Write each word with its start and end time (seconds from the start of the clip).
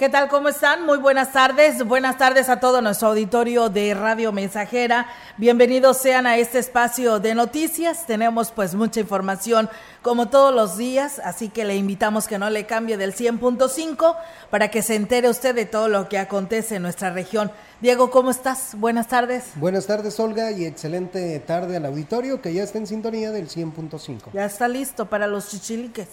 ¿Qué 0.00 0.08
tal? 0.08 0.30
¿Cómo 0.30 0.48
están? 0.48 0.86
Muy 0.86 0.96
buenas 0.96 1.30
tardes. 1.30 1.84
Buenas 1.84 2.16
tardes 2.16 2.48
a 2.48 2.58
todo 2.58 2.80
nuestro 2.80 3.08
auditorio 3.08 3.68
de 3.68 3.92
Radio 3.92 4.32
Mensajera. 4.32 5.06
Bienvenidos 5.36 5.98
sean 5.98 6.26
a 6.26 6.38
este 6.38 6.58
espacio 6.58 7.20
de 7.20 7.34
noticias. 7.34 8.06
Tenemos 8.06 8.50
pues 8.50 8.74
mucha 8.74 9.00
información 9.00 9.68
como 10.00 10.30
todos 10.30 10.54
los 10.54 10.78
días, 10.78 11.20
así 11.22 11.50
que 11.50 11.66
le 11.66 11.76
invitamos 11.76 12.28
que 12.28 12.38
no 12.38 12.48
le 12.48 12.64
cambie 12.64 12.96
del 12.96 13.14
100.5 13.14 14.16
para 14.48 14.70
que 14.70 14.80
se 14.80 14.94
entere 14.94 15.28
usted 15.28 15.54
de 15.54 15.66
todo 15.66 15.88
lo 15.88 16.08
que 16.08 16.16
acontece 16.16 16.76
en 16.76 16.82
nuestra 16.82 17.10
región. 17.10 17.52
Diego, 17.82 18.10
¿cómo 18.10 18.30
estás? 18.30 18.76
Buenas 18.78 19.06
tardes. 19.06 19.50
Buenas 19.56 19.86
tardes, 19.86 20.18
Olga, 20.18 20.50
y 20.50 20.64
excelente 20.64 21.38
tarde 21.40 21.76
al 21.76 21.84
auditorio 21.84 22.40
que 22.40 22.54
ya 22.54 22.62
está 22.62 22.78
en 22.78 22.86
sintonía 22.86 23.32
del 23.32 23.50
100.5. 23.50 24.32
Ya 24.32 24.46
está 24.46 24.66
listo 24.66 25.10
para 25.10 25.26
los 25.26 25.50
chichiliques. 25.50 26.08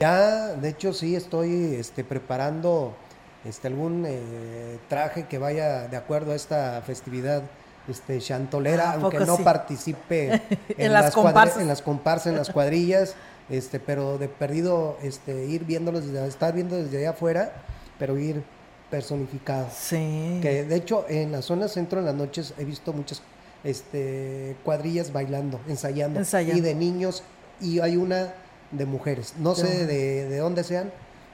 Ya, 0.00 0.54
de 0.54 0.70
hecho, 0.70 0.94
sí 0.94 1.14
estoy 1.14 1.74
este, 1.74 2.02
preparando 2.02 2.96
este, 3.44 3.68
algún 3.68 4.04
eh, 4.06 4.78
traje 4.88 5.26
que 5.26 5.38
vaya 5.38 5.88
de 5.88 5.96
acuerdo 5.96 6.32
a 6.32 6.34
esta 6.34 6.82
festividad 6.82 7.42
este, 7.88 8.20
chantolera, 8.20 8.92
aunque 8.92 9.20
no 9.20 9.38
participe 9.38 10.42
en, 10.76 10.92
las 10.92 11.14
comparsas. 11.14 11.62
en 11.62 11.68
las 11.68 11.82
comparsas, 11.82 12.26
en 12.28 12.36
las 12.36 12.50
cuadrillas, 12.52 13.14
este, 13.48 13.80
pero 13.80 14.18
de 14.18 14.28
perdido 14.28 14.96
este, 15.02 15.46
ir 15.46 15.64
viéndolos, 15.64 16.04
estar 16.04 16.54
viendo 16.54 16.76
desde 16.76 16.98
allá 16.98 17.10
afuera, 17.10 17.52
pero 17.98 18.18
ir 18.18 18.42
personificado. 18.90 19.68
Sí. 19.74 20.38
Que 20.42 20.64
de 20.64 20.76
hecho 20.76 21.06
en 21.08 21.32
la 21.32 21.42
zona 21.42 21.68
centro 21.68 22.00
en 22.00 22.06
las 22.06 22.14
noches 22.14 22.54
he 22.58 22.64
visto 22.64 22.92
muchas 22.92 23.22
este, 23.64 24.56
cuadrillas 24.64 25.12
bailando, 25.12 25.60
ensayando, 25.68 26.20
y 26.20 26.60
de 26.60 26.74
niños, 26.74 27.22
y 27.60 27.80
hay 27.80 27.96
una 27.96 28.34
de 28.70 28.86
mujeres. 28.86 29.34
No 29.38 29.54
sé 29.54 29.86
de, 29.86 30.28
de 30.28 30.38
dónde 30.38 30.64
sean, 30.64 30.92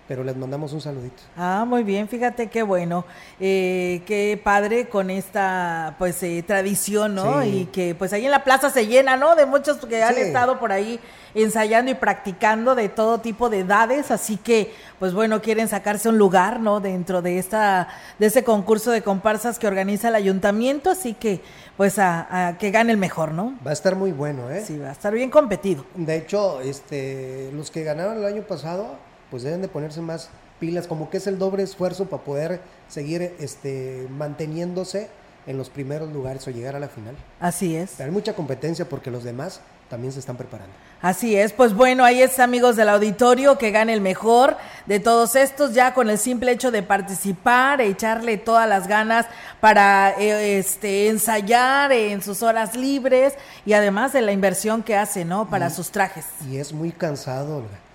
pero 0.08 0.22
les 0.24 0.36
mandamos 0.36 0.72
un 0.72 0.80
saludito. 0.80 1.22
Ah, 1.36 1.64
muy 1.66 1.82
bien, 1.82 2.08
fíjate 2.08 2.48
qué 2.48 2.62
bueno, 2.62 3.04
eh, 3.40 4.02
qué 4.06 4.40
padre 4.42 4.88
con 4.88 5.10
esta 5.10 5.94
pues 5.98 6.22
eh, 6.22 6.44
tradición, 6.46 7.14
¿no? 7.14 7.44
Y 7.44 7.66
que 7.66 7.94
pues 7.94 8.12
ahí 8.12 8.24
en 8.24 8.30
la 8.30 8.44
plaza 8.44 8.70
se 8.70 8.86
llena, 8.86 9.16
¿no? 9.16 9.34
De 9.34 9.46
muchos 9.46 9.78
que 9.78 10.02
han 10.02 10.16
estado 10.16 10.58
por 10.58 10.72
ahí 10.72 11.00
ensayando 11.34 11.90
y 11.90 11.94
practicando 11.94 12.74
de 12.74 12.88
todo 12.88 13.20
tipo 13.20 13.50
de 13.50 13.58
edades, 13.60 14.10
así 14.10 14.36
que 14.38 14.72
pues 14.98 15.12
bueno, 15.12 15.42
quieren 15.42 15.68
sacarse 15.68 16.08
un 16.08 16.16
lugar, 16.18 16.60
¿no? 16.60 16.80
Dentro 16.80 17.20
de 17.20 17.38
esta 17.38 17.88
de 18.18 18.26
ese 18.26 18.44
concurso 18.44 18.90
de 18.90 19.02
comparsas 19.02 19.58
que 19.58 19.66
organiza 19.66 20.08
el 20.08 20.14
ayuntamiento, 20.14 20.90
así 20.90 21.14
que 21.14 21.42
pues 21.76 21.98
a, 21.98 22.48
a 22.48 22.58
que 22.58 22.70
gane 22.70 22.92
el 22.92 22.98
mejor, 22.98 23.32
¿no? 23.32 23.54
Va 23.66 23.70
a 23.70 23.74
estar 23.74 23.96
muy 23.96 24.12
bueno, 24.12 24.50
¿eh? 24.50 24.62
Sí, 24.66 24.78
va 24.78 24.88
a 24.88 24.92
estar 24.92 25.12
bien 25.12 25.30
competido. 25.30 25.84
De 25.94 26.16
hecho, 26.16 26.60
este 26.62 27.50
los 27.52 27.70
que 27.70 27.84
ganaron 27.84 28.16
el 28.16 28.24
año 28.24 28.42
pasado 28.42 28.96
pues 29.30 29.42
deben 29.42 29.62
de 29.62 29.68
ponerse 29.68 30.00
más 30.00 30.30
pilas, 30.60 30.86
como 30.86 31.10
que 31.10 31.18
es 31.18 31.26
el 31.26 31.38
doble 31.38 31.62
esfuerzo 31.62 32.06
para 32.06 32.22
poder 32.22 32.60
seguir 32.88 33.34
este, 33.38 34.06
manteniéndose 34.10 35.08
en 35.46 35.56
los 35.56 35.70
primeros 35.70 36.12
lugares 36.12 36.46
o 36.48 36.50
llegar 36.50 36.74
a 36.76 36.80
la 36.80 36.88
final. 36.88 37.14
Así 37.40 37.76
es. 37.76 38.00
hay 38.00 38.10
mucha 38.10 38.34
competencia 38.34 38.88
porque 38.88 39.10
los 39.10 39.24
demás 39.24 39.60
también 39.88 40.12
se 40.12 40.18
están 40.18 40.36
preparando. 40.36 40.74
Así 41.00 41.36
es, 41.36 41.52
pues 41.52 41.72
bueno, 41.74 42.04
ahí 42.04 42.20
es 42.20 42.40
amigos 42.40 42.74
del 42.74 42.88
auditorio 42.88 43.56
que 43.58 43.70
gane 43.70 43.92
el 43.92 44.00
mejor 44.00 44.56
de 44.86 44.98
todos 44.98 45.36
estos, 45.36 45.74
ya 45.74 45.94
con 45.94 46.10
el 46.10 46.18
simple 46.18 46.50
hecho 46.50 46.72
de 46.72 46.82
participar, 46.82 47.80
echarle 47.80 48.38
todas 48.38 48.68
las 48.68 48.88
ganas 48.88 49.26
para 49.60 50.18
eh, 50.18 50.58
este 50.58 51.08
ensayar 51.08 51.92
en 51.92 52.22
sus 52.22 52.42
horas 52.42 52.74
libres 52.74 53.34
y 53.64 53.74
además 53.74 54.12
de 54.12 54.22
la 54.22 54.32
inversión 54.32 54.82
que 54.82 54.96
hace, 54.96 55.24
¿no? 55.24 55.48
Para 55.48 55.70
sus 55.70 55.90
trajes. 55.90 56.24
Y 56.50 56.56
es 56.56 56.72
muy 56.72 56.90
cansado, 56.90 57.58
Olga 57.58 57.85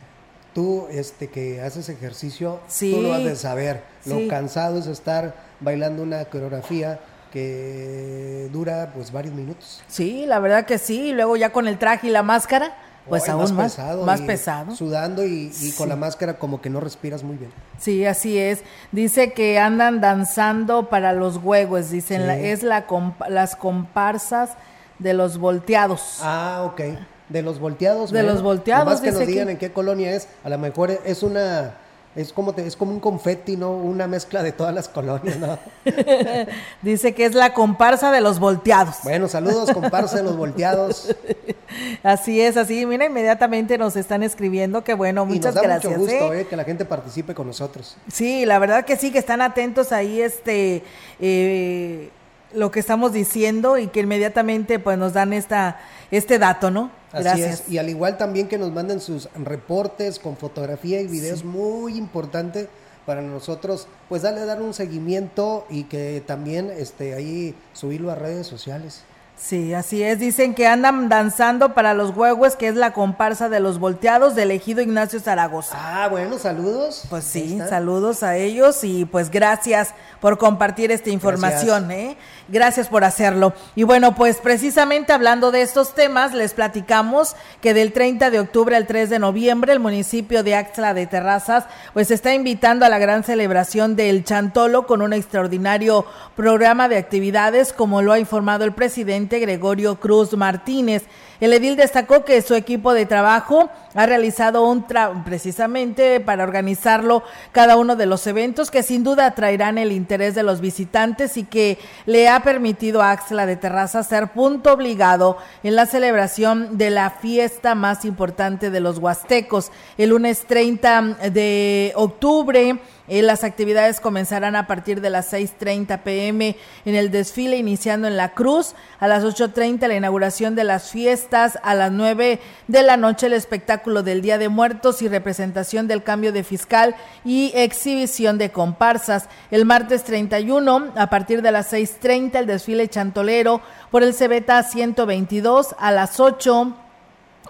tú 0.54 0.88
este 0.92 1.30
que 1.30 1.62
haces 1.62 1.90
ejercicio, 1.90 2.60
tú 2.80 3.02
lo 3.02 3.14
has 3.14 3.24
de 3.24 3.36
saber. 3.36 3.84
Lo 4.06 4.28
cansado 4.28 4.80
es 4.80 4.88
estar 4.88 5.36
bailando 5.60 6.04
una 6.04 6.26
coreografía 6.26 7.00
que 7.32 8.50
dura 8.52 8.92
pues 8.94 9.12
varios 9.12 9.34
minutos. 9.34 9.82
Sí, 9.88 10.26
la 10.26 10.40
verdad 10.40 10.66
que 10.66 10.78
sí, 10.78 11.10
y 11.10 11.14
luego 11.14 11.38
ya 11.38 11.52
con 11.52 11.68
el 11.68 11.78
traje 11.78 12.08
y 12.08 12.10
la 12.10 12.24
máscara, 12.24 12.76
pues 13.08 13.28
aún 13.30 13.54
más, 13.56 13.74
pesado, 13.74 14.06
más 14.06 14.22
pesado. 14.22 14.76
Sudando 14.76 15.26
y, 15.26 15.52
con 15.78 15.90
la 15.90 15.96
máscara 15.96 16.38
como 16.38 16.62
que 16.62 16.70
no 16.70 16.80
respiras 16.80 17.24
muy 17.24 17.38
bien. 17.38 17.52
Sí, 17.80 18.06
así 18.06 18.38
es. 18.38 18.64
Dice 18.92 19.34
que 19.34 19.60
andan 19.60 20.02
danzando 20.02 20.90
para 20.90 21.14
los 21.14 21.38
huevos, 21.38 21.90
dicen, 21.90 22.30
es 22.30 22.64
la 22.64 22.86
las 23.30 23.56
comparsas 23.56 24.52
de 25.00 25.14
los 25.14 25.38
volteados. 25.38 26.20
Ah, 26.22 26.64
ok. 26.66 26.82
De 27.32 27.42
los 27.42 27.60
volteados. 27.60 28.12
De 28.12 28.24
los 28.24 28.42
volteados. 28.42 28.86
Más 28.86 29.02
que 29.02 29.12
nos 29.12 29.26
digan 29.26 29.50
en 29.50 29.58
qué 29.58 29.72
colonia 29.72 30.16
es. 30.16 30.28
A 30.44 30.50
lo 30.50 30.58
mejor 30.58 30.92
es 31.06 31.24
una 31.24 31.76
es 32.14 32.34
como 32.34 32.54
es 32.58 32.76
como 32.76 32.92
un 32.92 33.00
confeti, 33.00 33.56
¿no? 33.56 33.72
Una 33.72 34.06
mezcla 34.06 34.44
de 34.44 34.52
todas 34.52 34.76
las 34.76 34.90
colonias, 34.90 35.38
¿no? 35.38 35.58
Dice 36.82 37.14
que 37.14 37.26
es 37.26 37.36
la 37.36 37.54
comparsa 37.54 38.12
de 38.12 38.20
los 38.20 38.40
volteados. 38.40 38.98
Bueno, 39.04 39.30
saludos, 39.30 39.72
comparsa 39.72 40.18
de 40.18 40.24
los 40.24 40.36
volteados. 40.36 41.16
Así 42.04 42.42
es, 42.42 42.58
así, 42.58 42.86
mira, 42.86 43.06
inmediatamente 43.06 43.78
nos 43.78 43.96
están 43.96 44.24
escribiendo, 44.24 44.84
que 44.84 44.94
bueno, 44.94 45.26
muchas 45.26 45.40
y 45.40 45.46
nos 45.46 45.56
da 45.56 45.62
gracias. 45.62 45.98
Mucho 45.98 46.12
gusto, 46.12 46.34
¿eh? 46.34 46.46
que 46.46 46.58
la 46.58 46.66
gente 46.66 46.84
participe 46.84 47.34
con 47.34 47.48
nosotros. 47.48 47.96
Sí, 48.12 48.46
la 48.46 48.60
verdad 48.60 48.84
que 48.84 48.98
sí, 48.98 49.10
que 49.10 49.20
están 49.20 49.42
atentos 49.42 49.94
ahí, 49.94 50.20
este, 50.20 50.84
eh, 51.22 52.10
lo 52.54 52.72
que 52.72 52.80
estamos 52.80 53.14
diciendo 53.14 53.78
y 53.78 53.88
que 53.88 54.02
inmediatamente 54.02 54.80
pues 54.80 54.98
nos 54.98 55.14
dan 55.14 55.34
esta, 55.34 55.80
este 56.12 56.40
dato, 56.40 56.72
¿no? 56.72 56.92
Así 57.12 57.42
es. 57.42 57.64
Y 57.70 57.78
al 57.78 57.90
igual 57.90 58.18
también 58.18 58.48
que 58.48 58.58
nos 58.58 58.72
manden 58.72 59.02
sus 59.02 59.30
reportes 59.36 60.20
con 60.20 60.38
fotografía 60.38 61.02
y 61.02 61.08
videos, 61.08 61.44
muy 61.44 61.98
importante 61.98 62.70
para 63.06 63.22
nosotros, 63.22 63.88
pues 64.10 64.22
darle 64.22 64.46
dar 64.46 64.62
un 64.62 64.74
seguimiento 64.74 65.66
y 65.70 65.84
que 65.86 66.24
también 66.26 66.70
este 66.70 67.14
ahí 67.14 67.56
subirlo 67.74 68.12
a 68.12 68.16
redes 68.16 68.48
sociales. 68.48 69.04
Sí, 69.42 69.74
así 69.74 70.04
es. 70.04 70.20
Dicen 70.20 70.54
que 70.54 70.68
andan 70.68 71.10
danzando 71.10 71.74
para 71.74 71.96
los 71.96 72.16
huevos, 72.16 72.56
que 72.56 72.68
es 72.68 72.76
la 72.76 72.94
comparsa 72.94 73.50
de 73.50 73.60
los 73.60 73.80
volteados 73.80 74.36
del 74.36 74.52
ejido 74.52 74.82
Ignacio 74.82 75.20
Zaragoza. 75.20 75.76
Ah, 75.76 76.08
bueno, 76.10 76.38
saludos. 76.38 77.06
Pues 77.10 77.24
sí, 77.24 77.60
saludos 77.68 78.22
a 78.22 78.38
ellos 78.38 78.84
y 78.84 79.06
pues 79.06 79.32
gracias 79.32 79.96
por 80.20 80.38
compartir 80.38 80.92
esta 80.92 81.10
información, 81.10 81.88
gracias. 81.88 82.12
¿eh? 82.12 82.18
Gracias 82.52 82.90
por 82.90 83.06
hacerlo. 83.06 83.54
Y 83.76 83.84
bueno, 83.84 84.14
pues 84.14 84.38
precisamente 84.38 85.14
hablando 85.14 85.52
de 85.52 85.62
estos 85.62 85.96
temas, 85.96 86.34
les 86.34 86.54
platicamos 86.54 87.38
que 87.62 87.74
del 87.74 87.94
30 87.94 88.30
de 88.30 88.42
octubre 88.42 88.76
al 88.76 88.88
3 88.88 89.10
de 89.10 89.20
noviembre 89.20 89.72
el 89.72 89.80
municipio 89.80 90.44
de 90.44 90.56
Axla 90.56 90.94
de 90.94 91.08
Terrazas 91.08 91.64
pues 91.94 92.12
está 92.12 92.34
invitando 92.34 92.86
a 92.86 92.90
la 92.90 93.00
gran 93.00 93.24
celebración 93.24 93.96
del 93.96 94.26
Chantolo 94.26 94.86
con 94.86 95.02
un 95.02 95.14
extraordinario 95.14 96.06
programa 96.36 96.90
de 96.90 96.98
actividades 96.98 97.72
como 97.72 98.02
lo 98.02 98.12
ha 98.12 98.20
informado 98.20 98.66
el 98.66 98.74
presidente 98.74 99.40
Gregorio 99.40 100.02
Cruz 100.02 100.36
Martínez. 100.36 101.04
El 101.42 101.54
edil 101.54 101.76
destacó 101.76 102.24
que 102.24 102.40
su 102.44 102.54
equipo 102.54 102.94
de 102.94 103.08
trabajo 103.08 103.72
ha 103.96 104.06
realizado 104.06 104.64
un 104.64 104.86
tra 104.86 105.24
precisamente 105.26 106.20
para 106.20 106.44
organizarlo 106.44 107.24
cada 107.52 107.78
uno 107.78 107.96
de 107.96 108.06
los 108.06 108.28
eventos 108.28 108.70
que 108.70 108.84
sin 108.84 109.04
duda 109.04 109.26
atraerán 109.26 109.80
el 109.80 109.92
interés 109.92 110.36
de 110.36 110.44
los 110.44 110.62
visitantes 110.62 111.38
y 111.38 111.44
que 111.44 111.80
le 112.06 112.30
ha 112.30 112.44
permitido 112.44 113.02
a 113.02 113.10
Axla 113.10 113.48
de 113.48 113.56
Terraza 113.56 114.04
ser 114.04 114.28
punto 114.34 114.72
obligado 114.72 115.36
en 115.64 115.76
la 115.76 115.88
celebración 115.88 116.78
de 116.78 116.92
la 116.92 117.10
fiesta 117.10 117.74
más 117.74 118.06
importante 118.06 118.70
de 118.70 118.80
los 118.80 119.00
huastecos. 119.00 119.72
El 119.98 120.12
lunes 120.12 120.46
30 120.46 121.18
de 121.32 121.92
octubre 121.96 122.80
eh, 123.12 123.22
las 123.22 123.44
actividades 123.44 124.00
comenzarán 124.00 124.56
a 124.56 124.68
partir 124.68 125.02
de 125.02 125.10
las 125.10 125.34
6.30 125.34 126.00
pm 126.00 126.56
en 126.86 126.96
el 126.96 127.12
desfile 127.12 127.58
iniciando 127.58 128.08
en 128.08 128.16
la 128.16 128.30
Cruz, 128.30 128.74
a 129.02 129.10
las 129.10 129.26
8.30 129.26 129.86
la 129.86 129.96
inauguración 129.96 130.56
de 130.56 130.64
las 130.64 130.92
fiestas, 130.92 131.60
a 131.62 131.76
las 131.76 131.92
9 131.92 132.40
de 132.70 132.84
la 132.84 132.96
noche 132.96 133.28
el 133.28 133.34
espectáculo 133.34 134.02
del 134.02 134.22
Día 134.22 134.38
de 134.38 134.48
Muertos 134.48 135.02
y 135.02 135.10
representación 135.10 135.90
del 135.90 136.04
cambio 136.04 136.32
de 136.32 136.46
fiscal 136.46 136.96
y 137.26 137.52
exhibición 137.54 138.38
de 138.38 138.54
comparsas. 138.54 139.28
El 139.52 139.66
martes 139.66 140.06
31, 140.06 140.94
a 140.96 141.10
partir 141.10 141.42
de 141.42 141.52
las 141.52 141.74
6.30, 141.74 142.36
el 142.36 142.46
desfile 142.46 142.88
chantolero 142.88 143.62
por 143.92 144.04
el 144.04 144.14
Cebeta 144.14 144.64
122 144.64 145.76
a 145.78 145.92
las 145.92 146.22
8 146.22 146.78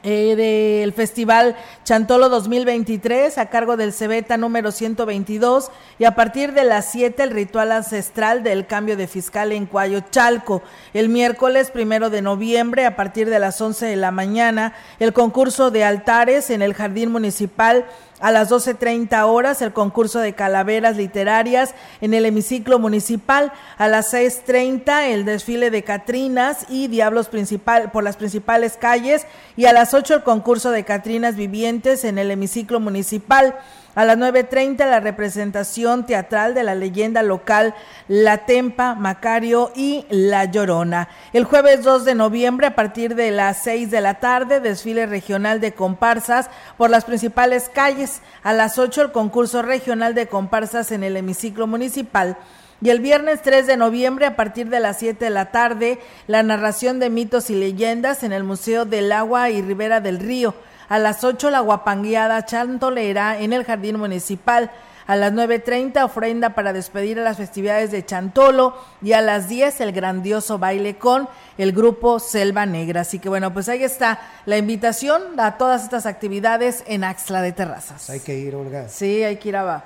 eh, 0.03 0.35
del 0.35 0.93
Festival 0.93 1.55
Chantolo 1.83 2.29
2023 2.29 3.37
a 3.37 3.49
cargo 3.49 3.77
del 3.77 3.93
Cebeta 3.93 4.37
número 4.37 4.71
122 4.71 5.71
y 5.99 6.05
a 6.05 6.15
partir 6.15 6.53
de 6.53 6.63
las 6.63 6.91
7 6.91 7.21
el 7.23 7.31
ritual 7.31 7.71
ancestral 7.71 8.43
del 8.43 8.65
cambio 8.65 8.97
de 8.97 9.07
fiscal 9.07 9.51
en 9.51 9.65
Cuayo 9.65 10.01
Chalco. 10.09 10.63
El 10.93 11.09
miércoles 11.09 11.71
primero 11.71 12.09
de 12.09 12.21
noviembre 12.21 12.85
a 12.85 12.95
partir 12.95 13.29
de 13.29 13.39
las 13.39 13.61
11 13.61 13.85
de 13.85 13.95
la 13.95 14.11
mañana 14.11 14.73
el 14.99 15.13
concurso 15.13 15.71
de 15.71 15.83
altares 15.83 16.49
en 16.49 16.61
el 16.61 16.73
Jardín 16.73 17.11
Municipal 17.11 17.85
a 18.21 18.31
las 18.31 18.49
12.30 18.49 19.25
horas 19.25 19.61
el 19.61 19.73
concurso 19.73 20.19
de 20.19 20.33
calaveras 20.33 20.95
literarias 20.95 21.73
en 21.99 22.13
el 22.13 22.25
hemiciclo 22.25 22.79
municipal. 22.79 23.51
A 23.77 23.87
las 23.87 24.13
6.30 24.13 25.09
el 25.09 25.25
desfile 25.25 25.71
de 25.71 25.83
Catrinas 25.83 26.65
y 26.69 26.87
Diablos 26.87 27.27
principal, 27.27 27.91
por 27.91 28.03
las 28.03 28.17
principales 28.17 28.77
calles. 28.79 29.25
Y 29.57 29.65
a 29.65 29.73
las 29.73 29.93
8 29.93 30.15
el 30.15 30.23
concurso 30.23 30.71
de 30.71 30.85
Catrinas 30.85 31.35
vivientes 31.35 32.03
en 32.03 32.17
el 32.17 32.31
hemiciclo 32.31 32.79
municipal. 32.79 33.55
A 33.93 34.05
las 34.05 34.17
9.30 34.17 34.89
la 34.89 35.01
representación 35.01 36.05
teatral 36.05 36.53
de 36.53 36.63
la 36.63 36.75
leyenda 36.75 37.23
local 37.23 37.75
La 38.07 38.45
Tempa, 38.45 38.95
Macario 38.95 39.73
y 39.75 40.05
La 40.09 40.45
Llorona. 40.45 41.09
El 41.33 41.43
jueves 41.43 41.83
2 41.83 42.05
de 42.05 42.15
noviembre 42.15 42.67
a 42.67 42.75
partir 42.75 43.15
de 43.15 43.31
las 43.31 43.63
6 43.63 43.91
de 43.91 43.99
la 43.99 44.21
tarde 44.21 44.61
desfile 44.61 45.07
regional 45.07 45.59
de 45.59 45.73
comparsas 45.73 46.49
por 46.77 46.89
las 46.89 47.03
principales 47.03 47.67
calles. 47.67 48.21
A 48.43 48.53
las 48.53 48.79
8 48.79 49.01
el 49.01 49.11
concurso 49.11 49.61
regional 49.61 50.15
de 50.15 50.27
comparsas 50.27 50.93
en 50.93 51.03
el 51.03 51.17
hemiciclo 51.17 51.67
municipal. 51.67 52.37
Y 52.81 52.91
el 52.91 53.01
viernes 53.01 53.41
3 53.41 53.67
de 53.67 53.75
noviembre, 53.75 54.25
a 54.25 54.37
partir 54.37 54.69
de 54.69 54.79
las 54.79 54.99
7 54.99 55.25
de 55.25 55.31
la 55.31 55.51
tarde, 55.51 55.99
la 56.27 56.43
narración 56.43 56.99
de 56.99 57.09
mitos 57.09 57.49
y 57.49 57.55
leyendas 57.55 58.23
en 58.23 58.31
el 58.31 58.45
Museo 58.45 58.85
del 58.85 59.11
Agua 59.11 59.49
y 59.49 59.61
Ribera 59.61 59.99
del 59.99 60.17
Río. 60.17 60.55
A 60.91 60.99
las 60.99 61.23
8 61.23 61.51
la 61.51 61.61
guapangueada 61.61 62.43
chantolera 62.45 63.39
en 63.39 63.53
el 63.53 63.63
Jardín 63.63 63.97
Municipal. 63.97 64.71
A 65.07 65.15
las 65.15 65.31
9.30 65.31 66.03
ofrenda 66.03 66.53
para 66.53 66.73
despedir 66.73 67.17
a 67.17 67.23
las 67.23 67.37
festividades 67.37 67.91
de 67.91 68.05
Chantolo 68.05 68.75
y 69.01 69.13
a 69.13 69.21
las 69.21 69.47
10 69.47 69.79
el 69.79 69.93
grandioso 69.93 70.59
baile 70.59 70.97
con 70.97 71.29
el 71.57 71.71
grupo 71.71 72.19
Selva 72.19 72.65
Negra. 72.65 73.01
Así 73.01 73.19
que 73.19 73.29
bueno, 73.29 73.53
pues 73.53 73.69
ahí 73.69 73.85
está 73.85 74.19
la 74.45 74.57
invitación 74.57 75.39
a 75.39 75.57
todas 75.57 75.83
estas 75.83 76.05
actividades 76.05 76.83
en 76.85 77.05
Axla 77.05 77.41
de 77.41 77.53
Terrazas. 77.53 78.09
Hay 78.09 78.19
que 78.19 78.37
ir, 78.37 78.53
Olga. 78.53 78.89
Sí, 78.89 79.23
hay 79.23 79.37
que 79.37 79.47
ir 79.47 79.55
a, 79.55 79.81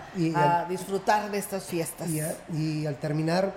disfrutar 0.67 1.29
de 1.29 1.37
estas 1.37 1.65
fiestas. 1.65 2.09
y 2.51 2.87
al 2.87 2.95
terminar, 2.95 3.53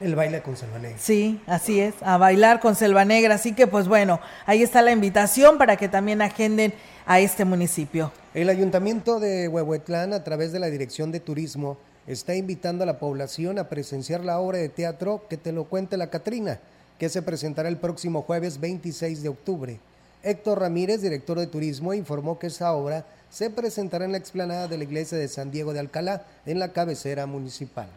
el 0.00 0.14
baile 0.16 0.42
con 0.42 0.56
Selva 0.56 0.78
Negra. 0.78 0.98
Sí, 0.98 1.40
así 1.46 1.80
es, 1.80 1.94
a 2.00 2.16
bailar 2.16 2.60
con 2.60 2.74
Selva 2.74 3.04
Negra. 3.04 3.34
Así 3.34 3.52
que 3.52 3.66
pues 3.66 3.86
bueno, 3.86 4.20
ahí 4.46 4.62
está 4.62 4.82
la 4.82 4.92
invitación 4.92 5.58
para 5.58 5.76
que 5.76 5.88
también 5.88 6.22
agenden 6.22 6.72
a 7.06 7.20
este 7.20 7.44
municipio. 7.44 8.12
El 8.34 8.48
ayuntamiento 8.48 9.20
de 9.20 9.48
Huehuetlán, 9.48 10.12
a 10.12 10.24
través 10.24 10.52
de 10.52 10.58
la 10.58 10.70
Dirección 10.70 11.12
de 11.12 11.20
Turismo, 11.20 11.76
está 12.06 12.34
invitando 12.34 12.84
a 12.84 12.86
la 12.86 12.98
población 12.98 13.58
a 13.58 13.68
presenciar 13.68 14.24
la 14.24 14.40
obra 14.40 14.58
de 14.58 14.68
teatro 14.68 15.24
Que 15.28 15.36
te 15.36 15.52
lo 15.52 15.64
cuente 15.64 15.96
la 15.96 16.10
Catrina, 16.10 16.58
que 16.98 17.08
se 17.08 17.22
presentará 17.22 17.68
el 17.68 17.76
próximo 17.76 18.22
jueves 18.22 18.58
26 18.60 19.22
de 19.22 19.28
octubre. 19.28 19.80
Héctor 20.22 20.60
Ramírez, 20.60 21.00
director 21.00 21.38
de 21.38 21.46
turismo, 21.46 21.94
informó 21.94 22.38
que 22.38 22.48
esa 22.48 22.72
obra 22.72 23.06
se 23.30 23.48
presentará 23.48 24.04
en 24.04 24.12
la 24.12 24.18
explanada 24.18 24.68
de 24.68 24.76
la 24.76 24.84
iglesia 24.84 25.16
de 25.16 25.28
San 25.28 25.50
Diego 25.50 25.72
de 25.72 25.80
Alcalá, 25.80 26.24
en 26.46 26.58
la 26.58 26.72
cabecera 26.72 27.26
municipal. 27.26 27.88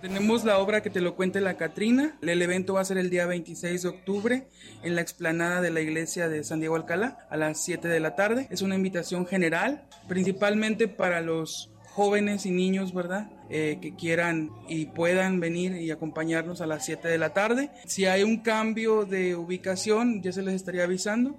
Tenemos 0.00 0.44
la 0.44 0.58
obra 0.58 0.82
que 0.82 0.88
te 0.88 1.02
lo 1.02 1.14
cuente 1.14 1.42
la 1.42 1.58
Catrina. 1.58 2.16
El 2.22 2.40
evento 2.40 2.72
va 2.74 2.80
a 2.80 2.84
ser 2.86 2.96
el 2.96 3.10
día 3.10 3.26
26 3.26 3.82
de 3.82 3.88
octubre 3.88 4.46
en 4.82 4.94
la 4.94 5.02
explanada 5.02 5.60
de 5.60 5.70
la 5.70 5.82
iglesia 5.82 6.30
de 6.30 6.42
San 6.42 6.60
Diego 6.60 6.76
Alcalá 6.76 7.26
a 7.28 7.36
las 7.36 7.62
7 7.62 7.86
de 7.86 8.00
la 8.00 8.16
tarde. 8.16 8.46
Es 8.50 8.62
una 8.62 8.76
invitación 8.76 9.26
general, 9.26 9.86
principalmente 10.08 10.88
para 10.88 11.20
los 11.20 11.70
jóvenes 11.90 12.46
y 12.46 12.50
niños, 12.50 12.94
¿verdad? 12.94 13.30
Eh, 13.50 13.78
que 13.82 13.94
quieran 13.94 14.50
y 14.68 14.86
puedan 14.86 15.38
venir 15.38 15.76
y 15.76 15.90
acompañarnos 15.90 16.62
a 16.62 16.66
las 16.66 16.86
7 16.86 17.06
de 17.06 17.18
la 17.18 17.34
tarde. 17.34 17.68
Si 17.84 18.06
hay 18.06 18.22
un 18.22 18.38
cambio 18.38 19.04
de 19.04 19.36
ubicación, 19.36 20.22
ya 20.22 20.32
se 20.32 20.40
les 20.40 20.54
estaría 20.54 20.84
avisando. 20.84 21.36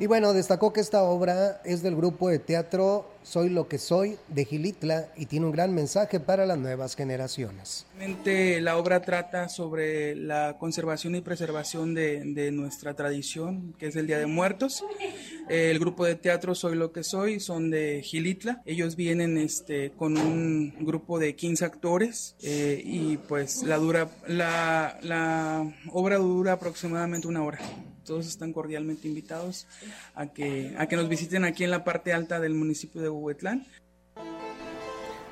Y 0.00 0.06
bueno, 0.06 0.32
destacó 0.32 0.72
que 0.72 0.80
esta 0.80 1.04
obra 1.04 1.60
es 1.64 1.80
del 1.82 1.94
grupo 1.94 2.28
de 2.28 2.40
teatro 2.40 3.13
Soy 3.24 3.48
lo 3.48 3.68
que 3.68 3.78
soy 3.78 4.18
de 4.28 4.44
Gilitla 4.44 5.08
y 5.16 5.24
tiene 5.24 5.46
un 5.46 5.52
gran 5.52 5.74
mensaje 5.74 6.20
para 6.20 6.44
las 6.44 6.58
nuevas 6.58 6.94
generaciones. 6.94 7.86
La 8.60 8.76
obra 8.76 9.00
trata 9.00 9.48
sobre 9.48 10.14
la 10.14 10.58
conservación 10.58 11.14
y 11.14 11.22
preservación 11.22 11.94
de, 11.94 12.50
nuestra 12.52 12.92
tradición, 12.92 13.74
que 13.78 13.86
es 13.86 13.96
el 13.96 14.06
Día 14.06 14.18
de 14.18 14.26
Muertos. 14.26 14.84
El 15.48 15.78
grupo 15.78 16.04
de 16.04 16.16
teatro 16.16 16.54
Soy 16.54 16.76
lo 16.76 16.92
que 16.92 17.02
soy 17.02 17.40
son 17.40 17.70
de 17.70 18.02
Gilitla. 18.02 18.60
Ellos 18.66 18.94
vienen 18.94 19.38
este, 19.38 19.92
con 19.92 20.18
un 20.18 20.74
grupo 20.80 21.18
de 21.18 21.34
15 21.34 21.64
actores 21.64 22.36
eh, 22.42 22.82
y 22.84 23.16
pues 23.16 23.62
la, 23.62 23.78
dura, 23.78 24.10
la, 24.28 24.98
la 25.00 25.74
obra 25.92 26.18
dura 26.18 26.52
aproximadamente 26.52 27.26
una 27.26 27.42
hora 27.42 27.58
todos 28.04 28.26
están 28.26 28.52
cordialmente 28.52 29.08
invitados 29.08 29.66
a 30.14 30.26
que, 30.26 30.74
a 30.78 30.86
que 30.86 30.96
nos 30.96 31.08
visiten 31.08 31.44
aquí 31.44 31.64
en 31.64 31.70
la 31.70 31.84
parte 31.84 32.12
alta 32.12 32.40
del 32.40 32.54
municipio 32.54 33.00
de 33.00 33.08
Huehuetlán. 33.08 33.66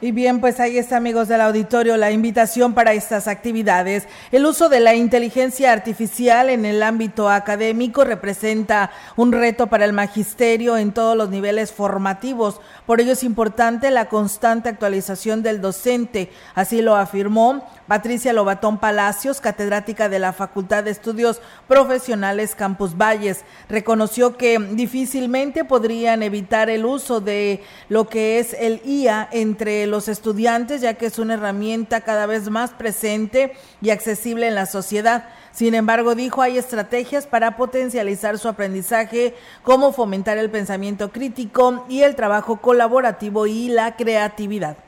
Y 0.02 0.10
bien, 0.10 0.40
pues 0.40 0.58
ahí 0.58 0.78
está, 0.78 0.96
amigos 0.96 1.28
del 1.28 1.40
auditorio, 1.40 1.96
la 1.96 2.10
invitación 2.10 2.74
para 2.74 2.92
estas 2.92 3.28
actividades. 3.28 4.08
El 4.32 4.44
uso 4.46 4.68
de 4.68 4.80
la 4.80 4.96
inteligencia 4.96 5.72
artificial 5.72 6.50
en 6.50 6.66
el 6.66 6.82
ámbito 6.82 7.30
académico 7.30 8.02
representa 8.02 8.90
un 9.14 9.30
reto 9.30 9.68
para 9.68 9.84
el 9.84 9.92
magisterio 9.92 10.76
en 10.76 10.90
todos 10.90 11.16
los 11.16 11.30
niveles 11.30 11.70
formativos. 11.70 12.60
Por 12.84 13.00
ello 13.00 13.12
es 13.12 13.22
importante 13.22 13.92
la 13.92 14.08
constante 14.08 14.68
actualización 14.68 15.40
del 15.44 15.60
docente. 15.60 16.32
Así 16.56 16.82
lo 16.82 16.96
afirmó 16.96 17.64
Patricia 17.92 18.32
Lobatón 18.32 18.78
Palacios, 18.78 19.42
catedrática 19.42 20.08
de 20.08 20.18
la 20.18 20.32
Facultad 20.32 20.82
de 20.82 20.90
Estudios 20.90 21.42
Profesionales 21.68 22.54
Campus 22.54 22.96
Valles. 22.96 23.44
Reconoció 23.68 24.38
que 24.38 24.58
difícilmente 24.58 25.66
podrían 25.66 26.22
evitar 26.22 26.70
el 26.70 26.86
uso 26.86 27.20
de 27.20 27.62
lo 27.90 28.08
que 28.08 28.38
es 28.38 28.56
el 28.58 28.80
IA 28.86 29.28
entre 29.30 29.86
los 29.86 30.08
estudiantes, 30.08 30.80
ya 30.80 30.94
que 30.94 31.04
es 31.04 31.18
una 31.18 31.34
herramienta 31.34 32.00
cada 32.00 32.24
vez 32.24 32.48
más 32.48 32.70
presente 32.70 33.52
y 33.82 33.90
accesible 33.90 34.48
en 34.48 34.54
la 34.54 34.64
sociedad. 34.64 35.28
Sin 35.52 35.74
embargo, 35.74 36.14
dijo, 36.14 36.40
hay 36.40 36.56
estrategias 36.56 37.26
para 37.26 37.58
potencializar 37.58 38.38
su 38.38 38.48
aprendizaje, 38.48 39.34
como 39.62 39.92
fomentar 39.92 40.38
el 40.38 40.48
pensamiento 40.48 41.12
crítico 41.12 41.84
y 41.90 42.04
el 42.04 42.16
trabajo 42.16 42.56
colaborativo 42.56 43.46
y 43.46 43.68
la 43.68 43.96
creatividad. 43.96 44.78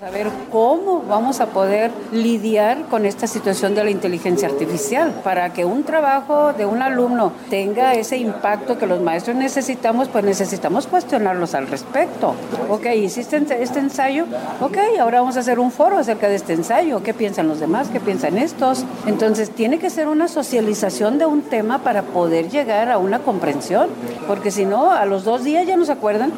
Saber 0.00 0.28
cómo 0.50 1.02
vamos 1.02 1.42
a 1.42 1.48
poder 1.48 1.90
lidiar 2.10 2.86
con 2.86 3.04
esta 3.04 3.26
situación 3.26 3.74
de 3.74 3.84
la 3.84 3.90
inteligencia 3.90 4.48
artificial 4.48 5.12
para 5.22 5.52
que 5.52 5.66
un 5.66 5.84
trabajo 5.84 6.54
de 6.54 6.64
un 6.64 6.80
alumno 6.80 7.34
tenga 7.50 7.92
ese 7.92 8.16
impacto 8.16 8.78
que 8.78 8.86
los 8.86 9.02
maestros 9.02 9.36
necesitamos, 9.36 10.08
pues 10.08 10.24
necesitamos 10.24 10.86
cuestionarlos 10.86 11.54
al 11.54 11.66
respecto. 11.66 12.34
Ok, 12.70 12.86
hiciste 12.96 13.44
este 13.62 13.78
ensayo, 13.78 14.24
ok, 14.62 14.78
ahora 14.98 15.20
vamos 15.20 15.36
a 15.36 15.40
hacer 15.40 15.58
un 15.58 15.70
foro 15.70 15.98
acerca 15.98 16.30
de 16.30 16.36
este 16.36 16.54
ensayo, 16.54 17.02
qué 17.02 17.12
piensan 17.12 17.46
los 17.46 17.60
demás, 17.60 17.88
qué 17.92 18.00
piensan 18.00 18.38
estos. 18.38 18.86
Entonces 19.04 19.50
tiene 19.50 19.78
que 19.78 19.90
ser 19.90 20.08
una 20.08 20.28
socialización 20.28 21.18
de 21.18 21.26
un 21.26 21.42
tema 21.42 21.80
para 21.80 22.04
poder 22.04 22.48
llegar 22.48 22.90
a 22.90 22.96
una 22.96 23.18
comprensión, 23.18 23.90
porque 24.26 24.50
si 24.50 24.64
no, 24.64 24.92
a 24.92 25.04
los 25.04 25.24
dos 25.24 25.44
días 25.44 25.66
ya 25.66 25.76
no 25.76 25.84
se 25.84 25.92
acuerdan. 25.92 26.32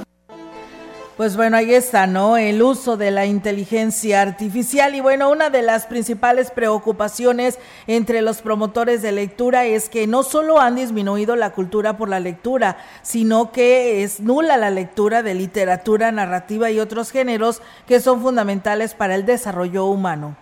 Pues 1.17 1.37
bueno, 1.37 1.59
ahí 1.59 1.75
está, 1.75 2.07
¿no? 2.07 2.39
El 2.39 2.63
uso 2.63 2.97
de 2.97 3.11
la 3.11 3.27
inteligencia 3.27 4.23
artificial. 4.23 4.95
Y 4.95 5.01
bueno, 5.01 5.31
una 5.31 5.51
de 5.51 5.61
las 5.61 5.85
principales 5.85 6.51
preocupaciones 6.51 7.59
entre 7.87 8.23
los 8.23 8.41
promotores 8.41 9.03
de 9.03 9.13
lectura 9.13 9.67
es 9.67 9.91
que 9.91 10.07
no 10.07 10.23
solo 10.23 10.59
han 10.59 10.77
disminuido 10.77 11.37
la 11.37 11.51
cultura 11.51 11.99
por 11.99 12.09
la 12.09 12.19
lectura, 12.19 12.79
sino 13.03 13.53
que 13.53 14.03
es 14.03 14.21
nula 14.21 14.57
la 14.57 14.71
lectura 14.71 15.23
de 15.23 15.35
literatura, 15.35 16.11
narrativa 16.13 16.71
y 16.71 16.81
otros 16.81 17.11
géneros 17.11 17.61
que 17.87 18.01
son 18.01 18.23
fundamentales 18.23 18.95
para 18.95 19.15
el 19.15 19.27
desarrollo 19.27 19.85
humano. 19.85 20.42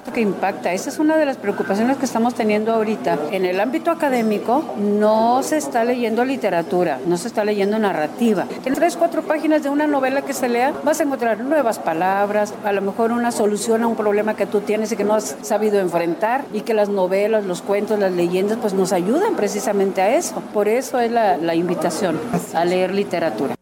Esto 0.00 0.12
que 0.14 0.20
impacta, 0.22 0.72
esa 0.72 0.88
es 0.88 0.98
una 0.98 1.18
de 1.18 1.26
las 1.26 1.36
preocupaciones 1.36 1.98
que 1.98 2.06
estamos 2.06 2.34
teniendo 2.34 2.72
ahorita. 2.72 3.18
En 3.32 3.44
el 3.44 3.60
ámbito 3.60 3.90
académico 3.90 4.64
no 4.78 5.42
se 5.42 5.58
está 5.58 5.84
leyendo 5.84 6.24
literatura, 6.24 6.98
no 7.06 7.18
se 7.18 7.28
está 7.28 7.44
leyendo 7.44 7.78
narrativa. 7.78 8.46
En 8.64 8.74
tres, 8.74 8.96
cuatro 8.96 9.20
páginas 9.22 9.62
de 9.62 9.68
una 9.68 9.86
novela 9.86 10.22
que 10.22 10.32
se 10.32 10.48
lea 10.48 10.72
vas 10.84 11.00
a 11.00 11.02
encontrar 11.02 11.40
nuevas 11.40 11.78
palabras, 11.78 12.54
a 12.64 12.72
lo 12.72 12.80
mejor 12.80 13.12
una 13.12 13.30
solución 13.30 13.82
a 13.82 13.88
un 13.88 13.96
problema 13.96 14.36
que 14.36 14.46
tú 14.46 14.60
tienes 14.60 14.90
y 14.90 14.96
que 14.96 15.04
no 15.04 15.14
has 15.14 15.36
sabido 15.42 15.78
enfrentar 15.80 16.44
y 16.54 16.62
que 16.62 16.72
las 16.72 16.88
novelas, 16.88 17.44
los 17.44 17.60
cuentos, 17.60 17.98
las 17.98 18.12
leyendas 18.12 18.56
pues 18.58 18.72
nos 18.72 18.94
ayudan 18.94 19.36
precisamente 19.36 20.00
a 20.00 20.16
eso. 20.16 20.40
Por 20.54 20.68
eso 20.68 20.98
es 20.98 21.12
la, 21.12 21.36
la 21.36 21.54
invitación 21.54 22.18
a 22.54 22.64
leer 22.64 22.94
literatura. 22.94 23.59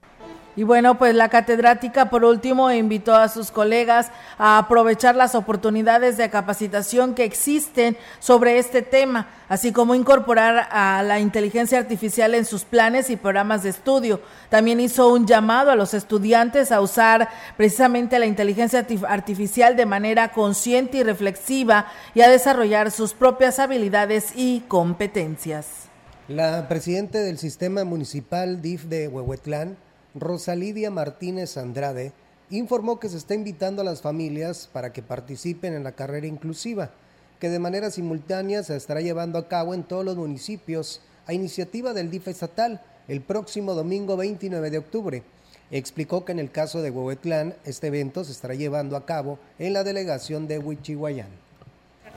Y 0.56 0.64
bueno, 0.64 0.98
pues 0.98 1.14
la 1.14 1.28
catedrática 1.28 2.10
por 2.10 2.24
último 2.24 2.72
invitó 2.72 3.14
a 3.14 3.28
sus 3.28 3.52
colegas 3.52 4.10
a 4.38 4.58
aprovechar 4.58 5.14
las 5.14 5.36
oportunidades 5.36 6.16
de 6.16 6.30
capacitación 6.30 7.14
que 7.14 7.24
existen 7.24 7.96
sobre 8.18 8.58
este 8.58 8.82
tema, 8.82 9.28
así 9.48 9.72
como 9.72 9.94
incorporar 9.94 10.68
a 10.72 11.02
la 11.04 11.20
inteligencia 11.20 11.78
artificial 11.78 12.34
en 12.34 12.44
sus 12.44 12.64
planes 12.64 13.08
y 13.08 13.16
programas 13.16 13.62
de 13.62 13.70
estudio. 13.70 14.20
También 14.48 14.80
hizo 14.80 15.12
un 15.12 15.26
llamado 15.26 15.70
a 15.70 15.76
los 15.76 15.94
estudiantes 15.94 16.72
a 16.72 16.80
usar 16.80 17.28
precisamente 17.56 18.18
la 18.18 18.26
inteligencia 18.26 18.84
artificial 19.08 19.76
de 19.76 19.86
manera 19.86 20.32
consciente 20.32 20.98
y 20.98 21.02
reflexiva 21.04 21.86
y 22.14 22.22
a 22.22 22.28
desarrollar 22.28 22.90
sus 22.90 23.14
propias 23.14 23.60
habilidades 23.60 24.32
y 24.34 24.64
competencias. 24.66 25.88
La 26.28 26.68
presidenta 26.68 27.20
del 27.20 27.38
sistema 27.38 27.84
municipal 27.84 28.60
DIF 28.60 28.84
de 28.84 29.08
Huehuetlán, 29.08 29.78
Rosalidia 30.14 30.90
Martínez 30.90 31.56
Andrade 31.56 32.12
informó 32.50 32.98
que 32.98 33.08
se 33.08 33.18
está 33.18 33.34
invitando 33.34 33.82
a 33.82 33.84
las 33.84 34.00
familias 34.00 34.68
para 34.72 34.92
que 34.92 35.02
participen 35.02 35.74
en 35.74 35.84
la 35.84 35.92
carrera 35.92 36.26
inclusiva, 36.26 36.90
que 37.38 37.50
de 37.50 37.58
manera 37.58 37.90
simultánea 37.90 38.62
se 38.62 38.74
estará 38.74 39.00
llevando 39.02 39.38
a 39.38 39.48
cabo 39.48 39.74
en 39.74 39.84
todos 39.84 40.04
los 40.04 40.16
municipios 40.16 41.02
a 41.26 41.34
iniciativa 41.34 41.92
del 41.92 42.10
DIF 42.10 42.28
estatal 42.28 42.80
el 43.06 43.20
próximo 43.20 43.74
domingo 43.74 44.16
29 44.16 44.70
de 44.70 44.78
octubre. 44.78 45.22
Explicó 45.70 46.24
que 46.24 46.32
en 46.32 46.38
el 46.38 46.50
caso 46.50 46.80
de 46.80 46.90
Huehuetlán, 46.90 47.54
este 47.66 47.88
evento 47.88 48.24
se 48.24 48.32
estará 48.32 48.54
llevando 48.54 48.96
a 48.96 49.04
cabo 49.04 49.38
en 49.58 49.74
la 49.74 49.84
delegación 49.84 50.48
de 50.48 50.58
Huichihuayán 50.58 51.47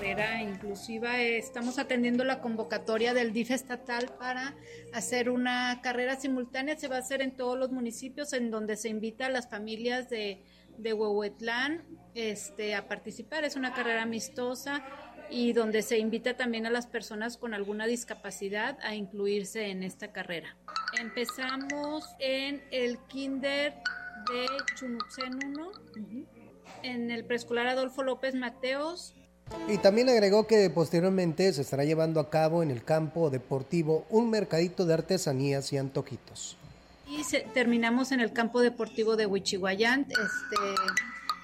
carrera 0.02 0.42
inclusiva. 0.42 1.22
Estamos 1.22 1.78
atendiendo 1.78 2.24
la 2.24 2.42
convocatoria 2.42 3.14
del 3.14 3.34
DIF 3.34 3.52
estatal 3.52 4.12
para 4.18 4.56
hacer 4.94 5.30
una 5.30 5.80
carrera 5.84 6.20
simultánea. 6.20 6.76
Se 6.76 6.88
va 6.88 6.96
a 6.96 7.00
hacer 7.00 7.22
en 7.22 7.36
todos 7.36 7.56
los 7.56 7.72
municipios 7.72 8.34
en 8.34 8.50
donde 8.50 8.78
se 8.78 8.90
invita 8.90 9.28
a 9.28 9.30
las 9.30 9.48
familias 9.48 10.10
de, 10.10 10.42
de 10.80 10.94
Huehuetlán 10.94 11.84
este, 12.16 12.74
a 12.74 12.88
participar. 12.88 13.44
Es 13.44 13.56
una 13.56 13.76
carrera 13.76 14.02
amistosa 14.02 14.84
y 15.30 15.54
donde 15.54 15.84
se 15.84 16.00
invita 16.00 16.36
también 16.36 16.66
a 16.66 16.72
las 16.72 16.88
personas 16.88 17.38
con 17.38 17.54
alguna 17.54 17.86
discapacidad 17.86 18.80
a 18.82 18.96
incluirse 18.96 19.68
en 19.68 19.84
esta 19.84 20.12
carrera. 20.12 20.58
Empezamos 21.00 22.10
en 22.18 22.64
el 22.72 22.98
kinder 23.08 23.76
de 24.34 24.48
Chunutzen 24.74 25.36
1, 25.46 25.72
en 26.82 27.12
el 27.12 27.24
preescolar 27.24 27.68
Adolfo 27.68 28.02
López 28.02 28.34
Mateos, 28.34 29.14
y 29.68 29.78
también 29.78 30.10
agregó 30.10 30.48
que 30.48 30.70
posteriormente 30.70 31.54
se 31.54 31.62
estará 31.62 31.86
llevando 31.86 32.20
a 32.20 32.30
cabo 32.30 32.64
en 32.64 32.72
el 32.72 32.84
campo 32.84 33.30
deportivo 33.30 34.06
un 34.10 34.30
mercadito 34.30 34.86
de 34.86 34.94
artesanías 34.94 35.72
y 35.72 35.78
antojitos. 35.78 36.58
Y 37.08 37.24
terminamos 37.54 38.12
en 38.12 38.22
el 38.22 38.32
campo 38.32 38.62
deportivo 38.62 39.16
de 39.16 39.26
Huichihuayán. 39.26 40.08
Este, 40.10 40.58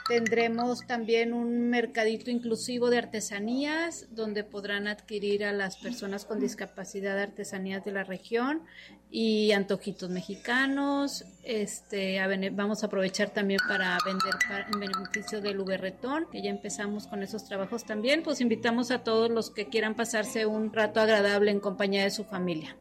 Tendremos 0.08 0.88
también 0.88 1.34
un 1.34 1.70
mercadito 1.70 2.32
inclusivo 2.32 2.90
de 2.90 2.98
artesanías 2.98 4.08
donde 4.12 4.46
podrán 4.46 4.88
adquirir 4.88 5.44
a 5.44 5.52
las 5.52 5.76
personas 5.76 6.24
con 6.24 6.40
discapacidad 6.40 7.20
artesanías 7.20 7.84
de 7.84 7.92
la 7.92 8.06
región 8.06 8.62
y 9.12 9.52
antojitos 9.52 10.10
mexicanos. 10.10 11.26
Este, 11.44 12.20
vamos 12.52 12.84
a 12.84 12.88
aprovechar 12.88 13.32
también 13.32 13.60
para 13.68 13.98
vender 14.06 14.34
en 14.74 14.80
beneficio 14.80 15.42
del 15.42 15.60
Uberretón, 15.60 16.26
que 16.32 16.42
ya 16.42 16.52
empezamos 16.52 17.08
con 17.08 17.22
esos 17.22 17.44
trabajos 17.44 17.84
también. 17.84 18.24
Pues 18.24 18.40
invitamos 18.40 18.92
a 18.92 19.04
todos 19.04 19.30
los 19.30 19.52
que 19.52 19.68
quieran 19.68 19.96
pasarse 19.96 20.46
un 20.46 20.72
rato 20.72 21.02
agradable 21.02 21.52
en 21.52 21.60
compañía 21.60 22.06
de 22.06 22.12
su 22.12 22.24
familia. 22.24 22.78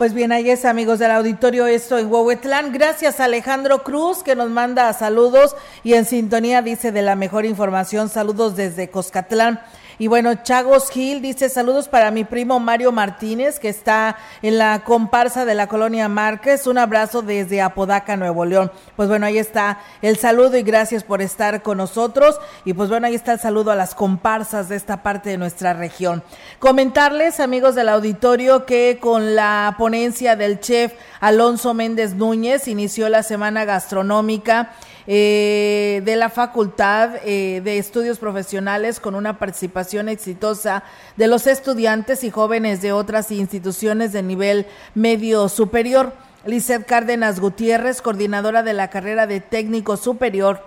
Pues 0.00 0.14
bien, 0.14 0.32
ahí 0.32 0.48
es, 0.48 0.64
amigos 0.64 0.98
del 0.98 1.10
auditorio, 1.10 1.66
esto 1.66 1.98
en 1.98 2.10
Huehuetlán. 2.10 2.72
Gracias 2.72 3.20
Alejandro 3.20 3.84
Cruz, 3.84 4.22
que 4.22 4.34
nos 4.34 4.48
manda 4.48 4.90
saludos 4.94 5.54
y 5.84 5.92
en 5.92 6.06
sintonía 6.06 6.62
dice 6.62 6.90
de 6.90 7.02
la 7.02 7.16
mejor 7.16 7.44
información. 7.44 8.08
Saludos 8.08 8.56
desde 8.56 8.88
Coscatlán. 8.88 9.60
Y 10.00 10.06
bueno, 10.06 10.34
Chagos 10.34 10.88
Gil 10.88 11.20
dice 11.20 11.50
saludos 11.50 11.86
para 11.86 12.10
mi 12.10 12.24
primo 12.24 12.58
Mario 12.58 12.90
Martínez, 12.90 13.60
que 13.60 13.68
está 13.68 14.16
en 14.40 14.56
la 14.56 14.82
comparsa 14.82 15.44
de 15.44 15.54
la 15.54 15.66
colonia 15.66 16.08
Márquez. 16.08 16.66
Un 16.66 16.78
abrazo 16.78 17.20
desde 17.20 17.60
Apodaca, 17.60 18.16
Nuevo 18.16 18.46
León. 18.46 18.72
Pues 18.96 19.10
bueno, 19.10 19.26
ahí 19.26 19.36
está 19.36 19.78
el 20.00 20.16
saludo 20.16 20.56
y 20.56 20.62
gracias 20.62 21.04
por 21.04 21.20
estar 21.20 21.62
con 21.62 21.76
nosotros. 21.76 22.40
Y 22.64 22.72
pues 22.72 22.88
bueno, 22.88 23.08
ahí 23.08 23.14
está 23.14 23.34
el 23.34 23.40
saludo 23.40 23.72
a 23.72 23.76
las 23.76 23.94
comparsas 23.94 24.70
de 24.70 24.76
esta 24.76 25.02
parte 25.02 25.28
de 25.28 25.36
nuestra 25.36 25.74
región. 25.74 26.22
Comentarles, 26.60 27.38
amigos 27.38 27.74
del 27.74 27.90
auditorio, 27.90 28.64
que 28.64 29.00
con 29.02 29.34
la 29.34 29.74
ponencia 29.76 30.34
del 30.34 30.60
chef 30.60 30.94
Alonso 31.20 31.74
Méndez 31.74 32.14
Núñez 32.14 32.68
inició 32.68 33.10
la 33.10 33.22
semana 33.22 33.66
gastronómica 33.66 34.70
eh, 35.06 36.02
de 36.04 36.16
la 36.16 36.28
Facultad 36.28 37.16
eh, 37.24 37.60
de 37.64 37.78
Estudios 37.78 38.18
Profesionales 38.18 39.00
con 39.00 39.14
una 39.14 39.38
participación 39.38 40.08
exitosa 40.08 40.82
de 41.16 41.26
los 41.26 41.46
estudiantes 41.46 42.22
y 42.24 42.30
jóvenes 42.30 42.82
de 42.82 42.92
otras 42.92 43.30
instituciones 43.30 44.12
de 44.12 44.22
nivel 44.22 44.66
medio 44.94 45.48
superior. 45.48 46.12
Lizeth 46.44 46.86
Cárdenas 46.86 47.40
Gutiérrez, 47.40 48.02
coordinadora 48.02 48.62
de 48.62 48.72
la 48.72 48.88
carrera 48.88 49.26
de 49.26 49.40
técnico 49.40 49.96
superior 49.96 50.64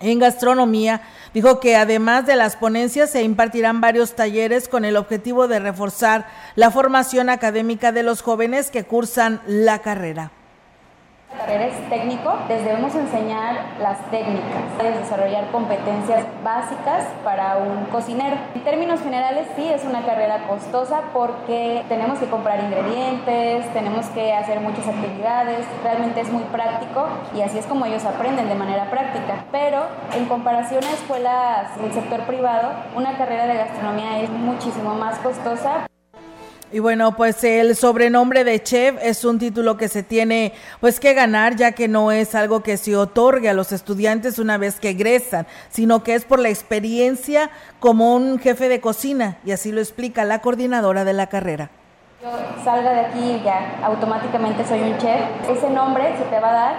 en 0.00 0.20
gastronomía, 0.20 1.02
dijo 1.34 1.60
que 1.60 1.76
además 1.76 2.26
de 2.26 2.36
las 2.36 2.56
ponencias 2.56 3.10
se 3.10 3.22
impartirán 3.22 3.80
varios 3.80 4.14
talleres 4.14 4.68
con 4.68 4.84
el 4.84 4.96
objetivo 4.96 5.48
de 5.48 5.58
reforzar 5.58 6.26
la 6.54 6.70
formación 6.70 7.28
académica 7.28 7.90
de 7.90 8.04
los 8.04 8.22
jóvenes 8.22 8.70
que 8.70 8.84
cursan 8.84 9.40
la 9.46 9.80
carrera 9.80 10.32
carrera 11.48 11.66
es 11.66 11.88
técnico, 11.88 12.34
les 12.46 12.62
debemos 12.62 12.94
enseñar 12.94 13.56
las 13.80 13.98
técnicas, 14.10 14.62
desarrollar 14.78 15.50
competencias 15.50 16.26
básicas 16.44 17.06
para 17.24 17.56
un 17.56 17.86
cocinero. 17.86 18.36
En 18.54 18.62
términos 18.64 19.00
generales, 19.00 19.46
sí, 19.56 19.66
es 19.66 19.84
una 19.84 20.04
carrera 20.04 20.46
costosa 20.46 21.02
porque 21.14 21.84
tenemos 21.88 22.18
que 22.18 22.26
comprar 22.26 22.60
ingredientes, 22.60 23.72
tenemos 23.72 24.06
que 24.08 24.34
hacer 24.34 24.60
muchas 24.60 24.88
actividades, 24.88 25.66
realmente 25.82 26.20
es 26.20 26.30
muy 26.30 26.42
práctico 26.44 27.06
y 27.34 27.40
así 27.40 27.58
es 27.58 27.66
como 27.66 27.86
ellos 27.86 28.04
aprenden 28.04 28.48
de 28.48 28.54
manera 28.54 28.90
práctica. 28.90 29.44
Pero 29.50 29.86
en 30.14 30.26
comparación 30.26 30.84
a 30.84 30.90
escuelas 30.90 31.80
del 31.80 31.92
sector 31.92 32.20
privado, 32.26 32.72
una 32.94 33.16
carrera 33.16 33.46
de 33.46 33.54
gastronomía 33.54 34.20
es 34.20 34.30
muchísimo 34.30 34.94
más 34.94 35.18
costosa. 35.20 35.87
Y 36.70 36.80
bueno, 36.80 37.16
pues 37.16 37.42
el 37.44 37.74
sobrenombre 37.76 38.44
de 38.44 38.62
chef 38.62 38.96
es 39.02 39.24
un 39.24 39.38
título 39.38 39.78
que 39.78 39.88
se 39.88 40.02
tiene 40.02 40.52
pues 40.80 41.00
que 41.00 41.14
ganar 41.14 41.56
ya 41.56 41.72
que 41.72 41.88
no 41.88 42.12
es 42.12 42.34
algo 42.34 42.62
que 42.62 42.76
se 42.76 42.94
otorgue 42.94 43.48
a 43.48 43.54
los 43.54 43.72
estudiantes 43.72 44.38
una 44.38 44.58
vez 44.58 44.78
que 44.78 44.90
egresan, 44.90 45.46
sino 45.70 46.02
que 46.02 46.14
es 46.14 46.26
por 46.26 46.38
la 46.38 46.50
experiencia 46.50 47.50
como 47.80 48.14
un 48.14 48.38
jefe 48.38 48.68
de 48.68 48.80
cocina 48.80 49.38
y 49.46 49.52
así 49.52 49.72
lo 49.72 49.80
explica 49.80 50.26
la 50.26 50.42
coordinadora 50.42 51.04
de 51.04 51.14
la 51.14 51.28
carrera 51.28 51.70
salga 52.64 52.92
de 52.92 53.00
aquí 53.00 53.40
ya 53.44 53.78
automáticamente 53.82 54.64
soy 54.64 54.80
un 54.82 54.96
chef, 54.98 55.20
ese 55.48 55.70
nombre 55.70 56.16
se 56.16 56.24
te 56.24 56.40
va 56.40 56.50
a 56.50 56.52
dar 56.52 56.74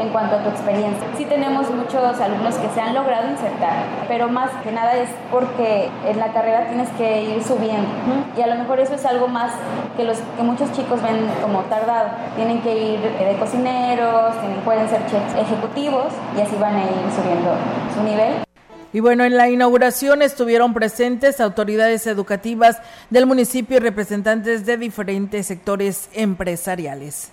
en 0.00 0.08
cuanto 0.10 0.36
a 0.36 0.38
tu 0.40 0.50
experiencia. 0.50 1.06
Sí 1.16 1.24
tenemos 1.24 1.70
muchos 1.70 2.20
alumnos 2.20 2.54
que 2.56 2.68
se 2.68 2.80
han 2.80 2.94
logrado 2.94 3.28
insertar, 3.28 3.84
pero 4.08 4.28
más 4.28 4.50
que 4.62 4.72
nada 4.72 4.96
es 4.96 5.08
porque 5.30 5.90
en 6.06 6.18
la 6.18 6.32
carrera 6.32 6.66
tienes 6.66 6.88
que 6.90 7.22
ir 7.22 7.42
subiendo 7.42 7.88
y 8.36 8.42
a 8.42 8.46
lo 8.46 8.56
mejor 8.56 8.80
eso 8.80 8.94
es 8.94 9.04
algo 9.06 9.28
más 9.28 9.52
que 9.96 10.04
los 10.04 10.18
que 10.18 10.42
muchos 10.42 10.72
chicos 10.72 11.02
ven 11.02 11.28
como 11.42 11.60
tardado. 11.62 12.10
Tienen 12.36 12.60
que 12.62 12.76
ir 12.76 13.00
de 13.00 13.36
cocineros, 13.38 14.34
pueden 14.64 14.88
ser 14.88 15.04
chefs 15.06 15.34
ejecutivos 15.34 16.12
y 16.36 16.40
así 16.40 16.56
van 16.56 16.76
a 16.76 16.84
ir 16.84 17.12
subiendo 17.14 17.50
su 17.94 18.02
nivel. 18.02 18.49
Y 18.92 18.98
bueno, 18.98 19.24
en 19.24 19.36
la 19.36 19.48
inauguración 19.48 20.20
estuvieron 20.20 20.74
presentes 20.74 21.40
autoridades 21.40 22.08
educativas 22.08 22.78
del 23.08 23.24
municipio 23.24 23.76
y 23.76 23.80
representantes 23.80 24.66
de 24.66 24.76
diferentes 24.76 25.46
sectores 25.46 26.08
empresariales. 26.12 27.28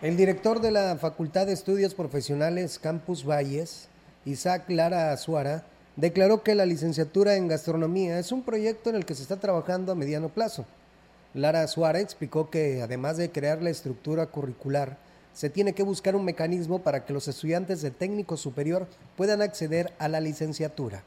El 0.00 0.16
director 0.16 0.62
de 0.62 0.70
la 0.70 0.96
Facultad 0.96 1.46
de 1.46 1.52
Estudios 1.52 1.94
Profesionales 1.94 2.78
Campus 2.78 3.26
Valles, 3.28 3.88
Isaac 4.24 4.64
Lara 4.68 5.12
Azuara, 5.12 5.64
declaró 5.96 6.42
que 6.42 6.54
la 6.54 6.64
licenciatura 6.64 7.36
en 7.36 7.46
gastronomía 7.46 8.18
es 8.18 8.32
un 8.32 8.42
proyecto 8.42 8.88
en 8.88 8.96
el 8.96 9.04
que 9.04 9.14
se 9.14 9.22
está 9.22 9.38
trabajando 9.38 9.92
a 9.92 9.94
mediano 9.94 10.30
plazo. 10.30 10.64
Lara 11.34 11.62
Azuara 11.62 12.00
explicó 12.00 12.48
que 12.48 12.80
además 12.80 13.18
de 13.18 13.30
crear 13.30 13.62
la 13.62 13.68
estructura 13.68 14.26
curricular, 14.26 14.96
se 15.32 15.50
tiene 15.50 15.72
que 15.72 15.82
buscar 15.82 16.16
un 16.16 16.24
mecanismo 16.24 16.80
para 16.80 17.04
que 17.04 17.12
los 17.12 17.28
estudiantes 17.28 17.82
de 17.82 17.90
técnico 17.90 18.36
superior 18.36 18.86
puedan 19.16 19.42
acceder 19.42 19.92
a 19.98 20.08
la 20.08 20.20
licenciatura. 20.20 21.02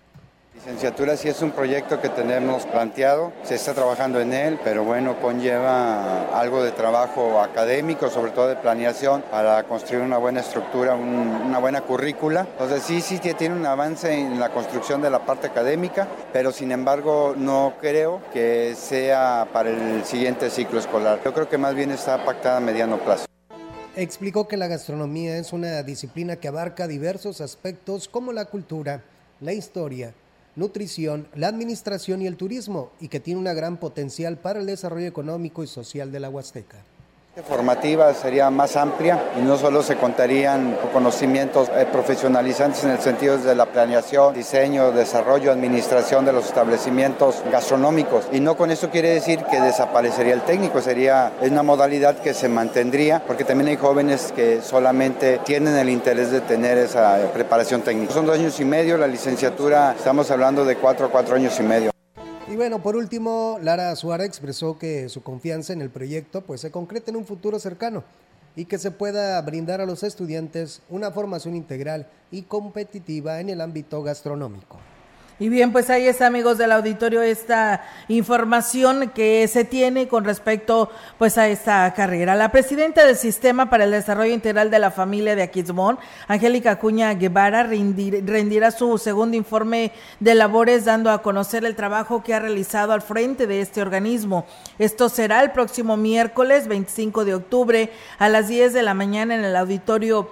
Licenciatura 0.55 1.17
sí 1.17 1.27
es 1.27 1.41
un 1.41 1.51
proyecto 1.51 2.01
que 2.01 2.09
tenemos 2.09 2.65
planteado, 2.65 3.33
se 3.43 3.55
está 3.55 3.73
trabajando 3.73 4.21
en 4.21 4.33
él, 4.33 4.57
pero 4.63 4.83
bueno, 4.83 5.19
conlleva 5.21 6.29
algo 6.39 6.63
de 6.63 6.71
trabajo 6.71 7.41
académico, 7.41 8.09
sobre 8.09 8.31
todo 8.31 8.47
de 8.47 8.55
planeación, 8.55 9.21
para 9.29 9.61
construir 9.63 10.01
una 10.01 10.17
buena 10.17 10.39
estructura, 10.39 10.95
una 10.95 11.59
buena 11.59 11.81
currícula. 11.81 12.47
Entonces 12.53 12.83
sí, 12.83 13.01
sí 13.01 13.19
tiene 13.19 13.53
un 13.53 13.65
avance 13.65 14.11
en 14.11 14.39
la 14.39 14.49
construcción 14.49 15.01
de 15.01 15.09
la 15.09 15.25
parte 15.25 15.47
académica, 15.47 16.07
pero 16.31 16.51
sin 16.51 16.71
embargo 16.71 17.35
no 17.37 17.73
creo 17.81 18.21
que 18.33 18.75
sea 18.75 19.47
para 19.51 19.69
el 19.69 20.05
siguiente 20.05 20.49
ciclo 20.49 20.79
escolar. 20.79 21.19
Yo 21.23 21.33
creo 21.33 21.49
que 21.49 21.57
más 21.57 21.75
bien 21.75 21.91
está 21.91 22.23
pactada 22.23 22.57
a 22.57 22.61
mediano 22.61 22.97
plazo. 22.97 23.25
Explicó 23.97 24.45
que 24.45 24.57
la 24.57 24.67
gastronomía 24.67 25.37
es 25.37 25.53
una 25.53 25.81
disciplina 25.81 26.35
que 26.35 26.49
abarca 26.49 26.85
diversos 26.85 27.39
aspectos 27.39 28.09
como 28.09 28.33
la 28.33 28.43
cultura, 28.43 29.03
la 29.39 29.53
historia, 29.53 30.13
nutrición, 30.57 31.29
la 31.33 31.47
administración 31.47 32.21
y 32.21 32.27
el 32.27 32.35
turismo, 32.35 32.91
y 32.99 33.07
que 33.07 33.21
tiene 33.21 33.39
una 33.39 33.53
gran 33.53 33.77
potencial 33.77 34.37
para 34.37 34.59
el 34.59 34.65
desarrollo 34.65 35.07
económico 35.07 35.63
y 35.63 35.67
social 35.67 36.11
de 36.11 36.19
la 36.19 36.29
Huasteca 36.29 36.83
formativa 37.43 38.13
sería 38.13 38.49
más 38.49 38.75
amplia 38.75 39.21
y 39.37 39.41
no 39.41 39.57
solo 39.57 39.83
se 39.83 39.97
contarían 39.97 40.77
conocimientos 40.93 41.69
eh, 41.75 41.85
profesionalizantes 41.91 42.83
en 42.83 42.91
el 42.91 42.99
sentido 42.99 43.37
de 43.37 43.55
la 43.55 43.65
planeación, 43.65 44.33
diseño, 44.33 44.91
desarrollo, 44.91 45.51
administración 45.51 46.25
de 46.25 46.33
los 46.33 46.45
establecimientos 46.45 47.43
gastronómicos. 47.51 48.27
Y 48.31 48.39
no 48.39 48.55
con 48.55 48.71
eso 48.71 48.89
quiere 48.89 49.09
decir 49.09 49.43
que 49.51 49.59
desaparecería 49.59 50.33
el 50.33 50.41
técnico, 50.41 50.81
sería 50.81 51.33
una 51.41 51.63
modalidad 51.63 52.17
que 52.19 52.33
se 52.33 52.47
mantendría 52.47 53.21
porque 53.25 53.43
también 53.43 53.69
hay 53.69 53.77
jóvenes 53.77 54.31
que 54.35 54.61
solamente 54.61 55.39
tienen 55.39 55.75
el 55.75 55.89
interés 55.89 56.31
de 56.31 56.41
tener 56.41 56.77
esa 56.77 57.17
preparación 57.33 57.81
técnica. 57.81 58.13
Son 58.13 58.25
dos 58.25 58.37
años 58.37 58.59
y 58.59 58.65
medio, 58.65 58.97
la 58.97 59.07
licenciatura 59.07 59.93
estamos 59.97 60.31
hablando 60.31 60.63
de 60.63 60.77
cuatro 60.77 61.07
a 61.07 61.09
cuatro 61.09 61.35
años 61.35 61.59
y 61.59 61.63
medio. 61.63 61.94
Y 62.47 62.55
bueno, 62.55 62.83
por 62.83 62.95
último, 62.95 63.57
Lara 63.63 63.95
Suárez 63.95 64.27
expresó 64.27 64.77
que 64.77 65.09
su 65.09 65.23
confianza 65.23 65.73
en 65.73 65.81
el 65.81 65.89
proyecto 65.89 66.41
pues 66.41 66.61
se 66.61 66.69
concreta 66.69 67.09
en 67.09 67.17
un 67.17 67.25
futuro 67.25 67.57
cercano 67.57 68.03
y 68.55 68.65
que 68.65 68.77
se 68.77 68.91
pueda 68.91 69.41
brindar 69.41 69.81
a 69.81 69.85
los 69.87 70.03
estudiantes 70.03 70.83
una 70.89 71.09
formación 71.09 71.55
integral 71.55 72.07
y 72.29 72.43
competitiva 72.43 73.39
en 73.41 73.49
el 73.49 73.61
ámbito 73.61 74.03
gastronómico. 74.03 74.77
Y 75.37 75.49
bien, 75.49 75.73
pues 75.73 75.89
ahí 75.89 76.07
está, 76.07 76.27
amigos 76.27 76.57
del 76.57 76.71
auditorio, 76.71 77.21
esta 77.21 77.83
información 78.07 79.11
que 79.13 79.45
se 79.49 79.65
tiene 79.65 80.07
con 80.07 80.23
respecto 80.23 80.89
pues 81.17 81.37
a 81.37 81.49
esta 81.49 81.93
carrera. 81.93 82.35
La 82.35 82.53
presidenta 82.53 83.05
del 83.05 83.17
Sistema 83.17 83.69
para 83.69 83.83
el 83.83 83.91
Desarrollo 83.91 84.33
Integral 84.33 84.71
de 84.71 84.79
la 84.79 84.91
Familia 84.91 85.35
de 85.35 85.43
Aquismón, 85.43 85.99
Angélica 86.29 86.79
Cuña 86.79 87.13
Guevara, 87.15 87.63
rendirá 87.63 88.71
su 88.71 88.97
segundo 88.97 89.35
informe 89.35 89.91
de 90.21 90.35
labores 90.35 90.85
dando 90.85 91.11
a 91.11 91.21
conocer 91.21 91.65
el 91.65 91.75
trabajo 91.75 92.23
que 92.23 92.33
ha 92.33 92.39
realizado 92.39 92.93
al 92.93 93.01
frente 93.01 93.45
de 93.45 93.59
este 93.59 93.81
organismo. 93.81 94.45
Esto 94.79 95.09
será 95.09 95.43
el 95.43 95.51
próximo 95.51 95.97
miércoles 95.97 96.69
25 96.69 97.25
de 97.25 97.35
octubre 97.35 97.91
a 98.19 98.29
las 98.29 98.47
10 98.47 98.71
de 98.71 98.83
la 98.83 98.93
mañana 98.93 99.35
en 99.35 99.43
el 99.43 99.57
auditorio 99.57 100.29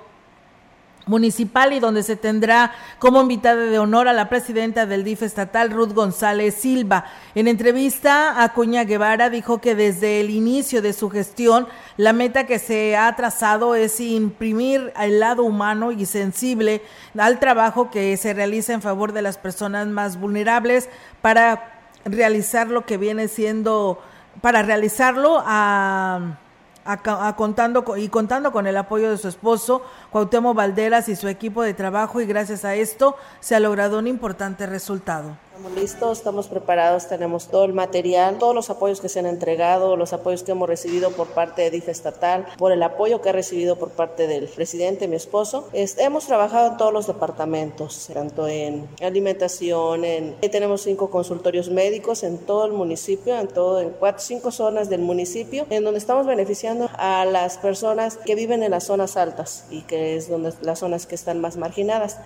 municipal 1.06 1.74
y 1.74 1.80
donde 1.80 2.04
se 2.04 2.16
tendrá 2.16 2.72
como 3.00 3.22
invitada 3.22 3.62
de 3.62 3.80
honor 3.80 4.08
a 4.08 4.14
la 4.14 4.30
presidenta 4.30 4.86
del 4.86 5.04
DIF 5.04 5.24
estatal, 5.24 5.72
Ruth 5.72 5.94
González 5.94 6.56
Silva. 6.56 7.06
En 7.36 7.48
entrevista 7.48 8.42
a 8.44 8.54
Cuña 8.54 8.84
Guevara 8.84 9.30
dijo 9.30 9.60
que 9.60 9.76
desde 9.76 10.22
el 10.22 10.30
inicio 10.30 10.82
de 10.82 10.94
su 10.94 11.10
gestión 11.10 11.68
la 11.98 12.14
meta 12.14 12.46
que 12.46 12.60
se 12.60 12.96
ha 12.96 13.16
trazado 13.16 13.76
es 13.76 14.00
imprimir 14.00 14.94
el 15.00 15.20
lado 15.20 15.44
humano 15.44 15.92
y 15.92 16.06
sensible 16.06 16.82
al 17.18 17.40
trabajo 17.40 17.90
que 17.92 18.16
se 18.18 18.34
realiza 18.34 18.74
en 18.74 18.82
favor 18.82 19.12
de 19.14 19.22
las 19.22 19.38
personas 19.38 19.88
más 19.88 20.20
vulnerables 20.20 20.90
para 21.22 21.74
realizar 22.06 22.68
lo 22.68 22.86
que 22.86 22.98
viene 22.98 23.28
siendo, 23.28 24.02
para 24.42 24.64
realizarlo 24.64 25.42
a 25.46 26.38
a, 26.86 27.36
contando 27.36 27.86
y 27.98 28.10
contando 28.10 28.52
con 28.52 28.68
el 28.68 28.78
apoyo 28.78 29.12
de 29.12 29.18
su 29.18 29.28
esposo 29.28 29.84
Cuauhtémoc 30.12 30.56
Valderas 30.56 31.10
y 31.10 31.16
su 31.16 31.28
equipo 31.28 31.64
de 31.64 31.74
trabajo 31.74 32.22
y 32.22 32.26
gracias 32.26 32.66
a 32.66 32.76
esto 32.76 33.16
se 33.40 33.56
ha 33.56 33.60
logrado 33.60 34.00
un 34.00 34.08
importante 34.08 34.66
resultado. 34.66 35.38
Estamos 35.54 35.80
listos, 35.80 36.18
estamos 36.18 36.48
preparados, 36.48 37.08
tenemos 37.08 37.48
todo 37.48 37.66
el 37.66 37.74
material, 37.74 38.40
todos 38.40 38.56
los 38.56 38.72
apoyos 38.72 39.00
que 39.00 39.08
se 39.08 39.20
han 39.20 39.28
entregado, 39.28 39.96
los 39.96 40.12
apoyos 40.12 40.42
que 40.42 40.52
hemos 40.52 40.68
recibido 40.68 41.12
por 41.12 41.28
parte 41.28 41.62
de 41.62 41.70
DIF 41.70 41.90
estatal, 41.90 42.48
por 42.58 42.72
el 42.72 42.82
apoyo 42.82 43.22
que 43.22 43.30
he 43.30 43.34
recibido 43.34 43.76
por 43.76 43.92
parte 43.92 44.26
del 44.26 44.48
presidente, 44.48 45.08
mi 45.08 45.16
esposo. 45.16 45.70
hemos 45.72 46.26
trabajado 46.26 46.72
en 46.72 46.78
todos 46.78 46.92
los 46.92 47.06
departamentos, 47.06 48.10
tanto 48.12 48.48
en 48.48 48.88
alimentación, 49.00 50.06
en, 50.06 50.36
tenemos 50.42 50.82
cinco 50.82 51.12
consultorios 51.12 51.70
médicos 51.70 52.24
en 52.24 52.40
todo 52.40 52.66
el 52.66 52.74
municipio, 52.74 53.38
en 53.38 53.48
todo, 53.48 53.80
en 53.80 53.92
cuatro, 53.92 54.24
cinco 54.26 54.50
zonas 54.50 54.90
del 54.90 55.02
municipio, 55.02 55.68
en 55.70 55.84
donde 55.84 56.00
estamos 56.00 56.26
beneficiando 56.26 56.90
a 56.98 57.26
las 57.26 57.60
personas 57.60 58.18
que 58.18 58.34
viven 58.34 58.64
en 58.64 58.72
las 58.72 58.86
zonas 58.86 59.18
altas 59.18 59.68
y 59.70 59.84
que 59.84 60.16
es 60.16 60.32
donde 60.32 60.52
las 60.64 60.80
zonas 60.80 61.06
que 61.06 61.14
están 61.14 61.40
más 61.42 61.58
marginadas. 61.58 62.18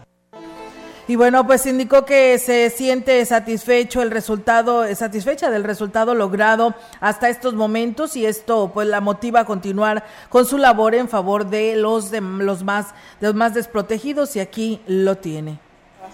Y 1.09 1.15
bueno, 1.15 1.47
pues 1.47 1.65
indicó 1.65 2.03
que 2.03 2.37
se 2.37 2.69
siente 2.69 3.23
satisfecho 3.25 4.01
el 4.01 4.11
resultado, 4.11 4.83
satisfecha 4.93 5.49
del 5.49 5.63
resultado 5.63 6.13
logrado 6.15 6.75
hasta 6.99 7.29
estos 7.29 7.53
momentos 7.53 8.17
y 8.17 8.25
esto 8.25 8.71
pues 8.73 8.89
la 8.89 8.99
motiva 8.99 9.41
a 9.41 9.45
continuar 9.45 10.03
con 10.27 10.45
su 10.45 10.57
labor 10.57 10.95
en 10.95 11.07
favor 11.07 11.49
de 11.49 11.77
los 11.77 12.11
de 12.11 12.19
los 12.19 12.63
más 12.65 12.87
de 13.21 13.27
los 13.27 13.35
más 13.35 13.53
desprotegidos 13.53 14.35
y 14.35 14.41
aquí 14.41 14.81
lo 14.85 15.15
tiene 15.15 15.66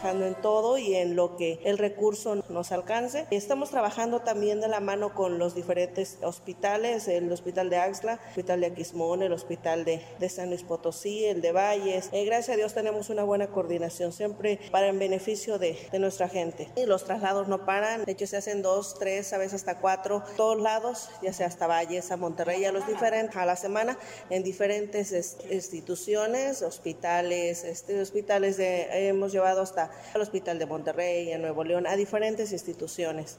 en 0.04 0.36
todo 0.36 0.78
y 0.78 0.96
en 0.96 1.16
lo 1.16 1.38
que 1.38 1.60
el 1.64 1.78
recurso 1.78 2.36
nos 2.50 2.72
alcance. 2.74 3.26
Estamos 3.32 3.70
trabajando 3.70 4.20
también 4.20 4.60
de 4.60 4.68
la 4.68 4.82
mano 4.82 5.14
con 5.14 5.40
los 5.40 5.56
diferentes 5.56 6.18
hospitales, 6.22 7.08
el 7.08 7.32
hospital 7.32 7.70
de 7.70 7.78
Axla, 7.78 8.14
el 8.14 8.30
hospital 8.30 8.60
de 8.60 8.66
Aquismón, 8.68 9.24
el 9.24 9.32
hospital 9.32 9.86
de, 9.86 10.02
de 10.20 10.30
San 10.30 10.50
Luis 10.50 10.64
Potosí, 10.64 11.26
el 11.26 11.42
de 11.42 11.54
Valles. 11.54 12.10
Eh, 12.12 12.26
gracias 12.26 12.56
a 12.56 12.58
Dios 12.58 12.74
tenemos 12.74 13.10
una 13.10 13.24
buena 13.24 13.48
coordinación 13.48 14.12
siempre 14.12 14.60
para 14.72 14.90
el 14.90 14.98
beneficio 14.98 15.58
de, 15.58 15.78
de 15.92 16.00
nuestra 16.00 16.28
gente. 16.28 16.68
Y 16.76 16.86
los 16.86 17.06
traslados 17.06 17.48
no 17.48 17.66
paran, 17.66 18.04
de 18.04 18.12
hecho 18.12 18.28
se 18.28 18.38
hacen 18.38 18.62
dos, 18.62 18.96
tres, 19.00 19.32
a 19.32 19.38
veces 19.38 19.54
hasta 19.54 19.80
cuatro, 19.80 20.24
todos 20.36 20.62
lados, 20.62 21.10
ya 21.22 21.32
sea 21.32 21.48
hasta 21.48 21.66
Valles, 21.66 22.12
a 22.12 22.18
Monterrey, 22.18 22.66
a 22.66 22.74
los 22.74 22.86
diferentes, 22.88 23.38
a 23.38 23.46
la 23.46 23.56
semana, 23.56 23.98
en 24.30 24.44
diferentes 24.44 25.38
instituciones, 25.50 26.62
hospitales, 26.62 27.64
este, 27.64 28.02
hospitales 28.02 28.58
de, 28.58 29.08
hemos 29.08 29.32
llevado 29.32 29.62
hasta 29.62 29.93
al 30.14 30.22
Hospital 30.22 30.60
de 30.60 30.66
Monterrey, 30.66 31.32
en 31.32 31.42
Nuevo 31.42 31.64
León, 31.64 31.88
a 31.88 31.96
diferentes 31.96 32.52
instituciones. 32.52 33.38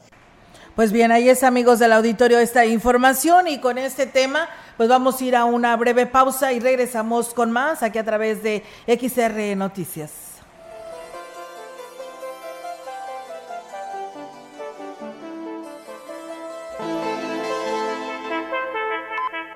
Pues 0.75 0.91
bien, 0.91 1.13
ahí 1.13 1.29
es 1.29 1.45
amigos 1.45 1.79
del 1.79 1.93
auditorio 1.93 2.39
esta 2.41 2.67
información 2.67 3.47
y 3.47 3.59
con 3.59 3.79
este 3.79 4.07
tema 4.07 4.49
pues 4.77 4.89
vamos 4.89 5.21
a 5.21 5.25
ir 5.25 5.37
a 5.37 5.45
una 5.45 5.77
breve 5.77 6.07
pausa 6.07 6.53
y 6.53 6.59
regresamos 6.59 7.33
con 7.33 7.53
más 7.53 7.83
aquí 7.85 7.99
a 7.99 8.05
través 8.05 8.43
de 8.43 8.65
XR 8.87 9.57
Noticias. 9.57 10.11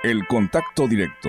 El 0.04 0.26
contacto 0.28 0.86
directo 0.86 1.28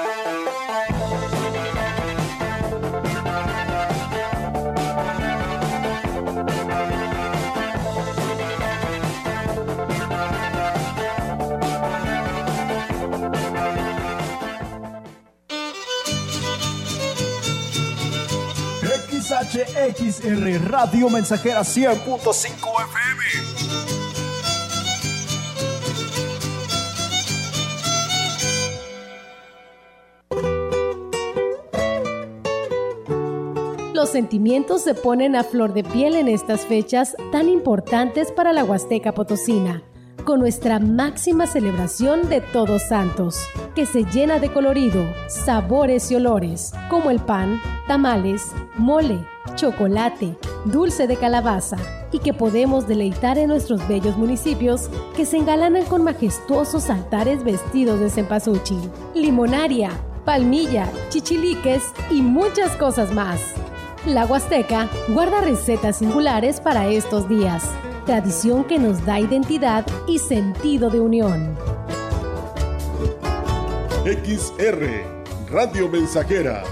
XR 19.51 20.71
Radio 20.71 21.09
Mensajera 21.09 21.59
100.5 21.61 22.51
FM. 22.85 23.23
Los 33.93 34.09
sentimientos 34.09 34.83
se 34.83 34.95
ponen 34.95 35.35
a 35.35 35.43
flor 35.43 35.73
de 35.73 35.83
piel 35.83 36.15
en 36.15 36.29
estas 36.29 36.65
fechas 36.65 37.17
tan 37.33 37.49
importantes 37.49 38.31
para 38.31 38.53
la 38.53 38.63
Huasteca 38.63 39.13
Potosina 39.13 39.83
con 40.23 40.39
nuestra 40.39 40.79
máxima 40.79 41.47
celebración 41.47 42.29
de 42.29 42.41
Todos 42.41 42.83
Santos, 42.83 43.39
que 43.75 43.85
se 43.85 44.03
llena 44.03 44.39
de 44.39 44.51
colorido, 44.51 45.05
sabores 45.27 46.11
y 46.11 46.15
olores, 46.15 46.73
como 46.89 47.09
el 47.09 47.19
pan, 47.19 47.61
tamales, 47.87 48.51
mole, 48.77 49.25
chocolate, 49.55 50.35
dulce 50.65 51.07
de 51.07 51.15
calabaza, 51.15 51.77
y 52.11 52.19
que 52.19 52.33
podemos 52.33 52.87
deleitar 52.87 53.37
en 53.37 53.47
nuestros 53.47 53.87
bellos 53.87 54.17
municipios 54.17 54.89
que 55.15 55.25
se 55.25 55.37
engalanan 55.37 55.85
con 55.85 56.03
majestuosos 56.03 56.89
altares 56.89 57.43
vestidos 57.43 57.99
de 57.99 58.09
cempasúchil, 58.09 58.81
limonaria, 59.15 59.91
palmilla, 60.25 60.89
chichiliques 61.09 61.83
y 62.09 62.21
muchas 62.21 62.75
cosas 62.75 63.13
más. 63.13 63.39
La 64.05 64.25
Huasteca 64.25 64.89
guarda 65.09 65.41
recetas 65.41 65.97
singulares 65.97 66.59
para 66.59 66.87
estos 66.87 67.29
días, 67.29 67.69
tradición 68.05 68.63
que 68.63 68.79
nos 68.79 69.05
da 69.05 69.19
identidad 69.19 69.85
y 70.07 70.19
sentido 70.19 70.89
de 70.89 70.99
unión. 70.99 71.57
XR, 74.05 75.03
Radio 75.49 75.87
Mensajera, 75.87 76.63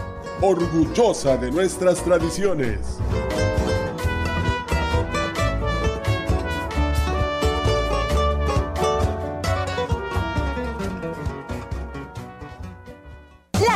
orgullosa 0.42 1.38
de 1.38 1.52
nuestras 1.52 2.04
tradiciones. 2.04 3.00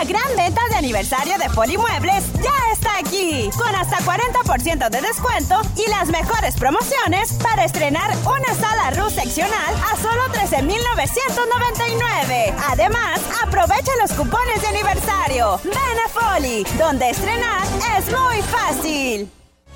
Gran 0.06 0.36
venta 0.36 0.62
de 0.70 0.76
aniversario 0.76 1.38
de 1.38 1.50
Polimuebles 1.50 2.26
ya 2.34 2.52
está 2.74 2.98
aquí, 2.98 3.50
con 3.58 3.74
hasta 3.76 4.00
40% 4.00 4.90
de 4.90 5.02
descuento 5.02 5.62
y 5.78 5.88
las 5.90 6.10
mejores 6.10 6.56
promociones 6.56 7.32
para 7.34 7.64
estrenar 7.64 8.12
una 8.26 8.54
sala 8.56 8.90
RUS 8.92 9.14
seccional 9.14 9.74
a 9.92 9.96
solo 9.98 10.24
13,999. 10.34 12.54
Además, 12.70 13.22
aprovecha 13.44 13.92
los 14.02 14.12
cupones 14.14 14.62
de 14.62 14.68
aniversario. 14.68 15.60
Ven 15.64 15.76
a 15.76 16.10
Foli, 16.10 16.66
donde 16.78 17.10
estrenar 17.10 17.64
es 17.98 18.06
muy 18.08 18.42
fácil. 18.42 19.30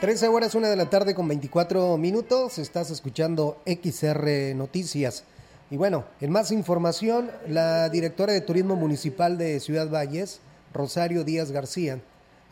13 0.00 0.28
horas, 0.28 0.54
1 0.54 0.68
de 0.68 0.76
la 0.76 0.88
tarde 0.88 1.12
con 1.12 1.26
24 1.26 1.96
minutos. 1.98 2.58
Estás 2.58 2.88
escuchando 2.92 3.60
XR 3.66 4.54
Noticias. 4.54 5.24
Y 5.72 5.76
bueno, 5.76 6.04
en 6.20 6.30
más 6.30 6.52
información, 6.52 7.32
la 7.48 7.88
directora 7.88 8.32
de 8.32 8.40
Turismo 8.40 8.76
Municipal 8.76 9.36
de 9.36 9.58
Ciudad 9.58 9.90
Valles, 9.90 10.38
Rosario 10.72 11.24
Díaz 11.24 11.50
García, 11.50 12.00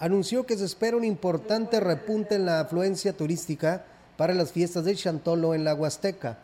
anunció 0.01 0.45
que 0.45 0.59
se 0.59 0.65
espera 0.65 0.97
un 0.97 1.05
importante 1.05 1.79
repunte 1.79 2.35
en 2.35 2.47
la 2.47 2.59
afluencia 2.59 3.13
turística 3.13 3.85
para 4.17 4.35
las 4.35 4.51
fiestas 4.51 4.85
del 4.85 4.97
Chantolo 4.97 5.55
en 5.55 5.63
la 5.63 5.77
Huasteca, 5.77 6.39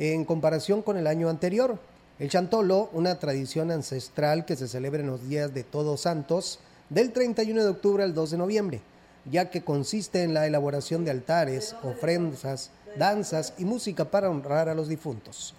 en 0.00 0.24
comparación 0.24 0.82
con 0.82 0.96
el 0.96 1.06
año 1.06 1.28
anterior. 1.28 1.78
El 2.18 2.28
Chantolo, 2.28 2.90
una 2.92 3.20
tradición 3.20 3.70
ancestral 3.70 4.46
que 4.46 4.56
se 4.56 4.66
celebra 4.66 5.00
en 5.00 5.06
los 5.06 5.28
días 5.28 5.54
de 5.54 5.62
Todos 5.62 6.00
Santos, 6.00 6.58
del 6.88 7.12
31 7.12 7.62
de 7.62 7.70
octubre 7.70 8.02
al 8.02 8.14
2 8.14 8.32
de 8.32 8.36
noviembre 8.36 8.80
ya 9.30 9.50
que 9.50 9.62
consiste 9.62 10.22
en 10.22 10.34
la 10.34 10.46
elaboración 10.46 11.04
de 11.04 11.10
altares, 11.10 11.76
ofrendas, 11.82 12.70
danzas 12.96 13.54
y 13.58 13.64
música 13.64 14.10
para 14.10 14.30
honrar 14.30 14.68
a 14.68 14.74
los 14.74 14.88
difuntos. 14.88 15.54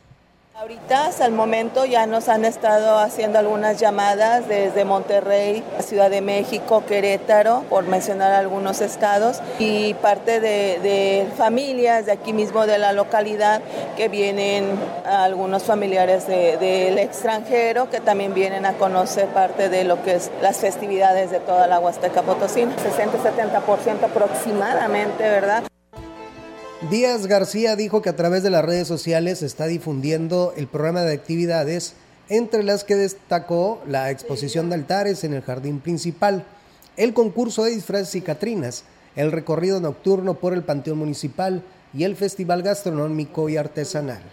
Ahorita, 0.62 1.10
el 1.26 1.32
momento, 1.32 1.86
ya 1.86 2.06
nos 2.06 2.30
han 2.30 2.46
estado 2.46 3.00
haciendo 3.00 3.40
algunas 3.40 3.80
llamadas 3.80 4.48
desde 4.48 4.86
Monterrey, 4.86 5.64
Ciudad 5.80 6.12
de 6.12 6.22
México, 6.22 6.84
Querétaro, 6.88 7.64
por 7.68 7.86
mencionar 7.86 8.32
algunos 8.34 8.80
estados, 8.80 9.42
y 9.58 9.96
parte 9.96 10.40
de, 10.40 11.26
familias 11.36 12.06
de 12.06 12.12
aquí 12.12 12.32
mismo 12.32 12.68
de 12.68 12.78
la 12.78 12.94
localidad 12.94 13.60
que 13.98 14.08
vienen 14.08 14.66
algunos 15.04 15.64
familiares 15.64 16.28
del 16.28 17.00
extranjero 17.00 17.90
que 17.90 18.00
también 18.00 18.36
vienen 18.36 18.68
a 18.68 18.74
conocer 18.74 19.30
parte 19.30 19.68
de 19.68 19.84
lo 19.84 20.04
que 20.04 20.14
es 20.18 20.30
las 20.44 20.58
festividades 20.58 21.32
de 21.32 21.40
toda 21.40 21.66
la 21.66 21.80
Huasteca 21.80 22.22
Potosina. 22.22 22.72
60-70% 22.76 24.04
aproximadamente, 24.04 25.24
¿verdad? 25.24 25.71
Díaz 26.90 27.28
García 27.28 27.76
dijo 27.76 28.02
que 28.02 28.10
a 28.10 28.16
través 28.16 28.42
de 28.42 28.50
las 28.50 28.66
redes 28.66 28.88
sociales 28.88 29.44
está 29.44 29.68
difundiendo 29.68 30.52
el 30.58 30.66
programa 30.66 31.02
de 31.02 31.14
actividades, 31.14 31.94
entre 32.28 32.64
las 32.64 32.84
que 32.84 32.96
destacó 32.96 33.80
la 33.88 34.10
exposición 34.10 34.70
de 34.70 34.76
altares 34.76 35.24
en 35.24 35.34
el 35.34 35.44
jardín 35.44 35.80
principal, 35.80 36.44
el 36.98 37.14
concurso 37.14 37.66
de 37.66 37.76
disfraces 37.76 38.16
y 38.16 38.22
catrinas, 38.22 38.84
el 39.16 39.32
recorrido 39.32 39.80
nocturno 39.80 40.40
por 40.40 40.54
el 40.54 40.64
Panteón 40.64 40.98
Municipal 40.98 41.64
y 41.94 42.04
el 42.04 42.16
Festival 42.16 42.64
Gastronómico 42.64 43.48
y 43.48 43.58
Artesanal. 43.58 44.24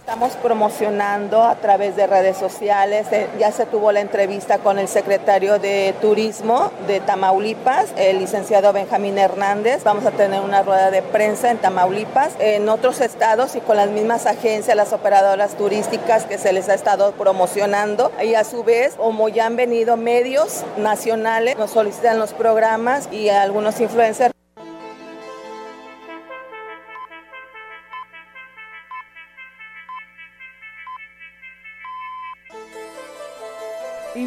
Estamos 0.00 0.32
promocionando 0.36 1.44
a 1.44 1.54
través 1.56 1.94
de 1.94 2.06
redes 2.08 2.36
sociales. 2.36 3.06
Eh, 3.12 3.28
ya 3.38 3.52
se 3.52 3.64
tuvo 3.64 3.92
la 3.92 4.00
entrevista 4.00 4.58
con 4.58 4.80
el 4.80 4.88
secretario 4.88 5.60
de 5.60 5.94
Turismo 6.00 6.72
de 6.88 6.98
Tamaulipas, 6.98 7.92
el 7.96 8.18
licenciado 8.18 8.72
Benjamín 8.72 9.18
Hernández. 9.18 9.84
Vamos 9.84 10.04
a 10.06 10.10
tener 10.10 10.40
una 10.40 10.62
rueda 10.62 10.90
de 10.90 11.02
prensa 11.02 11.50
en 11.52 11.58
Tamaulipas, 11.58 12.32
en 12.40 12.68
otros 12.68 13.00
estados 13.00 13.54
y 13.54 13.60
con 13.60 13.76
las 13.76 13.90
mismas 13.90 14.26
agencias, 14.26 14.76
las 14.76 14.92
operadoras 14.92 15.54
turísticas 15.54 16.24
que 16.24 16.38
se 16.38 16.52
les 16.52 16.68
ha 16.68 16.74
estado 16.74 17.12
promocionando. 17.12 18.10
Y 18.20 18.34
a 18.34 18.42
su 18.42 18.64
vez, 18.64 18.94
como 18.96 19.28
ya 19.28 19.46
han 19.46 19.54
venido 19.54 19.96
medios 19.96 20.64
nacionales, 20.76 21.56
nos 21.56 21.70
solicitan 21.70 22.18
los 22.18 22.32
programas 22.32 23.08
y 23.12 23.28
algunos 23.28 23.80
influencers. 23.80 24.39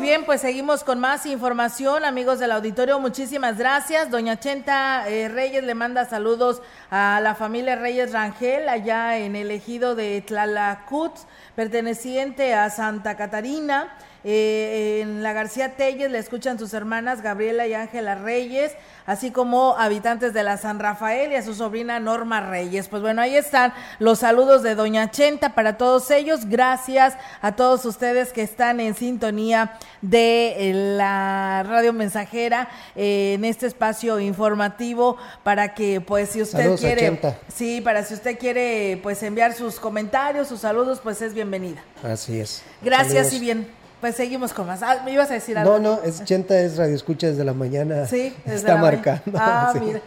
Bien, 0.03 0.25
pues 0.25 0.41
seguimos 0.41 0.83
con 0.83 0.99
más 0.99 1.25
información, 1.25 2.03
amigos 2.03 2.37
del 2.37 2.51
auditorio. 2.51 2.99
Muchísimas 2.99 3.57
gracias. 3.57 4.11
Doña 4.11 4.37
Chenta 4.37 5.07
eh, 5.07 5.29
Reyes 5.29 5.63
le 5.63 5.75
manda 5.75 6.03
saludos 6.03 6.61
a 6.91 7.21
la 7.23 7.35
familia 7.35 7.77
Reyes 7.77 8.11
Rangel, 8.11 8.67
allá 8.67 9.17
en 9.17 9.37
el 9.37 9.49
ejido 9.49 9.95
de 9.95 10.21
Tlalacut, 10.21 11.13
perteneciente 11.55 12.53
a 12.53 12.69
Santa 12.69 13.15
Catarina. 13.15 13.95
Eh, 14.23 14.99
en 15.01 15.21
la 15.21 15.33
García 15.33 15.75
Telles 15.75 16.09
le 16.09 16.17
escuchan 16.17 16.57
sus 16.57 16.73
hermanas 16.73 17.21
Gabriela 17.21 17.67
y 17.67 17.73
Ángela 17.73 18.15
Reyes, 18.15 18.71
así 19.05 19.31
como 19.31 19.75
habitantes 19.77 20.33
de 20.33 20.43
la 20.43 20.55
San 20.55 20.79
Rafael 20.79 21.33
y 21.33 21.35
a 21.35 21.43
su 21.43 21.53
sobrina 21.53 21.99
Norma 21.99 22.39
Reyes. 22.39 22.87
Pues 22.87 23.01
bueno, 23.01 23.21
ahí 23.21 23.35
están 23.35 23.73
los 23.99 24.19
saludos 24.19 24.63
de 24.63 24.75
Doña 24.75 25.11
Chenta 25.11 25.55
para 25.55 25.77
todos 25.77 26.09
ellos. 26.09 26.45
Gracias 26.45 27.15
a 27.41 27.55
todos 27.57 27.85
ustedes 27.85 28.31
que 28.31 28.43
están 28.43 28.79
en 28.79 28.95
sintonía 28.95 29.77
de 30.01 30.69
eh, 30.69 30.73
la 30.73 31.63
radio 31.67 31.91
mensajera 31.91 32.69
eh, 32.95 33.33
en 33.35 33.43
este 33.43 33.67
espacio 33.67 34.19
informativo 34.21 35.17
para 35.43 35.73
que 35.73 35.99
pues 35.99 36.29
si 36.29 36.41
usted 36.41 36.77
quiere 36.77 37.19
sí 37.53 37.81
para 37.81 38.03
si 38.03 38.13
usted 38.13 38.37
quiere 38.37 38.99
pues 39.03 39.21
enviar 39.23 39.53
sus 39.53 39.79
comentarios 39.79 40.47
sus 40.47 40.61
saludos 40.61 40.99
pues 41.03 41.21
es 41.21 41.33
bienvenida. 41.33 41.83
Así 42.03 42.39
es. 42.39 42.63
Gracias 42.81 43.33
y 43.33 43.39
bien 43.39 43.82
pues 44.03 44.17
seguimos 44.17 44.51
con 44.51 44.67
más. 44.67 44.83
Ah, 44.83 45.01
me 45.05 45.13
ibas 45.13 45.31
a 45.31 45.35
decir 45.35 45.57
algo. 45.57 45.79
No, 45.79 45.95
no, 45.95 46.03
es 46.03 46.25
Chenta 46.25 46.59
es 46.59 46.75
radio 46.75 46.93
escucha 46.93 47.27
desde 47.27 47.45
la 47.45 47.53
mañana. 47.53 48.05
Sí, 48.05 48.35
desde 48.43 48.57
está 48.57 48.75
marcando. 48.75 49.31
Ah, 49.33 49.73
mira. 49.81 50.01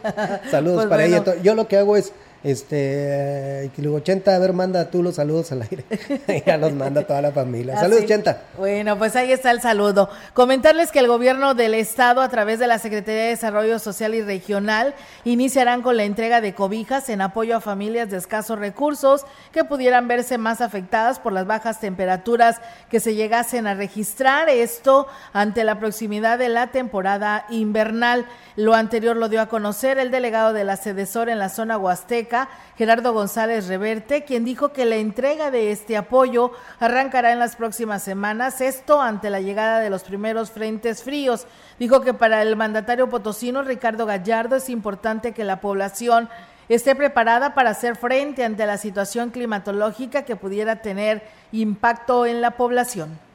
Saludos 0.51 0.81
pues 0.81 0.89
para 0.89 1.07
ella. 1.07 1.25
Yo 1.43 1.55
lo 1.55 1.67
que 1.67 1.79
hago 1.79 1.97
es 1.97 2.13
este, 2.47 3.73
y 3.77 3.83
luego, 3.83 3.99
Chenta, 3.99 4.37
a 4.37 4.39
ver, 4.39 4.53
manda 4.53 4.89
tú 4.89 5.03
los 5.03 5.17
saludos 5.17 5.51
al 5.51 5.63
aire. 5.63 5.85
ya 6.47 6.57
los 6.57 6.73
manda 6.73 7.05
toda 7.05 7.21
la 7.21 7.33
familia. 7.33 7.75
Ah, 7.77 7.81
saludos, 7.81 8.07
Chenta. 8.07 8.43
Bueno, 8.57 8.97
pues 8.97 9.17
ahí 9.17 9.33
está 9.33 9.51
el 9.51 9.61
saludo. 9.61 10.09
Comentarles 10.33 10.93
que 10.93 11.01
el 11.01 11.09
gobierno 11.09 11.55
del 11.55 11.75
estado, 11.75 12.21
a 12.21 12.29
través 12.29 12.61
de 12.61 12.69
la 12.69 12.79
Secretaría 12.79 13.23
de 13.23 13.29
Desarrollo 13.31 13.81
Social 13.81 14.15
y 14.15 14.23
Regional, 14.23 14.95
iniciarán 15.25 15.83
con 15.83 15.97
la 15.97 16.05
entrega 16.05 16.41
de 16.41 16.55
cobijas 16.55 17.09
en 17.09 17.21
apoyo 17.21 17.57
a 17.57 17.61
familias 17.61 18.11
de 18.11 18.19
escasos 18.19 18.61
recursos 18.61 19.27
que 19.51 19.65
pudieran 19.65 20.07
verse 20.07 20.39
más 20.39 20.61
afectadas 20.61 21.19
por 21.19 21.33
las 21.33 21.49
bajas 21.49 21.81
temperaturas 21.81 22.61
que 22.89 23.01
se 23.01 23.17
llegasen 23.17 23.67
a 23.67 23.75
registrar. 23.75 24.49
Esto 24.49 25.09
ante 25.33 25.65
la 25.65 25.81
proximidad 25.81 26.39
de 26.39 26.49
la 26.49 26.69
temporada 26.69 27.45
invernal. 27.51 28.25
Lo 28.55 28.75
anterior 28.75 29.17
lo 29.17 29.29
dio 29.29 29.41
a 29.41 29.49
conocer 29.49 29.99
el 29.99 30.13
delegado 30.13 30.53
de 30.53 30.63
la 30.63 30.77
Cedesor 30.77 31.29
en 31.29 31.41
la 31.41 31.49
zona 31.49 31.77
Huasteca, 31.77 32.36
Gerardo 32.77 33.13
González 33.13 33.69
Reverte, 33.69 34.25
quien 34.25 34.45
dijo 34.45 34.73
que 34.73 34.85
la 34.85 34.97
entrega 34.97 35.51
de 35.51 35.71
este 35.71 35.97
apoyo 35.97 36.53
arrancará 36.79 37.33
en 37.33 37.39
las 37.39 37.57
próximas 37.57 38.03
semanas, 38.03 38.61
esto 38.61 39.01
ante 39.01 39.31
la 39.31 39.41
llegada 39.41 39.81
de 39.81 39.91
los 39.91 40.03
primeros 40.03 40.51
frentes 40.51 41.03
fríos. 41.03 41.47
Dijo 41.79 42.01
que 42.01 42.15
para 42.15 42.43
el 42.43 42.57
mandatario 42.57 43.09
potosino 43.09 43.63
Ricardo 43.63 44.07
Gallardo 44.07 44.57
es 44.57 44.69
importante 44.69 45.33
que 45.33 45.45
la 45.45 45.61
población 45.61 46.29
esté 46.69 46.95
preparada 46.95 47.55
para 47.55 47.71
hacer 47.71 47.97
frente 47.97 48.45
ante 48.45 48.67
la 48.67 48.79
situación 48.79 49.31
climatológica 49.31 50.23
que 50.23 50.37
pudiera 50.37 50.83
tener 50.83 51.23
impacto 51.53 52.27
en 52.27 52.41
la 52.41 52.53
población. 52.53 53.26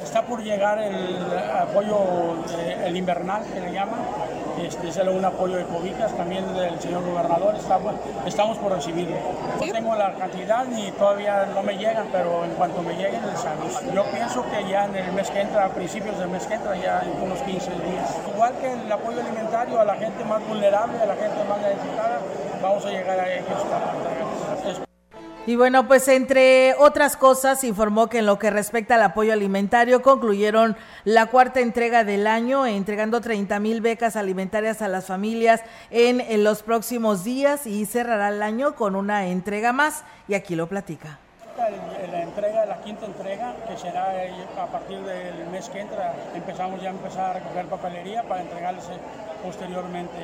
Está 0.00 0.22
por 0.22 0.42
llegar 0.42 0.78
el 0.78 1.18
apoyo, 1.60 1.96
el 2.84 2.96
invernal 2.96 3.44
que 3.44 3.60
le 3.60 3.72
llaman, 3.72 4.00
este, 4.60 4.88
es 4.88 4.96
un 4.96 5.24
apoyo 5.24 5.56
de 5.56 5.64
cobijas 5.64 6.12
también 6.16 6.54
del 6.54 6.78
señor 6.80 7.04
gobernador, 7.04 7.54
estamos 8.26 8.58
por 8.58 8.72
recibirlo. 8.72 9.16
No 9.60 9.72
tengo 9.72 9.94
la 9.94 10.14
cantidad 10.14 10.64
ni 10.64 10.90
todavía 10.92 11.46
no 11.54 11.62
me 11.62 11.76
llegan, 11.76 12.08
pero 12.10 12.44
en 12.44 12.52
cuanto 12.52 12.82
me 12.82 12.94
lleguen 12.94 13.20
les 13.26 13.44
aviso. 13.44 13.80
Yo 13.92 14.04
pienso 14.04 14.44
que 14.50 14.68
ya 14.68 14.86
en 14.86 14.96
el 14.96 15.12
mes 15.12 15.30
que 15.30 15.40
entra, 15.40 15.66
a 15.66 15.68
principios 15.68 16.18
del 16.18 16.28
mes 16.28 16.46
que 16.46 16.54
entra, 16.54 16.76
ya 16.76 17.00
en 17.02 17.22
unos 17.22 17.40
15 17.40 17.70
días. 17.70 18.16
Igual 18.34 18.54
que 18.60 18.72
el 18.72 18.90
apoyo 18.90 19.20
alimentario 19.20 19.80
a 19.80 19.84
la 19.84 19.94
gente 19.96 20.24
más 20.24 20.46
vulnerable, 20.46 21.00
a 21.00 21.06
la 21.06 21.16
gente 21.16 21.44
más 21.48 21.58
necesitada, 21.58 22.18
vamos 22.62 22.84
a 22.86 22.90
llegar 22.90 23.18
a 23.18 23.32
ellos 23.32 23.46
para 23.70 24.91
y 25.44 25.56
bueno, 25.56 25.88
pues 25.88 26.06
entre 26.06 26.74
otras 26.78 27.16
cosas, 27.16 27.64
informó 27.64 28.08
que 28.08 28.18
en 28.18 28.26
lo 28.26 28.38
que 28.38 28.50
respecta 28.50 28.94
al 28.94 29.02
apoyo 29.02 29.32
alimentario, 29.32 30.00
concluyeron 30.00 30.76
la 31.04 31.26
cuarta 31.26 31.58
entrega 31.58 32.04
del 32.04 32.28
año, 32.28 32.64
entregando 32.64 33.20
30 33.20 33.58
mil 33.58 33.80
becas 33.80 34.14
alimentarias 34.14 34.82
a 34.82 34.88
las 34.88 35.06
familias 35.06 35.60
en, 35.90 36.44
los 36.44 36.62
próximos 36.62 37.24
días 37.24 37.66
y 37.66 37.86
cerrará 37.86 38.28
el 38.28 38.40
año 38.40 38.76
con 38.76 38.94
una 38.94 39.26
entrega 39.26 39.72
más. 39.72 40.04
Y 40.28 40.34
aquí 40.34 40.54
lo 40.54 40.68
platica 40.68 41.18
la 41.56 42.22
entrega, 42.22 42.66
la 42.66 42.76
quinta 42.76 43.06
entrega, 43.06 43.54
que 43.68 43.76
será 43.76 44.12
a 44.58 44.66
partir 44.66 45.00
del 45.00 45.46
mes 45.48 45.68
que 45.68 45.80
entra, 45.80 46.14
empezamos 46.34 46.80
ya 46.80 46.88
a 46.88 46.92
empezar 46.92 47.30
a 47.30 47.32
recoger 47.34 47.66
papelería 47.66 48.22
para 48.22 48.42
entregarles 48.42 48.84
eh, 48.88 48.98
posteriormente 49.42 50.16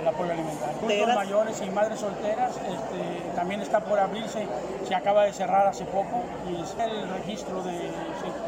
el 0.00 0.06
apoyo 0.06 0.32
alimentario. 0.32 0.76
Adultos 0.78 1.14
mayores 1.14 1.62
y 1.62 1.70
madres 1.70 2.00
solteras 2.00 2.56
este, 2.56 3.30
también 3.34 3.60
está 3.62 3.80
por 3.80 3.98
abrirse, 3.98 4.46
se 4.86 4.94
acaba 4.94 5.24
de 5.24 5.32
cerrar 5.32 5.66
hace 5.66 5.84
poco 5.84 6.22
y 6.48 6.62
es 6.62 6.76
el 6.78 7.08
registro 7.08 7.62
de... 7.62 7.90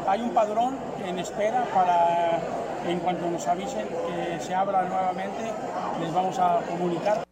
hay 0.07 0.21
un 0.21 0.33
padrón 0.33 0.77
en 1.05 1.19
espera 1.19 1.63
para, 1.73 2.39
en 2.87 2.99
cuanto 2.99 3.29
nos 3.29 3.47
avisen 3.47 3.87
que 3.87 4.39
se 4.39 4.53
abra 4.55 4.83
nuevamente, 4.83 5.51
les 5.99 6.13
vamos 6.13 6.37
a 6.39 6.59
comunicar. 6.69 7.28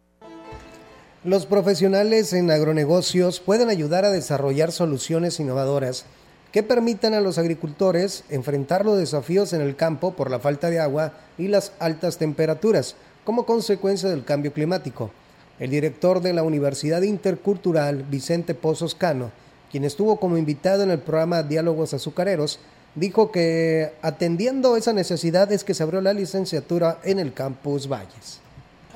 Los 1.28 1.44
profesionales 1.44 2.32
en 2.32 2.50
agronegocios 2.50 3.38
pueden 3.38 3.68
ayudar 3.68 4.06
a 4.06 4.10
desarrollar 4.10 4.72
soluciones 4.72 5.38
innovadoras 5.38 6.06
que 6.52 6.62
permitan 6.62 7.12
a 7.12 7.20
los 7.20 7.36
agricultores 7.36 8.24
enfrentar 8.30 8.86
los 8.86 8.96
desafíos 8.96 9.52
en 9.52 9.60
el 9.60 9.76
campo 9.76 10.14
por 10.14 10.30
la 10.30 10.38
falta 10.38 10.70
de 10.70 10.80
agua 10.80 11.12
y 11.36 11.48
las 11.48 11.72
altas 11.80 12.16
temperaturas 12.16 12.96
como 13.24 13.44
consecuencia 13.44 14.08
del 14.08 14.24
cambio 14.24 14.54
climático. 14.54 15.10
El 15.58 15.68
director 15.68 16.22
de 16.22 16.32
la 16.32 16.44
Universidad 16.44 17.02
Intercultural, 17.02 18.04
Vicente 18.04 18.54
Pozos 18.54 18.94
Cano, 18.94 19.30
quien 19.70 19.84
estuvo 19.84 20.18
como 20.18 20.38
invitado 20.38 20.82
en 20.82 20.90
el 20.90 20.98
programa 20.98 21.42
Diálogos 21.42 21.92
Azucareros, 21.92 22.58
dijo 22.94 23.30
que 23.30 23.92
atendiendo 24.00 24.78
esa 24.78 24.94
necesidad 24.94 25.52
es 25.52 25.62
que 25.62 25.74
se 25.74 25.82
abrió 25.82 26.00
la 26.00 26.14
licenciatura 26.14 27.00
en 27.04 27.18
el 27.18 27.34
campus 27.34 27.86
Valles 27.86 28.47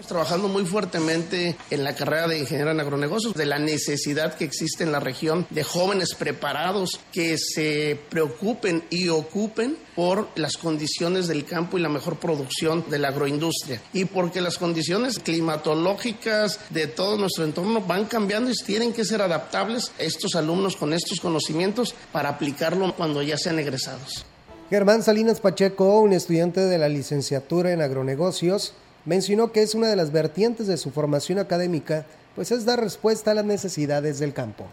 trabajando 0.07 0.49
muy 0.49 0.65
fuertemente 0.65 1.57
en 1.71 1.85
la 1.85 1.95
carrera 1.95 2.29
de 2.29 2.39
ingeniero 2.39 2.71
en 2.71 2.81
agronegocios, 2.81 3.35
de 3.35 3.47
la 3.47 3.59
necesidad 3.59 4.35
que 4.35 4.45
existe 4.45 4.85
en 4.85 4.93
la 4.93 5.01
región 5.01 5.47
de 5.51 5.65
jóvenes 5.65 6.15
preparados 6.15 7.01
que 7.13 7.37
se 7.39 7.99
preocupen 8.09 8.85
y 8.91 9.09
ocupen 9.09 9.77
por 9.95 10.29
las 10.37 10.57
condiciones 10.57 11.27
del 11.29 11.45
campo 11.45 11.79
y 11.79 11.83
la 11.83 11.89
mejor 11.89 12.19
producción 12.19 12.85
de 12.89 12.99
la 12.99 13.09
agroindustria. 13.09 13.83
Y 13.93 14.07
porque 14.07 14.41
las 14.41 14.59
condiciones 14.59 15.19
climatológicas 15.19 16.61
de 16.71 16.87
todo 16.87 17.19
nuestro 17.19 17.45
entorno 17.45 17.81
van 17.81 18.07
cambiando 18.07 18.51
y 18.51 18.55
tienen 18.65 18.93
que 18.93 19.05
ser 19.05 19.23
adaptables 19.23 19.93
estos 19.99 20.35
alumnos 20.35 20.77
con 20.77 20.93
estos 20.93 21.21
conocimientos 21.21 21.95
para 22.13 22.31
aplicarlo 22.31 22.95
cuando 22.95 23.23
ya 23.23 23.37
sean 23.37 23.59
egresados. 23.59 24.25
Germán 24.71 25.03
Salinas 25.03 25.41
Pacheco, 25.41 26.01
un 26.01 26.15
estudiante 26.15 26.61
de 26.61 26.79
la 26.79 26.89
licenciatura 26.89 27.73
en 27.73 27.83
agronegocios, 27.83 28.73
mencionó 29.05 29.53
que 29.53 29.63
es 29.63 29.75
una 29.75 29.89
de 29.89 29.97
las 29.97 30.13
vertientes 30.13 30.67
de 30.67 30.77
su 30.77 30.91
formación 30.91 31.39
académica, 31.39 32.07
pues 32.35 32.51
es 32.51 32.65
dar 32.65 32.81
respuesta 32.81 33.33
a 33.33 33.35
las 33.35 33.45
necesidades 33.45 34.19
del 34.19 34.33
campo. 34.33 34.65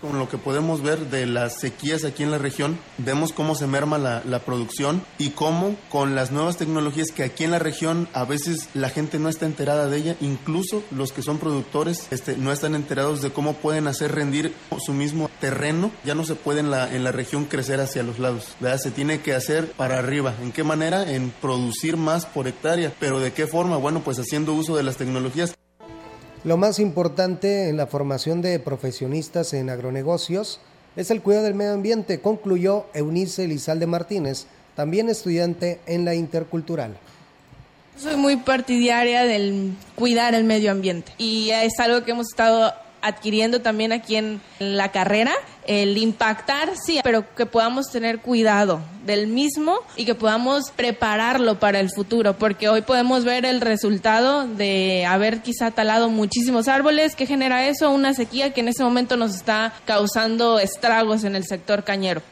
Con 0.00 0.18
lo 0.18 0.28
que 0.28 0.38
podemos 0.38 0.82
ver 0.82 1.10
de 1.10 1.26
las 1.26 1.58
sequías 1.60 2.04
aquí 2.04 2.22
en 2.22 2.30
la 2.30 2.38
región, 2.38 2.78
vemos 2.98 3.32
cómo 3.32 3.54
se 3.54 3.66
merma 3.66 3.98
la, 3.98 4.22
la, 4.24 4.38
producción 4.40 5.02
y 5.18 5.30
cómo 5.30 5.76
con 5.90 6.14
las 6.14 6.30
nuevas 6.30 6.56
tecnologías 6.56 7.10
que 7.10 7.24
aquí 7.24 7.44
en 7.44 7.50
la 7.50 7.58
región 7.58 8.08
a 8.12 8.24
veces 8.24 8.68
la 8.74 8.90
gente 8.90 9.18
no 9.18 9.28
está 9.28 9.46
enterada 9.46 9.88
de 9.88 9.96
ella, 9.96 10.16
incluso 10.20 10.82
los 10.90 11.12
que 11.12 11.22
son 11.22 11.38
productores 11.38 12.06
este, 12.10 12.36
no 12.36 12.52
están 12.52 12.74
enterados 12.74 13.22
de 13.22 13.30
cómo 13.30 13.54
pueden 13.54 13.88
hacer 13.88 14.14
rendir 14.14 14.54
su 14.84 14.92
mismo 14.92 15.30
terreno. 15.40 15.90
Ya 16.04 16.14
no 16.14 16.24
se 16.24 16.34
puede 16.34 16.60
en 16.60 16.70
la, 16.70 16.94
en 16.94 17.04
la 17.04 17.12
región 17.12 17.44
crecer 17.44 17.80
hacia 17.80 18.02
los 18.02 18.18
lados, 18.18 18.56
¿verdad? 18.60 18.78
se 18.78 18.90
tiene 18.90 19.20
que 19.20 19.34
hacer 19.34 19.72
para 19.72 19.98
arriba. 19.98 20.34
¿En 20.40 20.52
qué 20.52 20.64
manera? 20.64 21.10
En 21.10 21.30
producir 21.30 21.96
más 21.96 22.26
por 22.26 22.48
hectárea. 22.48 22.92
¿Pero 23.00 23.20
de 23.20 23.32
qué 23.32 23.46
forma? 23.46 23.76
Bueno, 23.76 24.02
pues 24.04 24.18
haciendo 24.18 24.54
uso 24.54 24.76
de 24.76 24.82
las 24.82 24.96
tecnologías. 24.96 25.54
Lo 26.44 26.56
más 26.56 26.78
importante 26.78 27.68
en 27.68 27.76
la 27.76 27.88
formación 27.88 28.42
de 28.42 28.60
profesionistas 28.60 29.52
en 29.54 29.70
agronegocios 29.70 30.60
es 30.94 31.10
el 31.10 31.20
cuidado 31.20 31.44
del 31.44 31.54
medio 31.54 31.72
ambiente, 31.72 32.20
concluyó 32.20 32.86
Eunice 32.94 33.48
Lizalde 33.48 33.86
Martínez, 33.86 34.46
también 34.76 35.08
estudiante 35.08 35.80
en 35.86 36.04
la 36.04 36.14
Intercultural. 36.14 36.96
Soy 37.96 38.16
muy 38.16 38.36
partidaria 38.36 39.24
del 39.24 39.72
cuidar 39.96 40.34
el 40.36 40.44
medio 40.44 40.70
ambiente 40.70 41.12
y 41.18 41.50
es 41.50 41.80
algo 41.80 42.04
que 42.04 42.12
hemos 42.12 42.28
estado 42.28 42.72
adquiriendo 43.02 43.60
también 43.60 43.92
aquí 43.92 44.16
en 44.16 44.40
la 44.58 44.90
carrera, 44.90 45.32
el 45.66 45.98
impactar, 45.98 46.70
sí, 46.76 47.00
pero 47.02 47.34
que 47.34 47.46
podamos 47.46 47.90
tener 47.90 48.20
cuidado 48.20 48.80
del 49.04 49.26
mismo 49.26 49.78
y 49.96 50.04
que 50.04 50.14
podamos 50.14 50.70
prepararlo 50.70 51.58
para 51.58 51.80
el 51.80 51.90
futuro, 51.90 52.38
porque 52.38 52.68
hoy 52.68 52.82
podemos 52.82 53.24
ver 53.24 53.44
el 53.44 53.60
resultado 53.60 54.46
de 54.46 55.04
haber 55.06 55.42
quizá 55.42 55.70
talado 55.70 56.08
muchísimos 56.08 56.68
árboles, 56.68 57.16
que 57.16 57.26
genera 57.26 57.68
eso, 57.68 57.90
una 57.90 58.14
sequía 58.14 58.52
que 58.52 58.60
en 58.60 58.68
ese 58.68 58.82
momento 58.82 59.16
nos 59.16 59.34
está 59.34 59.74
causando 59.84 60.58
estragos 60.58 61.24
en 61.24 61.36
el 61.36 61.44
sector 61.44 61.84
cañero. 61.84 62.22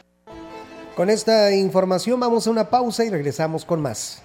Con 0.95 1.11
esta 1.11 1.53
información 1.53 2.19
vamos 2.19 2.47
a 2.47 2.49
una 2.49 2.71
pausa 2.71 3.05
y 3.05 3.09
regresamos 3.09 3.65
con 3.65 3.81
más. 3.81 4.23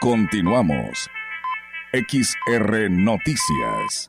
Continuamos. 0.00 1.08
XR 1.92 2.88
Noticias. 2.88 4.06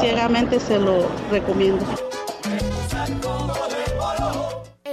Ciegamente 0.00 0.60
se 0.60 0.78
lo 0.78 1.08
recomiendo. 1.30 2.09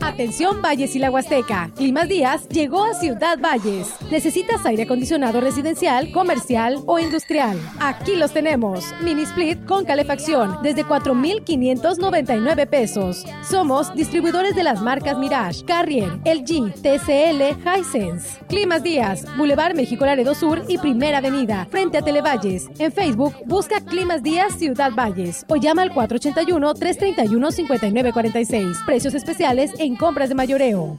Atención 0.00 0.60
Valles 0.60 0.94
y 0.96 0.98
la 0.98 1.10
Huasteca. 1.10 1.70
Climas 1.74 2.06
Díaz 2.08 2.46
llegó 2.48 2.84
a 2.84 2.92
Ciudad 2.94 3.38
Valles. 3.38 3.88
¿Necesitas 4.10 4.66
aire 4.66 4.82
acondicionado 4.82 5.40
residencial, 5.40 6.12
comercial 6.12 6.82
o 6.86 6.98
industrial? 6.98 7.58
Aquí 7.80 8.16
los 8.16 8.32
tenemos. 8.32 8.84
Mini 9.00 9.22
split 9.22 9.64
con 9.64 9.86
calefacción 9.86 10.58
desde 10.62 10.84
4,599 10.84 12.66
pesos. 12.66 13.24
Somos 13.48 13.94
distribuidores 13.94 14.54
de 14.54 14.62
las 14.62 14.82
marcas 14.82 15.16
Mirage, 15.18 15.64
Carrier, 15.64 16.18
LG, 16.24 16.74
TCL, 16.82 17.56
Hisense. 17.64 18.44
Climas 18.48 18.82
Díaz, 18.82 19.24
Boulevard 19.38 19.74
México 19.74 20.04
Laredo 20.04 20.34
Sur 20.34 20.64
y 20.68 20.76
Primera 20.78 21.16
Avenida, 21.18 21.66
frente 21.70 21.98
a 21.98 22.02
Televalles. 22.02 22.68
En 22.78 22.90
Facebook, 22.92 23.34
busca 23.46 23.80
Climas 23.80 24.22
Díaz 24.22 24.58
Ciudad 24.58 24.92
Valles 24.92 25.46
o 25.48 25.56
llama 25.56 25.82
al 25.82 25.92
481-331-5946. 25.94 28.84
Precios 28.84 29.14
especiales 29.14 29.61
en 29.78 29.96
compras 29.96 30.28
de 30.28 30.34
mayoreo. 30.34 30.96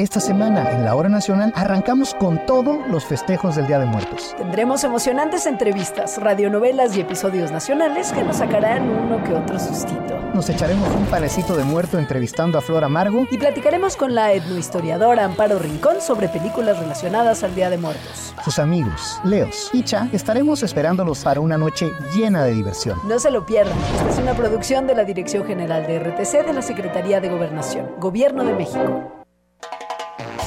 Esta 0.00 0.18
semana 0.18 0.70
en 0.70 0.86
la 0.86 0.94
Hora 0.94 1.10
Nacional 1.10 1.52
arrancamos 1.54 2.14
con 2.14 2.46
todos 2.46 2.88
los 2.88 3.04
festejos 3.04 3.56
del 3.56 3.66
Día 3.66 3.78
de 3.78 3.84
Muertos. 3.84 4.34
Tendremos 4.38 4.82
emocionantes 4.82 5.44
entrevistas, 5.44 6.16
radionovelas 6.16 6.96
y 6.96 7.02
episodios 7.02 7.52
nacionales 7.52 8.10
que 8.10 8.22
nos 8.22 8.38
sacarán 8.38 8.88
uno 8.88 9.22
que 9.22 9.34
otro 9.34 9.60
sustito. 9.60 10.18
Nos 10.32 10.48
echaremos 10.48 10.88
un 10.96 11.04
panecito 11.04 11.54
de 11.54 11.64
muerto 11.64 11.98
entrevistando 11.98 12.56
a 12.56 12.62
Flor 12.62 12.82
Amargo. 12.82 13.26
Y 13.30 13.36
platicaremos 13.36 13.94
con 13.98 14.14
la 14.14 14.32
etnohistoriadora 14.32 15.26
Amparo 15.26 15.58
Rincón 15.58 16.00
sobre 16.00 16.30
películas 16.30 16.78
relacionadas 16.78 17.44
al 17.44 17.54
Día 17.54 17.68
de 17.68 17.76
Muertos. 17.76 18.34
Sus 18.42 18.58
amigos, 18.58 19.20
Leos 19.22 19.68
y 19.74 19.82
Cha, 19.82 20.08
estaremos 20.14 20.62
esperándolos 20.62 21.22
para 21.22 21.40
una 21.40 21.58
noche 21.58 21.92
llena 22.14 22.42
de 22.44 22.52
diversión. 22.52 22.98
No 23.06 23.18
se 23.18 23.30
lo 23.30 23.44
pierdan. 23.44 23.76
Esta 23.96 24.08
es 24.08 24.18
una 24.18 24.32
producción 24.32 24.86
de 24.86 24.94
la 24.94 25.04
Dirección 25.04 25.44
General 25.44 25.86
de 25.86 25.98
RTC 25.98 26.46
de 26.46 26.54
la 26.54 26.62
Secretaría 26.62 27.20
de 27.20 27.28
Gobernación, 27.28 27.96
Gobierno 27.98 28.44
de 28.44 28.54
México. 28.54 29.19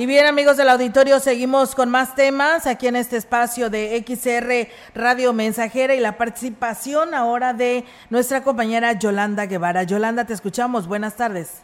Y 0.00 0.06
bien, 0.06 0.24
amigos 0.24 0.56
del 0.56 0.70
auditorio, 0.70 1.18
seguimos 1.18 1.74
con 1.74 1.90
más 1.90 2.14
temas 2.14 2.66
aquí 2.66 2.86
en 2.86 2.96
este 2.96 3.18
espacio 3.18 3.68
de 3.68 4.02
XR 4.02 4.66
Radio 4.94 5.34
Mensajera 5.34 5.94
y 5.94 6.00
la 6.00 6.16
participación 6.16 7.12
ahora 7.12 7.52
de 7.52 7.84
nuestra 8.08 8.42
compañera 8.42 8.98
Yolanda 8.98 9.44
Guevara. 9.44 9.82
Yolanda, 9.82 10.24
te 10.24 10.32
escuchamos. 10.32 10.88
Buenas 10.88 11.18
tardes. 11.18 11.62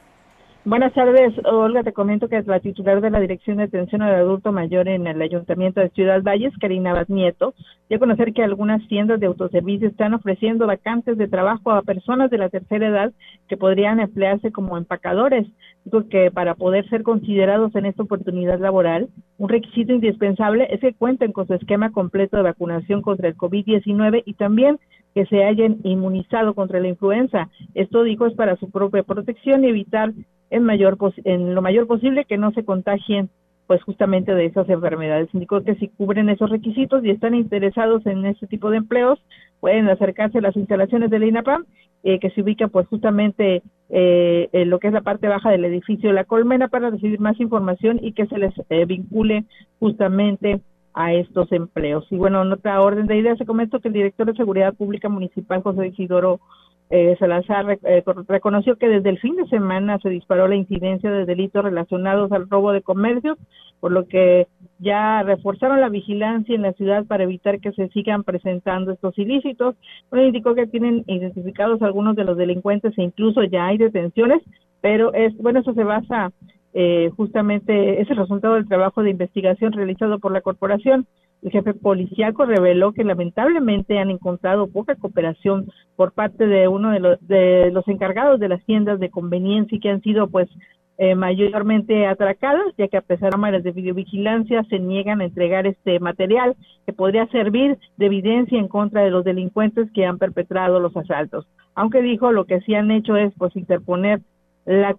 Buenas 0.66 0.92
tardes, 0.92 1.32
Olga. 1.44 1.82
Te 1.82 1.92
comento 1.92 2.28
que 2.28 2.36
es 2.36 2.46
la 2.48 2.58
titular 2.58 3.00
de 3.00 3.08
la 3.08 3.20
Dirección 3.20 3.56
de 3.56 3.62
Atención 3.62 4.02
al 4.02 4.16
Adulto 4.16 4.50
Mayor 4.50 4.88
en 4.88 5.06
el 5.06 5.22
Ayuntamiento 5.22 5.80
de 5.80 5.90
Ciudad 5.90 6.20
Valles, 6.22 6.52
Karina 6.60 6.90
Abad 6.90 7.06
Nieto, 7.06 7.54
dio 7.88 7.96
a 7.96 8.00
conocer 8.00 8.34
que 8.34 8.42
algunas 8.42 8.86
tiendas 8.88 9.20
de 9.20 9.26
autoservicio 9.26 9.86
están 9.86 10.12
ofreciendo 10.12 10.66
vacantes 10.66 11.16
de 11.16 11.28
trabajo 11.28 11.70
a 11.70 11.82
personas 11.82 12.30
de 12.30 12.38
la 12.38 12.48
tercera 12.48 12.88
edad 12.88 13.12
que 13.48 13.56
podrían 13.56 14.00
emplearse 14.00 14.50
como 14.50 14.76
empacadores. 14.76 15.46
Digo 15.86 16.08
que 16.08 16.32
para 16.32 16.56
poder 16.56 16.88
ser 16.88 17.04
considerados 17.04 17.72
en 17.76 17.86
esta 17.86 18.02
oportunidad 18.02 18.58
laboral, 18.58 19.08
un 19.38 19.48
requisito 19.48 19.92
indispensable 19.92 20.66
es 20.72 20.80
que 20.80 20.94
cuenten 20.94 21.30
con 21.30 21.46
su 21.46 21.54
esquema 21.54 21.92
completo 21.92 22.36
de 22.36 22.42
vacunación 22.42 23.02
contra 23.02 23.28
el 23.28 23.36
COVID-19 23.36 24.24
y 24.26 24.34
también 24.34 24.80
que 25.14 25.26
se 25.26 25.44
hayan 25.44 25.76
inmunizado 25.84 26.54
contra 26.54 26.80
la 26.80 26.88
influenza. 26.88 27.50
Esto 27.74 28.02
dijo 28.02 28.26
es 28.26 28.34
para 28.34 28.56
su 28.56 28.68
propia 28.68 29.04
protección 29.04 29.62
y 29.62 29.68
evitar 29.68 30.12
mayor 30.60 30.98
en 31.22 31.54
lo 31.54 31.62
mayor 31.62 31.86
posible 31.86 32.24
que 32.24 32.36
no 32.36 32.50
se 32.50 32.64
contagien 32.64 33.30
pues 33.66 33.82
justamente 33.82 34.34
de 34.34 34.46
esas 34.46 34.68
enfermedades. 34.68 35.28
Indicó 35.32 35.62
que 35.62 35.74
si 35.76 35.88
cubren 35.88 36.28
esos 36.28 36.50
requisitos 36.50 37.04
y 37.04 37.10
están 37.10 37.34
interesados 37.34 38.06
en 38.06 38.24
este 38.26 38.46
tipo 38.46 38.70
de 38.70 38.78
empleos, 38.78 39.18
pueden 39.60 39.88
acercarse 39.88 40.38
a 40.38 40.42
las 40.42 40.56
instalaciones 40.56 41.10
del 41.10 41.24
INAPAM, 41.24 41.64
eh, 42.04 42.20
que 42.20 42.30
se 42.30 42.42
ubican 42.42 42.70
pues 42.70 42.86
justamente 42.86 43.62
eh, 43.88 44.48
en 44.52 44.70
lo 44.70 44.78
que 44.78 44.88
es 44.88 44.92
la 44.92 45.00
parte 45.00 45.28
baja 45.28 45.50
del 45.50 45.64
edificio 45.64 46.12
La 46.12 46.24
Colmena 46.24 46.68
para 46.68 46.90
recibir 46.90 47.18
más 47.18 47.40
información 47.40 47.98
y 48.00 48.12
que 48.12 48.26
se 48.26 48.38
les 48.38 48.54
eh, 48.70 48.84
vincule 48.84 49.44
justamente 49.80 50.60
a 50.96 51.12
estos 51.12 51.52
empleos. 51.52 52.06
Y 52.10 52.16
bueno, 52.16 52.42
en 52.42 52.50
otra 52.50 52.80
orden 52.80 53.06
de 53.06 53.18
ideas, 53.18 53.36
se 53.36 53.44
comentó 53.44 53.80
que 53.80 53.88
el 53.88 53.94
director 53.94 54.26
de 54.26 54.34
Seguridad 54.34 54.74
Pública 54.74 55.10
Municipal, 55.10 55.62
José 55.62 55.88
Isidoro 55.88 56.40
eh, 56.88 57.16
Salazar 57.18 57.78
eh, 57.82 58.02
reconoció 58.26 58.76
que 58.76 58.88
desde 58.88 59.10
el 59.10 59.18
fin 59.18 59.36
de 59.36 59.46
semana 59.48 59.98
se 59.98 60.08
disparó 60.08 60.48
la 60.48 60.56
incidencia 60.56 61.10
de 61.10 61.26
delitos 61.26 61.62
relacionados 61.62 62.32
al 62.32 62.48
robo 62.48 62.72
de 62.72 62.80
comercios, 62.80 63.36
por 63.78 63.92
lo 63.92 64.06
que 64.08 64.46
ya 64.78 65.22
reforzaron 65.22 65.82
la 65.82 65.90
vigilancia 65.90 66.54
en 66.54 66.62
la 66.62 66.72
ciudad 66.72 67.04
para 67.04 67.24
evitar 67.24 67.60
que 67.60 67.72
se 67.72 67.88
sigan 67.88 68.24
presentando 68.24 68.92
estos 68.92 69.18
ilícitos. 69.18 69.74
Bueno, 70.10 70.26
indicó 70.26 70.54
que 70.54 70.66
tienen 70.66 71.04
identificados 71.08 71.82
algunos 71.82 72.16
de 72.16 72.24
los 72.24 72.38
delincuentes 72.38 72.96
e 72.96 73.02
incluso 73.02 73.42
ya 73.44 73.66
hay 73.66 73.76
detenciones, 73.76 74.42
pero 74.80 75.12
es 75.12 75.36
bueno, 75.36 75.60
eso 75.60 75.74
se 75.74 75.84
basa 75.84 76.32
eh, 76.78 77.10
justamente, 77.16 78.02
es 78.02 78.10
el 78.10 78.18
resultado 78.18 78.52
del 78.56 78.68
trabajo 78.68 79.02
de 79.02 79.08
investigación 79.08 79.72
realizado 79.72 80.18
por 80.18 80.30
la 80.30 80.42
corporación. 80.42 81.06
El 81.42 81.50
jefe 81.50 81.72
policíaco 81.72 82.44
reveló 82.44 82.92
que 82.92 83.02
lamentablemente 83.02 83.98
han 83.98 84.10
encontrado 84.10 84.66
poca 84.66 84.94
cooperación 84.94 85.72
por 85.96 86.12
parte 86.12 86.46
de 86.46 86.68
uno 86.68 86.90
de 86.90 87.00
los, 87.00 87.26
de 87.26 87.70
los 87.70 87.88
encargados 87.88 88.38
de 88.40 88.50
las 88.50 88.62
tiendas 88.66 89.00
de 89.00 89.08
conveniencia 89.08 89.74
y 89.74 89.80
que 89.80 89.88
han 89.88 90.02
sido 90.02 90.28
pues 90.28 90.50
eh, 90.98 91.14
mayormente 91.14 92.06
atracadas, 92.06 92.74
ya 92.76 92.88
que 92.88 92.98
a 92.98 93.00
pesar 93.00 93.30
de 93.30 93.36
cámaras 93.36 93.62
de 93.62 93.72
videovigilancia 93.72 94.62
se 94.64 94.78
niegan 94.78 95.22
a 95.22 95.24
entregar 95.24 95.66
este 95.66 95.98
material 95.98 96.56
que 96.84 96.92
podría 96.92 97.26
servir 97.28 97.78
de 97.96 98.04
evidencia 98.04 98.58
en 98.58 98.68
contra 98.68 99.02
de 99.02 99.10
los 99.10 99.24
delincuentes 99.24 99.90
que 99.92 100.04
han 100.04 100.18
perpetrado 100.18 100.78
los 100.78 100.94
asaltos. 100.94 101.46
Aunque 101.74 102.02
dijo 102.02 102.32
lo 102.32 102.44
que 102.44 102.60
sí 102.60 102.74
han 102.74 102.90
hecho 102.90 103.16
es 103.16 103.32
pues 103.38 103.56
interponer 103.56 104.20
la, 104.66 104.94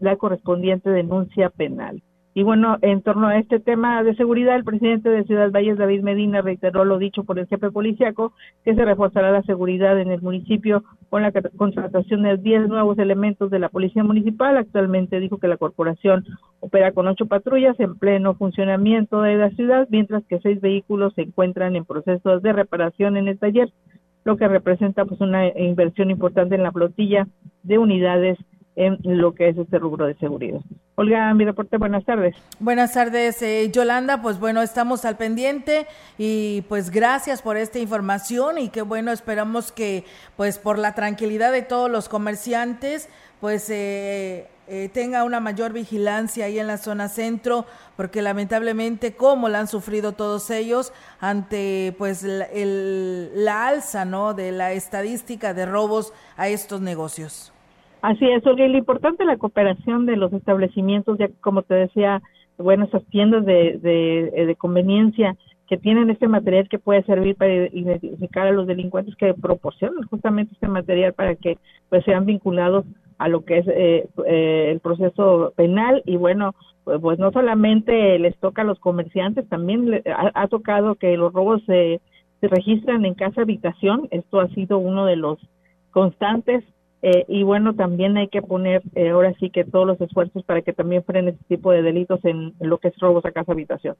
la 0.00 0.16
correspondiente 0.16 0.90
denuncia 0.90 1.50
penal. 1.50 2.02
Y 2.36 2.42
bueno, 2.42 2.76
en 2.82 3.00
torno 3.00 3.28
a 3.28 3.38
este 3.38 3.60
tema 3.60 4.02
de 4.02 4.14
seguridad, 4.14 4.56
el 4.56 4.64
presidente 4.64 5.08
de 5.08 5.24
Ciudad 5.24 5.50
Valles, 5.50 5.78
David 5.78 6.02
Medina, 6.02 6.42
reiteró 6.42 6.84
lo 6.84 6.98
dicho 6.98 7.24
por 7.24 7.38
el 7.38 7.46
jefe 7.46 7.70
policiaco, 7.70 8.34
que 8.62 8.74
se 8.74 8.84
reforzará 8.84 9.30
la 9.30 9.42
seguridad 9.44 9.98
en 9.98 10.10
el 10.10 10.20
municipio 10.20 10.84
con 11.08 11.22
la 11.22 11.32
contratación 11.32 12.24
de 12.24 12.36
10 12.36 12.68
nuevos 12.68 12.98
elementos 12.98 13.50
de 13.50 13.58
la 13.58 13.70
Policía 13.70 14.04
Municipal. 14.04 14.58
Actualmente 14.58 15.18
dijo 15.18 15.38
que 15.38 15.48
la 15.48 15.56
corporación 15.56 16.26
opera 16.60 16.92
con 16.92 17.08
ocho 17.08 17.24
patrullas 17.24 17.80
en 17.80 17.96
pleno 17.96 18.34
funcionamiento 18.34 19.22
de 19.22 19.36
la 19.36 19.48
ciudad, 19.52 19.88
mientras 19.88 20.22
que 20.26 20.38
seis 20.40 20.60
vehículos 20.60 21.14
se 21.14 21.22
encuentran 21.22 21.74
en 21.74 21.86
proceso 21.86 22.38
de 22.38 22.52
reparación 22.52 23.16
en 23.16 23.28
el 23.28 23.38
taller, 23.38 23.72
lo 24.24 24.36
que 24.36 24.46
representa 24.46 25.06
pues 25.06 25.22
una 25.22 25.48
inversión 25.58 26.10
importante 26.10 26.54
en 26.54 26.64
la 26.64 26.72
flotilla 26.72 27.26
de 27.62 27.78
unidades 27.78 28.36
en 28.76 28.98
lo 29.02 29.34
que 29.34 29.48
es 29.48 29.56
este 29.58 29.78
rubro 29.78 30.06
de 30.06 30.14
seguridad. 30.16 30.60
Olga, 30.96 31.32
mi 31.34 31.44
reporte, 31.44 31.78
buenas 31.78 32.04
tardes. 32.04 32.36
Buenas 32.60 32.92
tardes, 32.92 33.40
eh, 33.40 33.70
Yolanda. 33.72 34.20
Pues 34.20 34.38
bueno, 34.38 34.60
estamos 34.60 35.06
al 35.06 35.16
pendiente 35.16 35.86
y 36.18 36.62
pues 36.68 36.90
gracias 36.90 37.40
por 37.40 37.56
esta 37.56 37.78
información 37.78 38.58
y 38.58 38.68
qué 38.68 38.82
bueno, 38.82 39.12
esperamos 39.12 39.72
que 39.72 40.04
pues 40.36 40.58
por 40.58 40.78
la 40.78 40.94
tranquilidad 40.94 41.52
de 41.52 41.62
todos 41.62 41.90
los 41.90 42.10
comerciantes, 42.10 43.08
pues 43.40 43.68
eh, 43.70 44.46
eh, 44.68 44.90
tenga 44.92 45.24
una 45.24 45.40
mayor 45.40 45.72
vigilancia 45.72 46.44
ahí 46.44 46.58
en 46.58 46.66
la 46.66 46.76
zona 46.76 47.08
centro, 47.08 47.64
porque 47.96 48.20
lamentablemente 48.20 49.14
como 49.14 49.48
la 49.48 49.60
han 49.60 49.68
sufrido 49.68 50.12
todos 50.12 50.50
ellos 50.50 50.92
ante 51.18 51.94
pues 51.96 52.22
la, 52.22 52.48
la 52.52 53.68
alza, 53.68 54.04
¿no? 54.04 54.34
De 54.34 54.52
la 54.52 54.72
estadística 54.72 55.54
de 55.54 55.64
robos 55.64 56.12
a 56.36 56.48
estos 56.48 56.82
negocios. 56.82 57.54
Así 58.06 58.24
es, 58.24 58.46
Olga, 58.46 58.68
lo 58.68 58.78
importante 58.78 59.24
es 59.24 59.26
la 59.26 59.36
cooperación 59.36 60.06
de 60.06 60.16
los 60.16 60.32
establecimientos, 60.32 61.18
ya 61.18 61.28
como 61.40 61.62
te 61.62 61.74
decía, 61.74 62.22
bueno, 62.56 62.84
esas 62.84 63.04
tiendas 63.06 63.44
de, 63.44 63.80
de, 63.82 64.54
conveniencia 64.54 65.36
que 65.66 65.76
tienen 65.76 66.08
este 66.10 66.28
material 66.28 66.68
que 66.68 66.78
puede 66.78 67.02
servir 67.02 67.34
para 67.34 67.52
identificar 67.52 68.46
a 68.46 68.52
los 68.52 68.68
delincuentes 68.68 69.16
que 69.16 69.34
proporcionan 69.34 70.04
justamente 70.04 70.54
este 70.54 70.68
material 70.68 71.14
para 71.14 71.34
que 71.34 71.58
pues 71.88 72.04
sean 72.04 72.26
vinculados 72.26 72.84
a 73.18 73.26
lo 73.26 73.44
que 73.44 73.58
es 73.58 73.66
eh, 73.66 74.08
eh, 74.24 74.68
el 74.70 74.78
proceso 74.78 75.52
penal. 75.56 76.00
Y 76.06 76.16
bueno 76.16 76.54
pues, 76.84 77.00
pues, 77.00 77.18
no 77.18 77.32
solamente 77.32 78.20
les 78.20 78.36
toca 78.38 78.62
a 78.62 78.66
los 78.66 78.78
comerciantes 78.78 79.48
también 79.48 80.00
ha, 80.14 80.46
tocado 80.46 80.94
que 80.94 81.16
los 81.16 81.32
robos 81.32 81.60
se, 81.66 82.00
se 82.40 82.46
registran 82.46 83.04
en 83.04 83.14
casa 83.14 83.42
habitación. 83.42 84.06
Esto 84.12 84.38
ha 84.38 84.46
sido 84.50 84.78
uno 84.78 85.06
de 85.06 85.16
los 85.16 85.40
constantes 85.90 86.62
eh, 87.02 87.24
y 87.28 87.42
bueno, 87.42 87.74
también 87.74 88.16
hay 88.16 88.28
que 88.28 88.42
poner 88.42 88.82
eh, 88.94 89.10
ahora 89.10 89.34
sí 89.38 89.50
que 89.50 89.64
todos 89.64 89.86
los 89.86 90.00
esfuerzos 90.00 90.42
para 90.44 90.62
que 90.62 90.72
también 90.72 91.04
frene 91.04 91.30
este 91.30 91.44
tipo 91.56 91.70
de 91.70 91.82
delitos 91.82 92.24
en, 92.24 92.54
lo 92.60 92.78
que 92.78 92.88
es 92.88 92.98
robos 92.98 93.24
a 93.24 93.32
casa 93.32 93.52
habitación. 93.52 93.96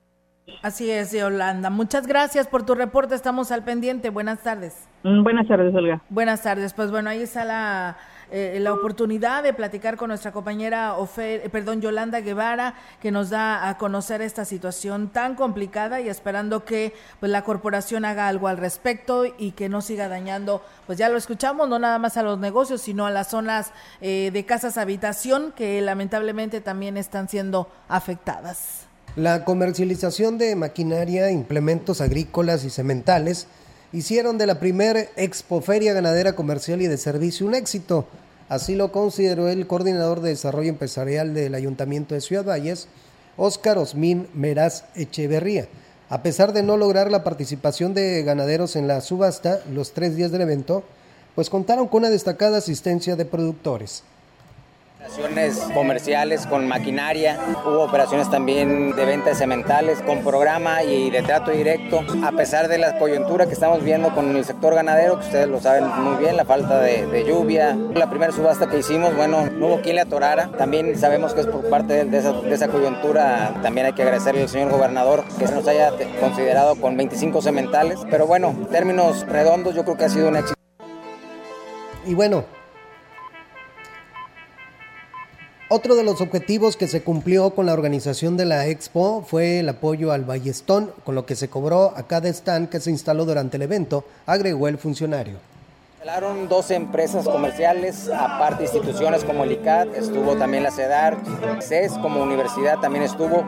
Así 0.63 0.91
es, 0.91 1.13
Yolanda. 1.13 1.71
Muchas 1.71 2.07
gracias 2.07 2.49
por 2.49 2.65
tu 2.65 2.75
reporte. 2.75 3.15
Estamos 3.15 3.53
al 3.53 3.65
pendiente. 3.65 4.11
Buenas 4.11 4.43
tardes. 4.43 4.89
Mm, 5.03 5.23
buenas 5.23 5.47
tardes, 5.47 5.75
Olga. 5.75 6.03
Buenas 6.09 6.43
tardes. 6.43 6.73
Pues 6.73 6.91
bueno, 6.91 7.11
ahí 7.11 7.23
está 7.23 7.45
la 7.45 7.97
eh, 8.31 8.59
la 8.61 8.73
oportunidad 8.73 9.43
de 9.43 9.53
platicar 9.53 9.97
con 9.97 10.09
nuestra 10.09 10.33
compañera 10.33 10.97
Ofer, 10.97 11.43
eh, 11.45 11.49
perdón, 11.49 11.81
Yolanda 11.81 12.21
Guevara, 12.21 12.75
que 13.01 13.11
nos 13.11 13.31
da 13.31 13.69
a 13.69 13.79
conocer 13.79 14.21
esta 14.23 14.45
situación 14.45 15.09
tan 15.09 15.37
complicada 15.37 16.01
y 16.01 16.09
esperando 16.09 16.65
que 16.65 16.93
pues 17.21 17.31
la 17.31 17.45
corporación 17.45 18.05
haga 18.05 18.27
algo 18.29 18.49
al 18.49 18.57
respecto 18.57 19.25
y 19.27 19.53
que 19.53 19.69
no 19.69 19.81
siga 19.81 20.09
dañando, 20.09 20.63
pues 20.87 20.99
ya 20.99 21.09
lo 21.09 21.17
escuchamos, 21.17 21.69
no 21.69 21.79
nada 21.79 21.99
más 21.99 22.17
a 22.17 22.23
los 22.23 22.39
negocios, 22.39 22.83
sino 22.83 23.07
a 23.07 23.11
las 23.11 23.31
zonas 23.31 23.71
eh, 24.01 24.31
de 24.33 24.45
casas 24.45 24.77
habitación 24.77 25.53
que 25.53 25.81
lamentablemente 25.81 26.61
también 26.61 26.97
están 26.97 27.29
siendo 27.29 27.71
afectadas. 27.89 28.87
La 29.15 29.45
comercialización 29.45 30.37
de 30.37 30.57
maquinaria, 30.57 31.31
implementos 31.31 32.01
agrícolas 32.01 32.65
y 32.65 32.71
sementales 32.71 33.47
hicieron 33.93 34.39
de 34.39 34.47
la 34.47 34.59
primera 34.59 35.01
expoferia 35.17 35.93
ganadera 35.93 36.35
comercial 36.35 36.83
y 36.83 36.87
de 36.87 36.97
servicio 36.97 37.47
un 37.47 37.55
éxito. 37.55 38.07
Así 38.49 38.75
lo 38.75 38.93
consideró 38.93 39.49
el 39.49 39.67
coordinador 39.67 40.21
de 40.21 40.31
desarrollo 40.31 40.69
empresarial 40.69 41.35
del 41.35 41.55
Ayuntamiento 41.55 42.15
de 42.15 42.21
Ciudad 42.21 42.45
Valles, 42.45 42.89
Óscar 43.37 43.79
Osmín 43.79 44.29
Meraz 44.35 44.85
Echeverría. 44.95 45.69
A 46.09 46.23
pesar 46.23 46.53
de 46.53 46.63
no 46.63 46.77
lograr 46.77 47.11
la 47.11 47.25
participación 47.25 47.93
de 47.93 48.23
ganaderos 48.23 48.77
en 48.77 48.87
la 48.87 49.01
subasta 49.01 49.61
los 49.73 49.93
tres 49.93 50.15
días 50.15 50.31
del 50.31 50.43
evento, 50.43 50.85
pues 51.35 51.51
contaron 51.51 51.89
con 51.89 51.99
una 51.99 52.11
destacada 52.11 52.59
asistencia 52.59 53.17
de 53.17 53.25
productores. 53.25 54.05
Operaciones 55.07 55.61
comerciales 55.73 56.47
con 56.49 56.67
maquinaria, 56.67 57.39
hubo 57.65 57.85
operaciones 57.85 58.29
también 58.29 58.97
de 58.97 59.05
ventas 59.05 59.39
sementales 59.39 60.03
con 60.03 60.25
programa 60.25 60.83
y 60.83 61.11
de 61.11 61.23
trato 61.23 61.53
directo. 61.53 62.05
A 62.25 62.33
pesar 62.33 62.67
de 62.67 62.79
la 62.79 62.99
coyuntura 62.99 63.47
que 63.47 63.53
estamos 63.53 63.85
viendo 63.85 64.13
con 64.17 64.35
el 64.35 64.45
sector 64.45 64.75
ganadero, 64.75 65.21
que 65.21 65.27
ustedes 65.27 65.47
lo 65.47 65.61
saben 65.61 65.87
muy 66.03 66.17
bien, 66.17 66.37
la 66.37 66.45
falta 66.45 66.81
de, 66.81 67.25
lluvia. 67.25 67.77
La 67.95 68.11
primera 68.11 68.33
subasta 68.33 68.69
que 68.69 68.79
hicimos, 68.79 69.15
bueno, 69.15 69.47
no 69.49 69.69
hubo 69.69 69.81
quien 69.81 69.95
le 69.95 70.03
atorara. 70.03 70.51
También 70.59 70.99
sabemos 70.99 71.35
que 71.35 71.43
es 71.43 71.47
por 71.47 71.71
parte 71.71 72.05
de 72.05 72.19
esa, 72.19 72.33
de 72.33 72.53
esa 72.53 72.67
coyuntura. 72.67 73.55
También 73.63 73.87
hay 73.87 73.93
que 73.93 74.03
agradecerle 74.03 74.43
al 74.43 74.49
señor 74.49 74.73
gobernador 74.73 75.23
que 75.39 75.47
se 75.47 75.55
nos 75.55 75.69
haya 75.69 75.93
considerado 76.19 76.75
con 76.81 76.97
25 76.97 77.43
sementales. 77.43 78.01
Pero 78.11 78.27
bueno, 78.27 78.49
en 78.49 78.67
términos 78.67 79.25
redondos, 79.29 79.77
yo 79.77 79.85
creo 79.85 79.97
que 79.97 80.05
ha 80.05 80.09
sido 80.09 80.29
un 80.29 80.37
éxito. 80.37 80.59
Y 82.05 82.15
bueno, 82.15 82.45
otro 85.69 85.97
de 85.97 86.05
los 86.05 86.21
objetivos 86.21 86.77
que 86.77 86.87
se 86.87 87.03
cumplió 87.03 87.51
con 87.51 87.67
la 87.67 87.73
organización 87.73 88.37
de 88.37 88.45
la 88.45 88.69
expo 88.69 89.25
fue 89.27 89.59
el 89.59 89.69
apoyo 89.69 90.13
al 90.13 90.25
Ballestón, 90.25 90.93
con 91.05 91.17
lo 91.17 91.27
que 91.27 91.35
se 91.35 91.49
cobró 91.49 91.93
a 91.97 92.07
cada 92.07 92.29
stand 92.29 92.69
que 92.69 92.79
se 92.79 92.91
instaló 92.91 93.25
durante 93.25 93.57
el 93.57 93.65
evento, 93.65 94.05
agregó 94.27 94.69
el 94.69 94.79
funcionario. 94.79 95.39
Hablaron 96.07 96.49
12 96.49 96.77
empresas 96.77 97.25
comerciales, 97.25 98.09
aparte 98.09 98.63
instituciones 98.63 99.25
como 99.25 99.43
el 99.43 99.51
ICAT, 99.51 99.93
estuvo 99.97 100.37
también 100.37 100.63
la 100.63 100.71
CEDAR, 100.71 101.19
CES 101.61 101.95
como 101.95 102.23
universidad 102.23 102.79
también 102.79 103.03
estuvo. 103.03 103.43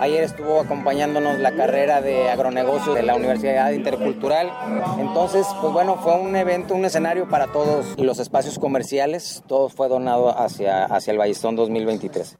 Ayer 0.00 0.24
estuvo 0.24 0.58
acompañándonos 0.58 1.38
la 1.38 1.54
carrera 1.54 2.00
de 2.00 2.28
agronegocio 2.28 2.92
de 2.92 3.04
la 3.04 3.14
Universidad 3.14 3.70
Intercultural. 3.70 4.50
Entonces, 4.98 5.46
pues 5.60 5.72
bueno, 5.72 5.94
fue 5.94 6.18
un 6.18 6.34
evento, 6.34 6.74
un 6.74 6.84
escenario 6.84 7.28
para 7.28 7.52
todos 7.52 7.96
los 7.96 8.18
espacios 8.18 8.58
comerciales. 8.58 9.44
Todo 9.46 9.68
fue 9.68 9.86
donado 9.86 10.36
hacia, 10.36 10.86
hacia 10.86 11.12
el 11.12 11.18
Ballestón 11.18 11.54
2023. 11.54 12.36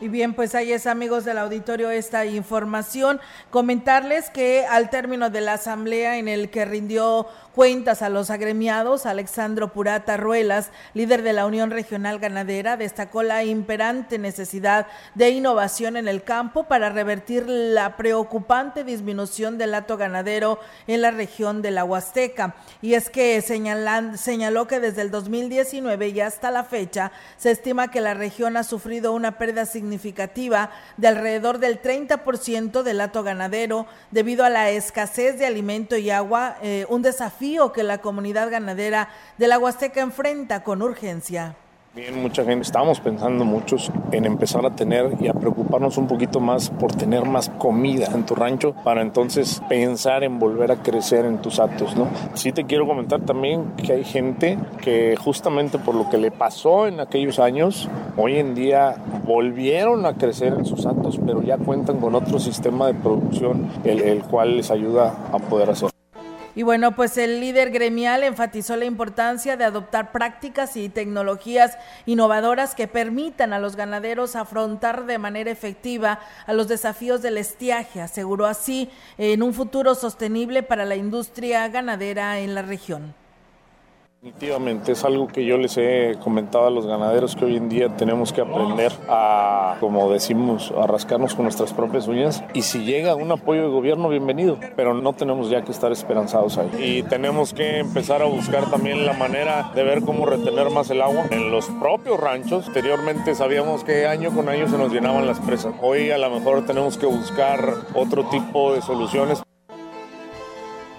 Y 0.00 0.08
bien, 0.08 0.34
pues 0.34 0.56
ahí 0.56 0.72
es 0.72 0.88
amigos 0.88 1.24
del 1.24 1.38
auditorio 1.38 1.90
esta 1.90 2.26
información. 2.26 3.20
Comentarles 3.50 4.28
que 4.28 4.66
al 4.66 4.90
término 4.90 5.30
de 5.30 5.40
la 5.40 5.52
asamblea 5.54 6.18
en 6.18 6.26
el 6.26 6.50
que 6.50 6.64
rindió 6.64 7.28
cuentas 7.54 8.02
a 8.02 8.08
los 8.08 8.30
agremiados, 8.30 9.06
Alexandro 9.06 9.72
Purata 9.72 10.16
Ruelas, 10.16 10.70
líder 10.94 11.22
de 11.22 11.32
la 11.32 11.46
Unión 11.46 11.70
Regional 11.70 12.18
Ganadera, 12.18 12.76
destacó 12.76 13.22
la 13.22 13.44
imperante 13.44 14.18
necesidad 14.18 14.88
de 15.14 15.30
innovación 15.30 15.96
en 15.96 16.08
el 16.08 16.24
campo 16.24 16.64
para 16.64 16.90
revertir 16.90 17.44
la 17.48 17.96
preocupante 17.96 18.82
disminución 18.82 19.58
del 19.58 19.74
hato 19.74 19.96
ganadero 19.96 20.58
en 20.88 21.02
la 21.02 21.12
región 21.12 21.62
de 21.62 21.70
la 21.70 21.84
Huasteca. 21.84 22.56
Y 22.82 22.94
es 22.94 23.10
que 23.10 23.40
señalan, 23.40 24.18
señaló 24.18 24.66
que 24.66 24.80
desde 24.80 25.02
el 25.02 25.12
2019 25.12 26.08
y 26.08 26.20
hasta 26.20 26.50
la 26.50 26.64
fecha 26.64 27.12
se 27.36 27.52
estima 27.52 27.92
que 27.92 28.00
la 28.00 28.14
región 28.14 28.56
ha 28.56 28.64
sufrido 28.64 29.12
una 29.12 29.38
pérdida 29.38 29.64
significativa 29.64 29.83
de 29.90 31.08
alrededor 31.08 31.58
del 31.58 31.80
30% 31.80 32.82
del 32.82 33.00
hato 33.00 33.22
ganadero 33.22 33.86
debido 34.10 34.44
a 34.44 34.50
la 34.50 34.70
escasez 34.70 35.38
de 35.38 35.46
alimento 35.46 35.96
y 35.96 36.10
agua, 36.10 36.56
eh, 36.62 36.86
un 36.88 37.02
desafío 37.02 37.72
que 37.72 37.82
la 37.82 37.98
comunidad 37.98 38.50
ganadera 38.50 39.08
de 39.38 39.48
la 39.48 39.58
Huasteca 39.58 40.00
enfrenta 40.00 40.62
con 40.62 40.82
urgencia. 40.82 41.56
Bien, 41.94 42.20
mucha 42.20 42.42
gente, 42.42 42.62
estamos 42.62 42.98
pensando 42.98 43.44
muchos 43.44 43.92
en 44.10 44.24
empezar 44.24 44.66
a 44.66 44.74
tener 44.74 45.16
y 45.20 45.28
a 45.28 45.32
preocuparnos 45.32 45.96
un 45.96 46.08
poquito 46.08 46.40
más 46.40 46.70
por 46.70 46.90
tener 46.90 47.24
más 47.24 47.50
comida 47.50 48.08
en 48.12 48.26
tu 48.26 48.34
rancho 48.34 48.74
para 48.82 49.00
entonces 49.00 49.62
pensar 49.68 50.24
en 50.24 50.40
volver 50.40 50.72
a 50.72 50.82
crecer 50.82 51.24
en 51.24 51.38
tus 51.38 51.60
actos, 51.60 51.94
¿no? 51.94 52.08
Sí 52.34 52.50
te 52.50 52.64
quiero 52.64 52.88
comentar 52.88 53.20
también 53.20 53.74
que 53.76 53.92
hay 53.92 54.02
gente 54.02 54.58
que 54.82 55.14
justamente 55.14 55.78
por 55.78 55.94
lo 55.94 56.10
que 56.10 56.18
le 56.18 56.32
pasó 56.32 56.88
en 56.88 56.98
aquellos 56.98 57.38
años, 57.38 57.88
hoy 58.16 58.40
en 58.40 58.56
día 58.56 58.96
volvieron 59.24 60.04
a 60.04 60.14
crecer 60.14 60.52
en 60.52 60.64
sus 60.64 60.86
actos, 60.86 61.20
pero 61.24 61.42
ya 61.42 61.58
cuentan 61.58 62.00
con 62.00 62.16
otro 62.16 62.40
sistema 62.40 62.88
de 62.88 62.94
producción 62.94 63.68
el, 63.84 64.00
el 64.00 64.24
cual 64.24 64.56
les 64.56 64.72
ayuda 64.72 65.14
a 65.32 65.38
poder 65.38 65.70
hacer. 65.70 65.90
Y 66.56 66.62
bueno, 66.62 66.94
pues 66.94 67.18
el 67.18 67.40
líder 67.40 67.70
gremial 67.70 68.22
enfatizó 68.22 68.76
la 68.76 68.84
importancia 68.84 69.56
de 69.56 69.64
adoptar 69.64 70.12
prácticas 70.12 70.76
y 70.76 70.88
tecnologías 70.88 71.76
innovadoras 72.06 72.74
que 72.74 72.86
permitan 72.86 73.52
a 73.52 73.58
los 73.58 73.74
ganaderos 73.74 74.36
afrontar 74.36 75.06
de 75.06 75.18
manera 75.18 75.50
efectiva 75.50 76.20
a 76.46 76.52
los 76.52 76.68
desafíos 76.68 77.22
del 77.22 77.38
estiaje, 77.38 78.00
aseguró 78.00 78.46
así 78.46 78.88
en 79.18 79.42
un 79.42 79.52
futuro 79.52 79.94
sostenible 79.94 80.62
para 80.62 80.84
la 80.84 80.96
industria 80.96 81.66
ganadera 81.68 82.38
en 82.38 82.54
la 82.54 82.62
región. 82.62 83.14
Definitivamente 84.24 84.92
es 84.92 85.04
algo 85.04 85.26
que 85.26 85.44
yo 85.44 85.58
les 85.58 85.76
he 85.76 86.16
comentado 86.24 86.66
a 86.66 86.70
los 86.70 86.86
ganaderos 86.86 87.36
que 87.36 87.44
hoy 87.44 87.56
en 87.56 87.68
día 87.68 87.94
tenemos 87.94 88.32
que 88.32 88.40
aprender 88.40 88.90
a, 89.06 89.76
como 89.80 90.10
decimos, 90.10 90.72
a 90.80 90.86
rascarnos 90.86 91.34
con 91.34 91.42
nuestras 91.42 91.74
propias 91.74 92.08
uñas 92.08 92.42
y 92.54 92.62
si 92.62 92.86
llega 92.86 93.16
un 93.16 93.30
apoyo 93.32 93.60
de 93.60 93.68
gobierno, 93.68 94.08
bienvenido, 94.08 94.58
pero 94.76 94.94
no 94.94 95.12
tenemos 95.12 95.50
ya 95.50 95.60
que 95.60 95.72
estar 95.72 95.92
esperanzados 95.92 96.56
ahí. 96.56 96.70
Y 96.78 97.02
tenemos 97.02 97.52
que 97.52 97.80
empezar 97.80 98.22
a 98.22 98.24
buscar 98.24 98.70
también 98.70 99.04
la 99.04 99.12
manera 99.12 99.70
de 99.74 99.82
ver 99.82 100.00
cómo 100.00 100.24
retener 100.24 100.70
más 100.70 100.88
el 100.88 101.02
agua 101.02 101.26
en 101.30 101.50
los 101.50 101.66
propios 101.66 102.18
ranchos. 102.18 102.68
Anteriormente 102.68 103.34
sabíamos 103.34 103.84
que 103.84 104.06
año 104.06 104.30
con 104.34 104.48
año 104.48 104.66
se 104.68 104.78
nos 104.78 104.90
llenaban 104.90 105.26
las 105.26 105.38
presas. 105.40 105.74
Hoy 105.82 106.10
a 106.10 106.16
lo 106.16 106.30
mejor 106.30 106.64
tenemos 106.64 106.96
que 106.96 107.04
buscar 107.04 107.74
otro 107.94 108.24
tipo 108.30 108.72
de 108.72 108.80
soluciones. 108.80 109.42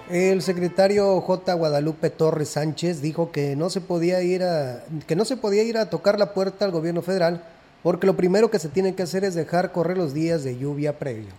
El 0.08 0.40
secretario 0.42 1.20
J. 1.20 1.54
Guadalupe 1.54 2.10
Torres 2.10 2.50
Sánchez 2.50 3.02
dijo 3.02 3.32
que 3.32 3.56
no 3.56 3.70
se 3.70 3.80
podía 3.80 4.22
ir 4.22 4.44
a 4.44 4.84
que 5.04 5.16
no 5.16 5.24
se 5.24 5.36
podía 5.36 5.64
ir 5.64 5.76
a 5.76 5.90
tocar 5.90 6.20
la 6.20 6.32
puerta 6.32 6.64
al 6.64 6.70
gobierno 6.70 7.02
federal 7.02 7.42
porque 7.82 8.06
lo 8.06 8.16
primero 8.16 8.48
que 8.48 8.60
se 8.60 8.68
tiene 8.68 8.94
que 8.94 9.02
hacer 9.02 9.24
es 9.24 9.34
dejar 9.34 9.72
correr 9.72 9.98
los 9.98 10.14
días 10.14 10.44
de 10.44 10.56
lluvia 10.56 10.96
previo. 11.00 11.30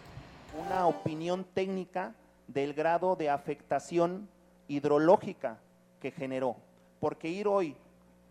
Una 0.66 0.86
opinión 0.86 1.46
técnica 1.54 2.14
del 2.50 2.74
grado 2.74 3.16
de 3.16 3.30
afectación 3.30 4.28
hidrológica 4.68 5.60
que 6.02 6.12
generó, 6.12 6.58
porque 7.00 7.30
ir 7.30 7.48
hoy 7.48 7.74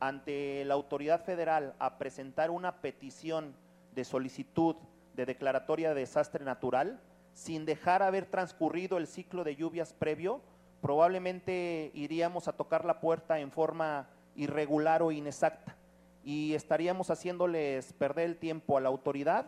ante 0.01 0.67
la 0.67 0.75
autoridad 0.75 1.25
federal 1.25 1.73
a 1.79 1.97
presentar 1.97 2.51
una 2.51 2.83
petición 2.83 3.55
de 3.95 4.05
solicitud 4.05 4.77
de 5.15 5.25
declaratoria 5.25 5.95
de 5.95 6.01
desastre 6.01 6.45
natural 6.45 7.01
sin 7.37 7.67
dejar 7.67 8.03
haber 8.03 8.25
transcurrido 8.25 8.97
el 8.97 9.07
ciclo 9.07 9.45
de 9.45 9.57
lluvias 9.57 9.93
previo, 9.93 10.41
probablemente 10.81 11.91
iríamos 11.93 12.49
a 12.49 12.55
tocar 12.55 12.87
la 12.87 12.99
puerta 12.99 13.39
en 13.41 13.53
forma 13.53 14.09
irregular 14.37 15.03
o 15.03 15.13
inexacta 15.13 15.77
y 16.25 16.55
estaríamos 16.55 17.11
haciéndoles 17.11 17.93
perder 17.93 18.25
el 18.25 18.37
tiempo 18.39 18.79
a 18.79 18.81
la 18.81 18.89
autoridad 18.89 19.45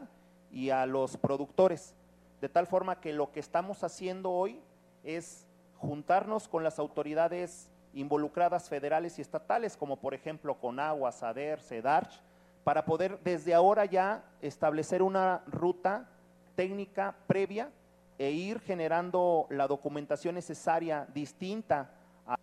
y 0.52 0.68
a 0.68 0.84
los 0.84 1.16
productores. 1.16 1.94
De 2.42 2.50
tal 2.50 2.66
forma 2.66 3.00
que 3.00 3.14
lo 3.14 3.32
que 3.32 3.40
estamos 3.40 3.82
haciendo 3.82 4.32
hoy 4.32 4.60
es 5.02 5.46
juntarnos 5.78 6.46
con 6.46 6.62
las 6.62 6.78
autoridades 6.78 7.70
involucradas 7.94 8.68
federales 8.68 9.18
y 9.18 9.22
estatales, 9.22 9.78
como 9.78 9.96
por 9.96 10.12
ejemplo 10.12 10.60
con 10.60 10.78
Agua, 10.78 11.10
SADER, 11.10 11.62
CEDARCH, 11.62 12.20
para 12.64 12.84
poder 12.84 13.18
desde 13.24 13.54
ahora 13.54 13.86
ya 13.86 14.22
establecer 14.42 15.02
una 15.02 15.42
ruta 15.46 16.06
técnica 16.54 17.16
previa 17.26 17.70
e 18.18 18.30
ir 18.30 18.60
generando 18.60 19.46
la 19.50 19.66
documentación 19.66 20.34
necesaria 20.34 21.06
distinta. 21.14 21.90
A... 22.26 22.36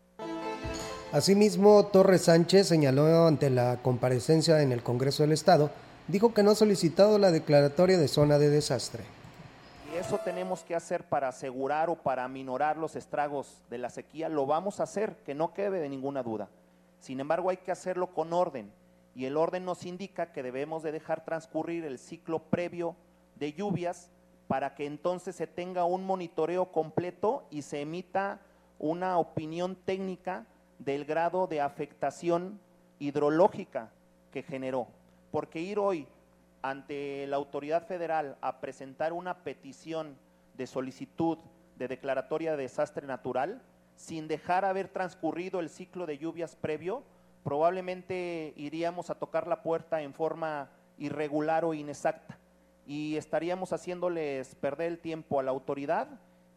Asimismo, 1.12 1.86
Torres 1.88 2.24
Sánchez 2.24 2.68
señaló 2.68 3.28
ante 3.28 3.50
la 3.50 3.78
comparecencia 3.82 4.62
en 4.62 4.72
el 4.72 4.84
Congreso 4.84 5.24
del 5.24 5.34
Estado, 5.34 5.70
dijo 6.08 6.34
que 6.34 6.44
no 6.44 6.52
ha 6.52 6.56
solicitado 6.56 7.20
la 7.20 7.32
declaratoria 7.32 7.98
de 7.98 8.08
zona 8.08 8.38
de 8.38 8.50
desastre. 8.50 9.04
Y 9.94 9.98
eso 9.98 10.18
tenemos 10.24 10.64
que 10.64 10.76
hacer 10.76 11.04
para 11.04 11.28
asegurar 11.28 11.90
o 11.90 11.96
para 11.96 12.24
aminorar 12.24 12.78
los 12.78 12.96
estragos 12.96 13.64
de 13.70 13.78
la 13.78 13.90
sequía, 13.90 14.30
lo 14.30 14.46
vamos 14.46 14.80
a 14.80 14.84
hacer, 14.84 15.18
que 15.26 15.36
no 15.36 15.54
quede 15.54 15.80
de 15.80 15.90
ninguna 15.90 16.24
duda. 16.24 16.50
Sin 17.00 17.20
embargo, 17.20 17.50
hay 17.50 17.58
que 17.58 17.72
hacerlo 17.72 18.08
con 18.08 18.34
orden 18.34 18.72
y 19.14 19.26
el 19.26 19.38
orden 19.38 19.64
nos 19.64 19.86
indica 19.86 20.32
que 20.32 20.44
debemos 20.44 20.84
de 20.84 20.92
dejar 20.92 21.24
transcurrir 21.24 21.86
el 21.86 22.00
ciclo 22.00 22.40
previo 22.40 22.96
de 23.36 23.54
lluvias 23.54 24.10
para 24.48 24.76
que 24.76 24.86
entonces 24.86 25.36
se 25.36 25.48
tenga 25.48 25.86
un 25.86 26.06
monitoreo 26.06 26.72
completo 26.72 27.48
y 27.50 27.64
se 27.64 27.82
emita 27.82 28.40
una 28.78 29.18
opinión 29.18 29.76
técnica 29.76 30.46
del 30.80 31.06
grado 31.06 31.48
de 31.48 31.62
afectación 31.62 32.60
hidrológica 33.00 33.92
que 34.32 34.44
generó. 34.44 34.88
Porque 35.32 35.62
ir 35.62 35.80
hoy 35.80 36.08
ante 36.62 37.26
la 37.28 37.38
autoridad 37.38 37.86
federal 37.88 38.38
a 38.42 38.60
presentar 38.60 39.14
una 39.14 39.44
petición 39.44 40.18
de 40.56 40.68
solicitud 40.68 41.38
de 41.78 41.88
declaratoria 41.88 42.56
de 42.56 42.64
desastre 42.64 43.06
natural, 43.08 43.62
sin 43.96 44.28
dejar 44.28 44.66
haber 44.66 44.90
transcurrido 44.90 45.60
el 45.60 45.70
ciclo 45.70 46.06
de 46.06 46.18
lluvias 46.18 46.56
previo, 46.56 47.04
probablemente 47.44 48.54
iríamos 48.56 49.10
a 49.10 49.16
tocar 49.16 49.48
la 49.48 49.64
puerta 49.64 50.02
en 50.02 50.14
forma 50.14 50.70
irregular 50.98 51.66
o 51.66 51.74
inexacta 51.74 52.35
y 52.86 53.18
estaríamos 53.18 53.74
haciéndoles 53.74 54.56
perder 54.56 54.92
el 54.92 55.00
tiempo 55.00 55.40
a 55.40 55.44
la 55.44 55.52
autoridad 55.52 56.08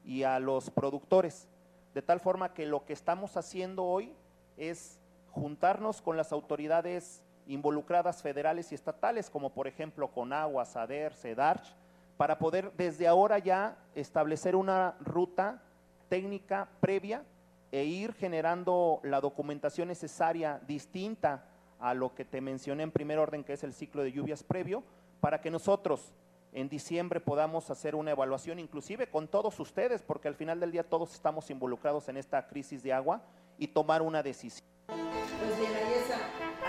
y 0.05 0.23
a 0.23 0.39
los 0.39 0.71
productores. 0.71 1.49
De 1.95 2.03
tal 2.03 2.21
forma 2.21 2.53
que 2.55 2.67
lo 2.67 2.85
que 2.85 2.93
estamos 2.93 3.37
haciendo 3.37 3.85
hoy 3.85 4.13
es 4.57 4.99
juntarnos 5.31 6.03
con 6.03 6.17
las 6.17 6.33
autoridades 6.33 7.23
involucradas 7.47 8.23
federales 8.23 8.73
y 8.73 8.75
estatales, 8.75 9.31
como 9.31 9.51
por 9.51 9.67
ejemplo 9.67 10.09
con 10.09 10.33
Agua, 10.33 10.67
SADER, 10.67 11.15
CEDARCH, 11.15 11.75
para 12.19 12.39
poder 12.39 12.73
desde 12.77 13.09
ahora 13.09 13.39
ya 13.39 13.79
establecer 13.95 14.55
una 14.55 14.97
ruta 15.01 15.63
técnica 16.09 16.69
previa 16.81 17.25
e 17.71 17.85
ir 17.85 18.13
generando 18.15 19.01
la 19.03 19.21
documentación 19.21 19.89
necesaria 19.89 20.61
distinta 20.67 21.45
a 21.79 21.95
lo 21.95 22.15
que 22.15 22.25
te 22.25 22.41
mencioné 22.41 22.83
en 22.83 22.91
primer 22.91 23.19
orden, 23.19 23.45
que 23.45 23.53
es 23.53 23.63
el 23.63 23.73
ciclo 23.73 24.03
de 24.03 24.13
lluvias 24.13 24.43
previo, 24.43 24.83
para 25.21 25.41
que 25.41 25.51
nosotros 25.51 26.13
en 26.53 26.69
diciembre 26.69 27.21
podamos 27.21 27.71
hacer 27.71 27.95
una 27.95 28.11
evaluación, 28.11 28.59
inclusive 28.59 29.09
con 29.09 29.29
todos 29.29 29.59
ustedes, 29.61 30.03
porque 30.03 30.29
al 30.29 30.35
final 30.35 30.61
del 30.61 30.73
día 30.73 30.85
todos 30.85 31.15
estamos 31.15 31.51
involucrados 31.51 32.09
en 32.09 32.17
esta 32.17 32.47
crisis 32.47 32.83
de 32.83 32.93
agua 32.93 33.23
y 33.59 33.69
tomar 33.69 34.03
una 34.03 34.23
decisión. 34.23 34.67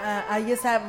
Ah, 0.02 0.26
ahí 0.30 0.52
está, 0.54 0.82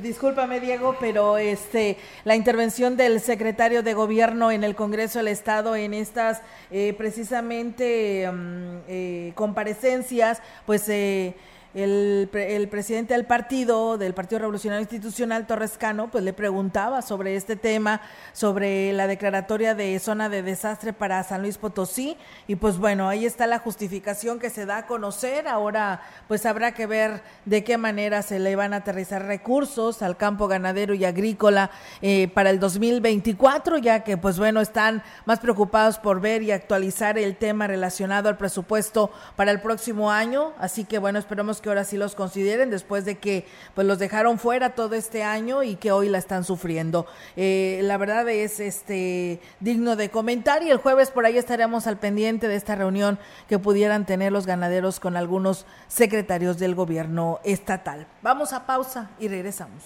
discúlpame 0.00 0.60
Diego, 0.60 0.96
pero 1.00 1.38
este 1.38 1.96
la 2.24 2.36
intervención 2.36 2.96
del 2.96 3.20
secretario 3.20 3.82
de 3.82 3.94
gobierno 3.94 4.52
en 4.52 4.62
el 4.62 4.76
Congreso 4.76 5.18
del 5.18 5.28
Estado 5.28 5.74
en 5.74 5.92
estas 5.92 6.40
eh, 6.70 6.94
precisamente 6.96 8.30
mm, 8.30 8.76
eh, 8.86 9.32
comparecencias, 9.34 10.40
pues 10.66 10.88
eh, 10.88 11.34
el, 11.74 12.30
el, 12.32 12.68
presidente 12.68 13.14
del 13.14 13.26
partido, 13.26 13.98
del 13.98 14.14
Partido 14.14 14.38
Revolucionario 14.38 14.82
Institucional, 14.82 15.46
Torres 15.46 15.76
Cano, 15.76 16.08
pues 16.10 16.22
le 16.22 16.32
preguntaba 16.32 17.02
sobre 17.02 17.34
este 17.36 17.56
tema, 17.56 18.00
sobre 18.32 18.92
la 18.92 19.06
declaratoria 19.06 19.74
de 19.74 19.98
zona 19.98 20.28
de 20.28 20.42
desastre 20.42 20.92
para 20.92 21.22
San 21.24 21.42
Luis 21.42 21.58
Potosí. 21.58 22.16
Y 22.46 22.56
pues 22.56 22.78
bueno, 22.78 23.08
ahí 23.08 23.26
está 23.26 23.46
la 23.46 23.58
justificación 23.58 24.38
que 24.38 24.50
se 24.50 24.66
da 24.66 24.78
a 24.78 24.86
conocer. 24.86 25.48
Ahora 25.48 26.02
pues 26.28 26.46
habrá 26.46 26.72
que 26.72 26.86
ver 26.86 27.22
de 27.44 27.64
qué 27.64 27.76
manera 27.76 28.22
se 28.22 28.38
le 28.38 28.54
van 28.56 28.72
a 28.72 28.78
aterrizar 28.78 29.24
recursos 29.26 30.02
al 30.02 30.16
campo 30.16 30.46
ganadero 30.46 30.94
y 30.94 31.04
agrícola 31.04 31.70
eh, 32.02 32.28
para 32.28 32.50
el 32.50 32.60
2024, 32.60 33.78
ya 33.78 34.04
que 34.04 34.16
pues 34.16 34.38
bueno, 34.38 34.60
están 34.60 35.02
más 35.26 35.40
preocupados 35.40 35.98
por 35.98 36.20
ver 36.20 36.42
y 36.42 36.52
actualizar 36.52 37.18
el 37.18 37.36
tema 37.36 37.66
relacionado 37.66 38.28
al 38.28 38.36
presupuesto 38.36 39.10
para 39.36 39.50
el 39.50 39.60
próximo 39.60 40.10
año. 40.10 40.52
Así 40.58 40.84
que 40.84 40.98
bueno, 40.98 41.18
esperemos 41.18 41.60
que 41.60 41.63
ahora 41.68 41.84
sí 41.84 41.96
los 41.96 42.14
consideren 42.14 42.70
después 42.70 43.04
de 43.04 43.16
que 43.16 43.46
pues 43.74 43.86
los 43.86 43.98
dejaron 43.98 44.38
fuera 44.38 44.70
todo 44.70 44.94
este 44.94 45.22
año 45.22 45.62
y 45.62 45.76
que 45.76 45.92
hoy 45.92 46.08
la 46.08 46.18
están 46.18 46.44
sufriendo. 46.44 47.06
Eh, 47.36 47.80
la 47.82 47.96
verdad 47.96 48.28
es 48.28 48.60
este 48.60 49.40
digno 49.60 49.96
de 49.96 50.10
comentar 50.10 50.62
y 50.62 50.70
el 50.70 50.78
jueves 50.78 51.10
por 51.10 51.26
ahí 51.26 51.38
estaremos 51.38 51.86
al 51.86 51.98
pendiente 51.98 52.48
de 52.48 52.56
esta 52.56 52.74
reunión 52.74 53.18
que 53.48 53.58
pudieran 53.58 54.06
tener 54.06 54.32
los 54.32 54.46
ganaderos 54.46 55.00
con 55.00 55.16
algunos 55.16 55.66
secretarios 55.88 56.58
del 56.58 56.74
gobierno 56.74 57.40
estatal. 57.44 58.06
Vamos 58.22 58.52
a 58.52 58.66
pausa 58.66 59.10
y 59.18 59.28
regresamos. 59.28 59.82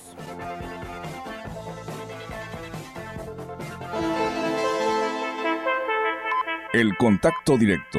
El 6.72 6.96
contacto 6.98 7.56
directo 7.56 7.98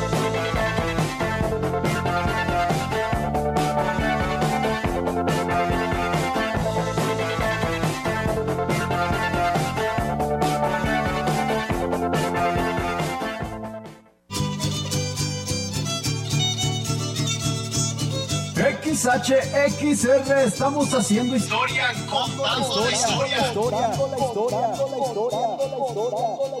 XHXR, 19.01 20.31
estamos 20.45 20.93
haciendo 20.93 21.35
historia, 21.35 21.91
contando 22.07 22.85
la 22.85 22.91
historia, 22.91 23.47
historia, 23.47 23.87
la 23.87 24.19
historia, 24.19 24.67
la 24.69 25.07
historia. 25.07 26.60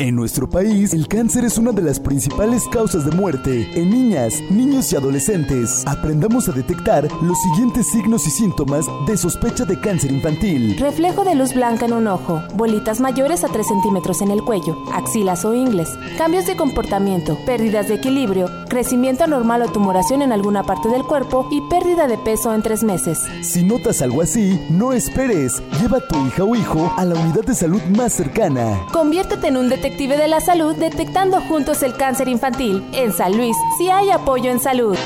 En 0.00 0.14
nuestro 0.14 0.48
país, 0.48 0.94
el 0.94 1.08
cáncer 1.08 1.44
es 1.44 1.58
una 1.58 1.72
de 1.72 1.82
las 1.82 1.98
principales 1.98 2.62
causas 2.68 3.04
de 3.04 3.10
muerte 3.10 3.68
en 3.74 3.90
niñas, 3.90 4.40
niños 4.48 4.92
y 4.92 4.96
adolescentes. 4.96 5.82
Aprendamos 5.88 6.48
a 6.48 6.52
detectar 6.52 7.08
los 7.20 7.36
siguientes 7.40 7.90
signos 7.90 8.24
y 8.28 8.30
síntomas 8.30 8.86
de 9.08 9.16
sospecha 9.16 9.64
de 9.64 9.80
cáncer 9.80 10.12
infantil. 10.12 10.76
Reflejo 10.78 11.24
de 11.24 11.34
luz 11.34 11.52
blanca 11.52 11.86
en 11.86 11.94
un 11.94 12.06
ojo, 12.06 12.40
bolitas 12.54 13.00
mayores 13.00 13.42
a 13.42 13.48
3 13.48 13.66
centímetros 13.66 14.22
en 14.22 14.30
el 14.30 14.44
cuello, 14.44 14.78
axilas 14.92 15.44
o 15.44 15.52
ingles, 15.52 15.88
cambios 16.16 16.46
de 16.46 16.56
comportamiento, 16.56 17.36
pérdidas 17.44 17.88
de 17.88 17.94
equilibrio, 17.94 18.48
crecimiento 18.68 19.24
anormal 19.24 19.62
o 19.62 19.72
tumoración 19.72 20.22
en 20.22 20.30
alguna 20.30 20.62
parte 20.62 20.88
del 20.88 21.02
cuerpo 21.02 21.48
y 21.50 21.60
pérdida 21.68 22.06
de 22.06 22.18
peso 22.18 22.54
en 22.54 22.62
tres 22.62 22.84
meses. 22.84 23.18
Si 23.42 23.64
notas 23.64 24.00
algo 24.00 24.22
así, 24.22 24.60
no 24.70 24.92
esperes. 24.92 25.60
Lleva 25.80 25.98
a 25.98 26.06
tu 26.06 26.24
hija 26.24 26.44
o 26.44 26.54
hijo 26.54 26.92
a 26.96 27.04
la 27.04 27.16
unidad 27.16 27.42
de 27.44 27.54
salud 27.56 27.82
más 27.96 28.12
cercana. 28.12 28.86
Conviértete 28.92 29.48
en 29.48 29.56
un 29.56 29.68
detective 29.68 29.87
Detective 29.88 30.18
de 30.18 30.28
la 30.28 30.42
Salud 30.42 30.76
detectando 30.76 31.40
juntos 31.40 31.82
el 31.82 31.96
cáncer 31.96 32.28
infantil. 32.28 32.86
En 32.92 33.10
San 33.10 33.34
Luis, 33.34 33.56
si 33.78 33.88
hay 33.88 34.10
apoyo 34.10 34.50
en 34.50 34.60
salud. 34.60 34.98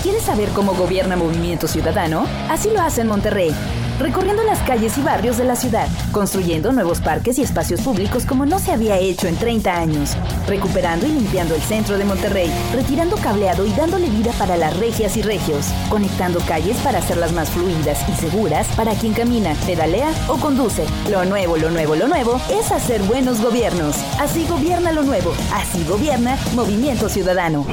¿Quieres 0.00 0.22
saber 0.22 0.48
cómo 0.50 0.74
gobierna 0.74 1.16
Movimiento 1.16 1.66
Ciudadano? 1.66 2.24
Así 2.48 2.70
lo 2.70 2.80
hace 2.80 3.00
en 3.00 3.08
Monterrey 3.08 3.52
recorriendo 3.98 4.42
las 4.42 4.60
calles 4.60 4.96
y 4.98 5.02
barrios 5.02 5.38
de 5.38 5.44
la 5.44 5.56
ciudad, 5.56 5.88
construyendo 6.12 6.72
nuevos 6.72 7.00
parques 7.00 7.38
y 7.38 7.42
espacios 7.42 7.80
públicos 7.80 8.24
como 8.26 8.46
no 8.46 8.58
se 8.58 8.72
había 8.72 8.98
hecho 8.98 9.28
en 9.28 9.36
30 9.36 9.74
años, 9.74 10.16
recuperando 10.46 11.06
y 11.06 11.12
limpiando 11.12 11.54
el 11.54 11.62
centro 11.62 11.98
de 11.98 12.04
Monterrey, 12.04 12.50
retirando 12.72 13.16
cableado 13.16 13.66
y 13.66 13.72
dándole 13.72 14.08
vida 14.08 14.32
para 14.38 14.56
las 14.56 14.76
regias 14.76 15.16
y 15.16 15.22
regios, 15.22 15.66
conectando 15.88 16.40
calles 16.40 16.76
para 16.78 16.98
hacerlas 16.98 17.32
más 17.32 17.50
fluidas 17.50 17.98
y 18.08 18.12
seguras 18.20 18.66
para 18.76 18.94
quien 18.94 19.12
camina, 19.12 19.54
pedalea 19.66 20.12
o 20.28 20.36
conduce. 20.36 20.84
Lo 21.10 21.24
nuevo, 21.24 21.56
lo 21.56 21.70
nuevo, 21.70 21.94
lo 21.96 22.08
nuevo 22.08 22.40
es 22.50 22.72
hacer 22.72 23.02
buenos 23.02 23.40
gobiernos. 23.40 23.96
Así 24.18 24.46
gobierna 24.46 24.92
lo 24.92 25.02
nuevo, 25.02 25.32
así 25.52 25.84
gobierna 25.84 26.36
Movimiento 26.54 27.08
Ciudadano. 27.08 27.66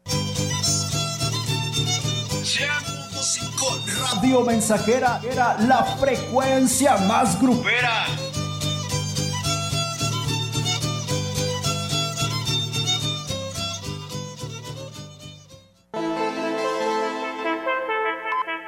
Radio 4.10 4.40
Mensajera 4.40 5.20
era 5.30 5.58
la 5.58 5.84
frecuencia 5.84 6.96
más 7.06 7.38
grupera. 7.42 8.06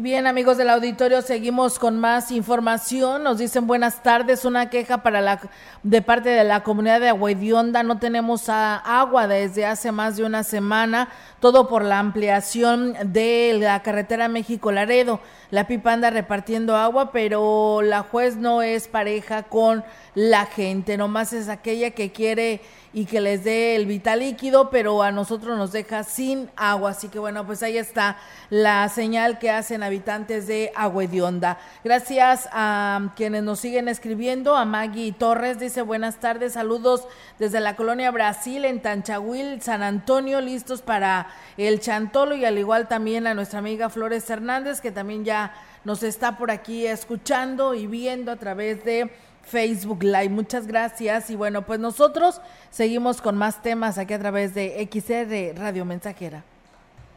bien, 0.00 0.26
amigos 0.26 0.56
del 0.56 0.70
auditorio, 0.70 1.22
seguimos 1.22 1.78
con 1.78 2.00
más 2.00 2.32
información. 2.32 3.22
Nos 3.22 3.38
dicen 3.38 3.68
buenas 3.68 4.02
tardes, 4.02 4.44
una 4.44 4.68
queja 4.68 5.04
para 5.04 5.20
la 5.20 5.40
de 5.84 6.02
parte 6.02 6.30
de 6.30 6.42
la 6.42 6.64
comunidad 6.64 6.98
de 6.98 7.10
Aguedionda. 7.10 7.84
No 7.84 8.00
tenemos 8.00 8.48
agua 8.48 9.28
desde 9.28 9.66
hace 9.66 9.92
más 9.92 10.16
de 10.16 10.24
una 10.24 10.42
semana, 10.42 11.10
todo 11.38 11.68
por 11.68 11.84
la 11.84 12.00
ampliación 12.00 12.96
de 13.04 13.56
la 13.60 13.84
carretera 13.84 14.26
México 14.26 14.72
Laredo. 14.72 15.20
La 15.50 15.68
pipa 15.68 15.92
anda 15.92 16.10
repartiendo 16.10 16.74
agua, 16.74 17.12
pero 17.12 17.80
la 17.80 18.02
juez 18.02 18.34
no 18.34 18.62
es 18.62 18.88
pareja 18.88 19.44
con 19.44 19.84
la 20.16 20.46
gente, 20.46 20.96
nomás 20.96 21.32
es 21.32 21.48
aquella 21.48 21.92
que 21.92 22.10
quiere 22.10 22.62
y 22.94 23.06
que 23.06 23.20
les 23.20 23.42
dé 23.42 23.74
el 23.74 23.86
vital 23.86 24.20
líquido, 24.20 24.70
pero 24.70 25.02
a 25.02 25.10
nosotros 25.10 25.58
nos 25.58 25.72
deja 25.72 26.04
sin 26.04 26.48
agua. 26.54 26.90
Así 26.90 27.08
que 27.08 27.18
bueno, 27.18 27.44
pues 27.44 27.64
ahí 27.64 27.76
está 27.76 28.18
la 28.50 28.88
señal 28.88 29.40
que 29.40 29.50
hacen 29.50 29.82
habitantes 29.82 30.46
de 30.46 30.70
Agüedionda. 30.76 31.58
Gracias 31.82 32.48
a 32.52 33.12
quienes 33.16 33.42
nos 33.42 33.58
siguen 33.58 33.88
escribiendo, 33.88 34.54
a 34.54 34.64
Maggie 34.64 35.10
Torres 35.12 35.58
dice 35.58 35.82
buenas 35.82 36.20
tardes, 36.20 36.52
saludos 36.52 37.08
desde 37.40 37.58
la 37.58 37.74
colonia 37.74 38.12
Brasil 38.12 38.64
en 38.64 38.80
Tanchahuil, 38.80 39.60
San 39.60 39.82
Antonio, 39.82 40.40
listos 40.40 40.80
para 40.80 41.26
el 41.56 41.80
Chantolo 41.80 42.36
y 42.36 42.44
al 42.44 42.58
igual 42.58 42.86
también 42.86 43.26
a 43.26 43.34
nuestra 43.34 43.58
amiga 43.58 43.90
Flores 43.90 44.30
Hernández 44.30 44.80
que 44.80 44.92
también 44.92 45.24
ya 45.24 45.52
nos 45.82 46.04
está 46.04 46.38
por 46.38 46.52
aquí 46.52 46.86
escuchando 46.86 47.74
y 47.74 47.88
viendo 47.88 48.30
a 48.30 48.36
través 48.36 48.84
de 48.84 49.10
Facebook 49.46 50.02
Live. 50.02 50.30
Muchas 50.30 50.66
gracias. 50.66 51.30
Y 51.30 51.36
bueno, 51.36 51.64
pues 51.66 51.80
nosotros 51.80 52.40
seguimos 52.70 53.20
con 53.20 53.36
más 53.36 53.62
temas 53.62 53.98
aquí 53.98 54.14
a 54.14 54.18
través 54.18 54.54
de 54.54 54.88
XR 54.90 55.58
Radio 55.58 55.84
Mensajera. 55.84 56.44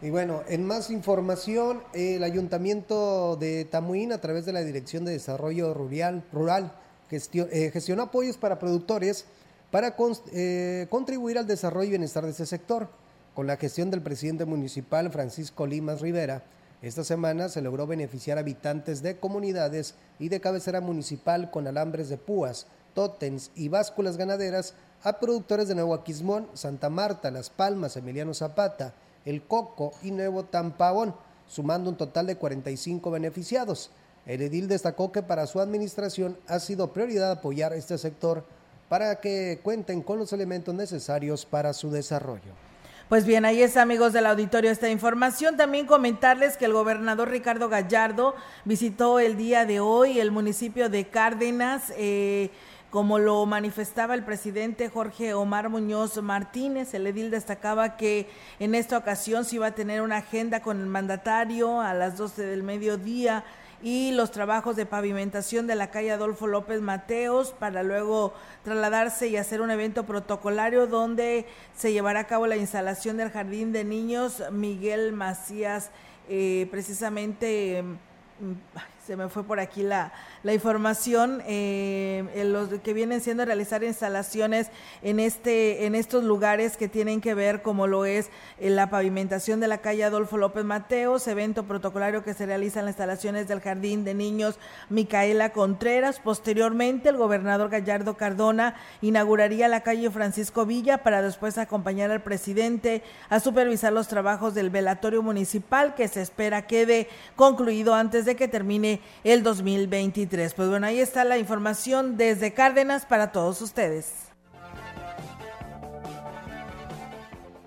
Y 0.01 0.11
bueno, 0.11 0.43
en 0.47 0.65
más 0.65 0.91
información, 0.91 1.81
el 1.93 2.23
Ayuntamiento 2.23 3.35
de 3.35 3.65
Tamuín, 3.65 4.13
a 4.13 4.21
través 4.21 4.45
de 4.45 4.53
la 4.53 4.61
Dirección 4.61 5.05
de 5.05 5.13
Desarrollo 5.13 5.73
Rural, 5.73 6.23
rural 6.31 6.71
eh, 7.09 7.71
apoyos 7.99 8.37
para 8.37 8.59
productores 8.59 9.25
para 9.71 9.95
eh, 10.31 10.87
contribuir 10.89 11.37
al 11.37 11.47
desarrollo 11.47 11.87
y 11.87 11.91
bienestar 11.91 12.23
de 12.25 12.31
ese 12.31 12.45
sector. 12.45 12.89
Con 13.33 13.47
la 13.47 13.57
gestión 13.57 13.91
del 13.91 14.01
presidente 14.01 14.45
municipal 14.45 15.11
Francisco 15.11 15.67
Limas 15.67 16.01
Rivera, 16.01 16.43
esta 16.81 17.03
semana 17.03 17.49
se 17.49 17.61
logró 17.61 17.87
beneficiar 17.87 18.37
habitantes 18.37 19.01
de 19.01 19.17
comunidades 19.17 19.95
y 20.19 20.29
de 20.29 20.39
cabecera 20.39 20.79
municipal 20.79 21.49
con 21.49 21.65
alambres 21.65 22.07
de 22.07 22.17
púas, 22.17 22.67
tótems 22.93 23.49
y 23.55 23.67
básculas 23.69 24.15
ganaderas 24.15 24.75
a 25.01 25.19
productores 25.19 25.67
de 25.67 25.75
Nuevo 25.75 25.95
Aquismón, 25.95 26.47
Santa 26.53 26.89
Marta, 26.89 27.31
Las 27.31 27.49
Palmas, 27.49 27.97
Emiliano 27.97 28.35
Zapata, 28.35 28.93
El 29.25 29.41
Coco 29.43 29.93
y 30.03 30.11
Nuevo 30.11 30.43
Tampaón, 30.43 31.15
sumando 31.47 31.89
un 31.89 31.97
total 31.97 32.27
de 32.27 32.35
45 32.35 33.09
beneficiados. 33.09 33.89
El 34.27 34.43
edil 34.43 34.67
destacó 34.67 35.11
que 35.11 35.23
para 35.23 35.47
su 35.47 35.59
administración 35.59 36.37
ha 36.47 36.59
sido 36.59 36.93
prioridad 36.93 37.31
apoyar 37.31 37.73
este 37.73 37.97
sector 37.97 38.43
para 38.87 39.19
que 39.19 39.59
cuenten 39.63 40.01
con 40.01 40.19
los 40.19 40.31
elementos 40.31 40.75
necesarios 40.75 41.45
para 41.45 41.73
su 41.73 41.89
desarrollo. 41.89 42.66
Pues 43.09 43.25
bien, 43.25 43.45
ahí 43.45 43.61
es 43.61 43.77
amigos 43.77 44.11
del 44.11 44.25
auditorio 44.25 44.69
esta 44.69 44.89
información. 44.89 45.55
También 45.55 45.85
comentarles 45.85 46.57
que 46.57 46.65
el 46.65 46.73
gobernador 46.73 47.29
Ricardo 47.29 47.69
Gallardo 47.69 48.35
visitó 48.65 49.21
el 49.21 49.37
día 49.37 49.65
de 49.65 49.79
hoy 49.79 50.19
el 50.19 50.29
municipio 50.29 50.89
de 50.89 51.05
Cárdenas. 51.07 51.93
Eh, 51.95 52.49
como 52.89 53.17
lo 53.17 53.45
manifestaba 53.45 54.13
el 54.13 54.25
presidente 54.25 54.89
Jorge 54.89 55.33
Omar 55.33 55.69
Muñoz 55.69 56.21
Martínez, 56.21 56.93
el 56.93 57.07
edil 57.07 57.31
destacaba 57.31 57.95
que 57.95 58.27
en 58.59 58.75
esta 58.75 58.97
ocasión 58.97 59.45
se 59.45 59.55
iba 59.55 59.67
a 59.67 59.75
tener 59.75 60.01
una 60.01 60.17
agenda 60.17 60.61
con 60.61 60.81
el 60.81 60.87
mandatario 60.87 61.79
a 61.79 61.93
las 61.93 62.17
12 62.17 62.45
del 62.45 62.63
mediodía 62.63 63.45
y 63.81 64.11
los 64.11 64.31
trabajos 64.31 64.75
de 64.75 64.85
pavimentación 64.85 65.67
de 65.67 65.75
la 65.75 65.91
calle 65.91 66.11
Adolfo 66.11 66.47
López 66.47 66.81
Mateos 66.81 67.51
para 67.51 67.83
luego 67.83 68.33
trasladarse 68.63 69.27
y 69.27 69.37
hacer 69.37 69.61
un 69.61 69.71
evento 69.71 70.05
protocolario 70.05 70.87
donde 70.87 71.45
se 71.75 71.93
llevará 71.93 72.21
a 72.21 72.27
cabo 72.27 72.47
la 72.47 72.57
instalación 72.57 73.17
del 73.17 73.29
Jardín 73.29 73.71
de 73.71 73.83
Niños 73.83 74.43
Miguel 74.51 75.13
Macías, 75.13 75.91
eh, 76.27 76.67
precisamente 76.71 77.83
mm, 77.83 78.96
se 79.07 79.15
me 79.15 79.29
fue 79.29 79.45
por 79.45 79.61
aquí 79.61 79.83
la, 79.83 80.11
la 80.43 80.53
información, 80.53 81.41
eh, 81.47 82.43
los 82.45 82.67
que 82.81 82.93
vienen 82.93 83.21
siendo 83.21 83.45
realizar 83.45 83.81
instalaciones 83.81 84.67
en, 85.01 85.21
este, 85.21 85.85
en 85.85 85.95
estos 85.95 86.25
lugares 86.25 86.75
que 86.75 86.89
tienen 86.89 87.21
que 87.21 87.33
ver 87.33 87.61
como 87.61 87.87
lo 87.87 88.03
es 88.03 88.29
eh, 88.59 88.69
la 88.69 88.89
pavimentación 88.89 89.61
de 89.61 89.69
la 89.69 89.77
calle 89.77 90.03
Adolfo 90.03 90.35
López 90.35 90.65
Mateos, 90.65 91.25
evento 91.29 91.63
protocolario 91.63 92.21
que 92.21 92.33
se 92.33 92.45
realiza 92.45 92.79
en 92.79 92.85
las 92.87 92.95
instalaciones 92.95 93.47
del 93.47 93.61
Jardín 93.61 94.03
de 94.03 94.13
Niños 94.13 94.59
Micaela 94.89 95.53
Contreras. 95.53 96.19
Posteriormente, 96.19 97.07
el 97.07 97.15
gobernador 97.15 97.69
Gallardo 97.69 98.17
Cardona 98.17 98.75
inauguraría 99.01 99.69
la 99.69 99.83
calle 99.83 100.11
Francisco 100.11 100.65
Villa 100.65 100.97
para 100.97 101.21
después 101.21 101.57
acompañar 101.57 102.11
al 102.11 102.23
presidente 102.23 103.03
a 103.29 103.39
supervisar 103.39 103.93
los 103.93 104.09
trabajos 104.09 104.53
del 104.53 104.69
velatorio 104.69 105.23
municipal 105.23 105.95
que 105.95 106.09
se 106.09 106.21
espera 106.21 106.67
quede 106.67 107.07
concluido 107.37 107.93
antes 107.93 108.25
de 108.25 108.35
que 108.35 108.49
termine 108.49 108.96
el 109.23 109.43
2023. 109.43 110.53
Pues 110.53 110.69
bueno, 110.69 110.87
ahí 110.87 110.99
está 110.99 111.23
la 111.23 111.37
información 111.37 112.17
desde 112.17 112.53
Cárdenas 112.53 113.05
para 113.05 113.31
todos 113.31 113.61
ustedes. 113.61 114.27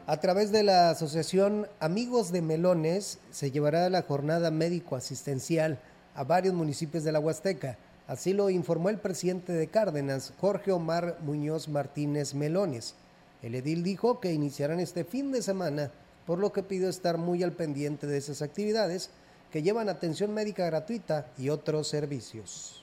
A 0.06 0.16
través 0.18 0.50
de 0.50 0.64
la 0.64 0.90
asociación 0.90 1.68
Amigos 1.78 2.32
de 2.32 2.42
Melones 2.42 3.20
se 3.30 3.52
llevará 3.52 3.88
la 3.90 4.02
jornada 4.02 4.50
médico 4.50 4.96
asistencial 4.96 5.78
a 6.16 6.24
varios 6.24 6.52
municipios 6.52 7.04
de 7.04 7.12
la 7.12 7.20
Huasteca. 7.20 7.78
Así 8.08 8.32
lo 8.32 8.50
informó 8.50 8.88
el 8.88 8.98
presidente 8.98 9.52
de 9.52 9.68
Cárdenas, 9.68 10.32
Jorge 10.40 10.72
Omar 10.72 11.18
Muñoz 11.22 11.68
Martínez 11.68 12.34
Melones. 12.34 12.96
El 13.40 13.54
edil 13.54 13.84
dijo 13.84 14.18
que 14.18 14.32
iniciarán 14.32 14.80
este 14.80 15.04
fin 15.04 15.30
de 15.30 15.42
semana, 15.42 15.92
por 16.26 16.40
lo 16.40 16.52
que 16.52 16.64
pidió 16.64 16.88
estar 16.88 17.16
muy 17.16 17.44
al 17.44 17.52
pendiente 17.52 18.08
de 18.08 18.18
esas 18.18 18.42
actividades 18.42 19.10
que 19.50 19.62
llevan 19.62 19.88
atención 19.88 20.32
médica 20.32 20.66
gratuita 20.66 21.32
y 21.36 21.48
otros 21.48 21.88
servicios 21.88 22.79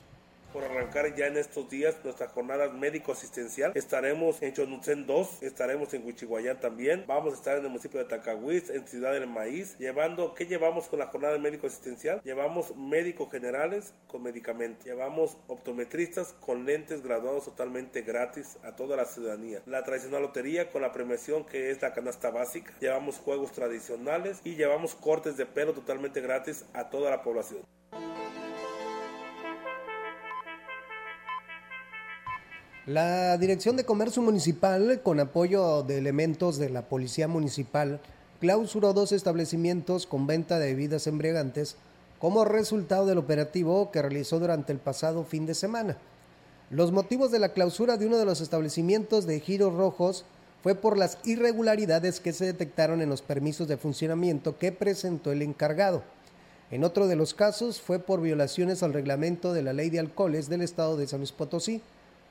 por 0.58 0.66
arrancar 0.66 1.14
ya 1.14 1.28
en 1.28 1.38
estos 1.38 1.70
días 1.70 1.98
nuestra 2.04 2.30
jornada 2.30 2.70
médico-asistencial. 2.70 3.74
Estaremos 3.76 4.42
en 4.42 4.54
Chonutzen 4.54 5.06
2, 5.06 5.44
estaremos 5.44 5.94
en 5.94 6.04
Huichihuayán 6.04 6.60
también, 6.60 7.04
vamos 7.06 7.34
a 7.34 7.36
estar 7.36 7.60
en 7.60 7.66
el 7.66 7.70
municipio 7.70 8.00
de 8.00 8.06
Tacahuiz, 8.06 8.72
en 8.72 8.88
Ciudad 8.88 9.14
del 9.14 9.28
Maíz, 9.28 9.78
llevando, 9.78 10.34
¿qué 10.34 10.48
llevamos 10.48 10.88
con 10.88 10.98
la 10.98 11.06
jornada 11.06 11.38
médico-asistencial? 11.38 12.22
Llevamos 12.24 12.76
médicos 12.76 13.30
generales 13.30 13.94
con 14.08 14.24
medicamentos, 14.24 14.84
llevamos 14.84 15.38
optometristas 15.46 16.34
con 16.40 16.66
lentes 16.66 17.04
graduados 17.04 17.46
totalmente 17.46 18.02
gratis 18.02 18.58
a 18.64 18.76
toda 18.76 18.98
la 18.98 19.06
ciudadanía, 19.06 19.62
la 19.68 19.84
tradicional 19.84 20.24
lotería 20.24 20.72
con 20.72 20.82
la 20.82 20.92
premiación 20.92 21.46
que 21.46 21.70
es 21.70 21.84
la 21.84 21.94
canasta 21.94 22.32
básica, 22.32 22.74
llevamos 22.80 23.20
juegos 23.20 23.52
tradicionales 23.52 24.42
y 24.44 24.56
llevamos 24.56 24.96
cortes 24.96 25.38
de 25.38 25.46
pelo 25.46 25.74
totalmente 25.74 26.20
gratis 26.20 26.66
a 26.74 26.90
toda 26.90 27.12
la 27.12 27.22
población. 27.22 27.62
La 32.88 33.38
Dirección 33.38 33.76
de 33.76 33.84
Comercio 33.84 34.22
Municipal, 34.22 35.02
con 35.04 35.20
apoyo 35.20 35.84
de 35.84 35.98
elementos 35.98 36.58
de 36.58 36.70
la 36.70 36.84
Policía 36.84 37.28
Municipal, 37.28 38.00
clausuró 38.40 38.94
dos 38.94 39.12
establecimientos 39.12 40.08
con 40.08 40.26
venta 40.26 40.58
de 40.58 40.68
bebidas 40.68 41.06
embriagantes 41.06 41.76
como 42.18 42.46
resultado 42.46 43.06
del 43.06 43.18
operativo 43.18 43.92
que 43.92 44.02
realizó 44.02 44.40
durante 44.40 44.72
el 44.72 44.80
pasado 44.80 45.26
fin 45.26 45.46
de 45.46 45.54
semana. 45.54 45.98
Los 46.70 46.94
motivos 46.94 47.30
de 47.30 47.40
la 47.40 47.50
clausura 47.50 47.98
de 47.98 48.08
uno 48.08 48.18
de 48.18 48.24
los 48.24 48.40
establecimientos 48.40 49.28
de 49.28 49.42
giros 49.42 49.74
rojos 49.74 50.24
fue 50.64 50.74
por 50.74 50.98
las 50.98 51.18
irregularidades 51.26 52.22
que 52.22 52.32
se 52.32 52.46
detectaron 52.46 53.02
en 53.02 53.10
los 53.10 53.22
permisos 53.22 53.68
de 53.68 53.76
funcionamiento 53.76 54.58
que 54.58 54.72
presentó 54.72 55.34
el 55.34 55.42
encargado. 55.42 56.04
En 56.72 56.86
otro 56.86 57.08
de 57.08 57.18
los 57.18 57.34
casos 57.34 57.82
fue 57.82 58.00
por 58.00 58.22
violaciones 58.22 58.82
al 58.82 58.94
reglamento 58.94 59.52
de 59.52 59.64
la 59.64 59.74
ley 59.74 59.90
de 59.90 60.00
alcoholes 60.00 60.48
del 60.48 60.62
estado 60.62 60.96
de 60.96 61.08
San 61.08 61.20
Luis 61.20 61.34
Potosí, 61.34 61.82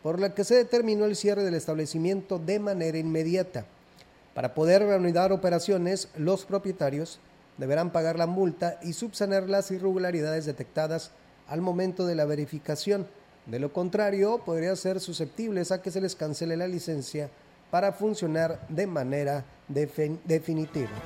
por 0.06 0.20
la 0.20 0.32
que 0.36 0.44
se 0.44 0.54
determinó 0.54 1.04
el 1.04 1.16
cierre 1.16 1.42
del 1.42 1.54
establecimiento 1.54 2.38
de 2.38 2.60
manera 2.60 2.96
inmediata. 2.96 3.66
Para 4.34 4.54
poder 4.54 4.84
reanudar 4.84 5.32
operaciones, 5.32 6.10
los 6.16 6.44
propietarios 6.44 7.18
deberán 7.58 7.90
pagar 7.90 8.16
la 8.16 8.28
multa 8.28 8.78
y 8.84 8.92
subsanar 8.92 9.48
las 9.48 9.72
irregularidades 9.72 10.46
detectadas 10.46 11.10
al 11.48 11.60
momento 11.60 12.06
de 12.06 12.14
la 12.14 12.24
verificación. 12.24 13.08
De 13.46 13.58
lo 13.58 13.72
contrario, 13.72 14.42
podría 14.44 14.76
ser 14.76 15.00
susceptibles 15.00 15.72
a 15.72 15.82
que 15.82 15.90
se 15.90 16.00
les 16.00 16.14
cancele 16.14 16.56
la 16.56 16.68
licencia 16.68 17.28
para 17.72 17.90
funcionar 17.90 18.64
de 18.68 18.86
manera 18.86 19.44
definitiva. 19.66 21.02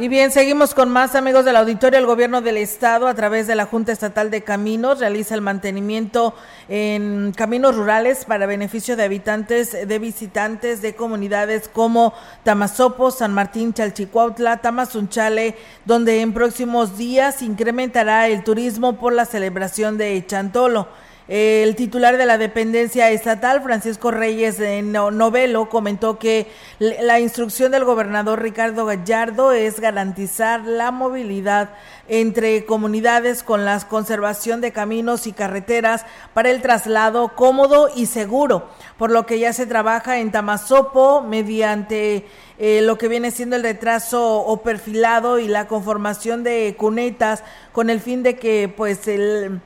Y 0.00 0.06
bien, 0.06 0.30
seguimos 0.30 0.74
con 0.74 0.90
más 0.90 1.16
amigos 1.16 1.44
del 1.44 1.56
auditorio. 1.56 1.98
El 1.98 2.06
gobierno 2.06 2.40
del 2.40 2.56
estado, 2.56 3.08
a 3.08 3.14
través 3.14 3.48
de 3.48 3.56
la 3.56 3.66
Junta 3.66 3.90
Estatal 3.90 4.30
de 4.30 4.44
Caminos, 4.44 5.00
realiza 5.00 5.34
el 5.34 5.40
mantenimiento 5.40 6.36
en 6.68 7.32
caminos 7.36 7.74
rurales 7.74 8.24
para 8.24 8.46
beneficio 8.46 8.94
de 8.94 9.02
habitantes, 9.02 9.72
de 9.72 9.98
visitantes 9.98 10.82
de 10.82 10.94
comunidades 10.94 11.66
como 11.66 12.14
Tamazopo, 12.44 13.10
San 13.10 13.34
Martín, 13.34 13.74
Chalchicuautla, 13.74 14.58
Tamazunchale, 14.58 15.56
donde 15.84 16.20
en 16.20 16.32
próximos 16.32 16.96
días 16.96 17.42
incrementará 17.42 18.28
el 18.28 18.44
turismo 18.44 19.00
por 19.00 19.12
la 19.12 19.24
celebración 19.24 19.98
de 19.98 20.24
Chantolo. 20.24 20.86
El 21.28 21.76
titular 21.76 22.16
de 22.16 22.24
la 22.24 22.38
dependencia 22.38 23.10
estatal, 23.10 23.62
Francisco 23.62 24.10
Reyes 24.10 24.58
Novelo, 24.82 25.68
comentó 25.68 26.18
que 26.18 26.50
la 26.78 27.20
instrucción 27.20 27.70
del 27.70 27.84
gobernador 27.84 28.40
Ricardo 28.40 28.86
Gallardo 28.86 29.52
es 29.52 29.78
garantizar 29.78 30.64
la 30.64 30.90
movilidad 30.90 31.68
entre 32.08 32.64
comunidades 32.64 33.42
con 33.42 33.66
la 33.66 33.78
conservación 33.80 34.62
de 34.62 34.72
caminos 34.72 35.26
y 35.26 35.32
carreteras 35.32 36.06
para 36.32 36.48
el 36.48 36.62
traslado 36.62 37.34
cómodo 37.34 37.90
y 37.94 38.06
seguro, 38.06 38.70
por 38.96 39.10
lo 39.10 39.26
que 39.26 39.38
ya 39.38 39.52
se 39.52 39.66
trabaja 39.66 40.20
en 40.20 40.32
Tamazopo 40.32 41.20
mediante 41.20 42.24
eh, 42.58 42.80
lo 42.80 42.96
que 42.96 43.08
viene 43.08 43.32
siendo 43.32 43.56
el 43.56 43.64
retraso 43.64 44.38
o 44.38 44.62
perfilado 44.62 45.38
y 45.38 45.46
la 45.46 45.68
conformación 45.68 46.42
de 46.42 46.74
cunetas 46.78 47.44
con 47.72 47.90
el 47.90 48.00
fin 48.00 48.22
de 48.22 48.36
que 48.36 48.72
pues 48.74 49.06
el 49.08 49.60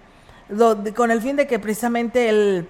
con 0.95 1.11
el 1.11 1.21
fin 1.21 1.37
de 1.37 1.47
que 1.47 1.59
precisamente 1.59 2.29
el 2.29 2.69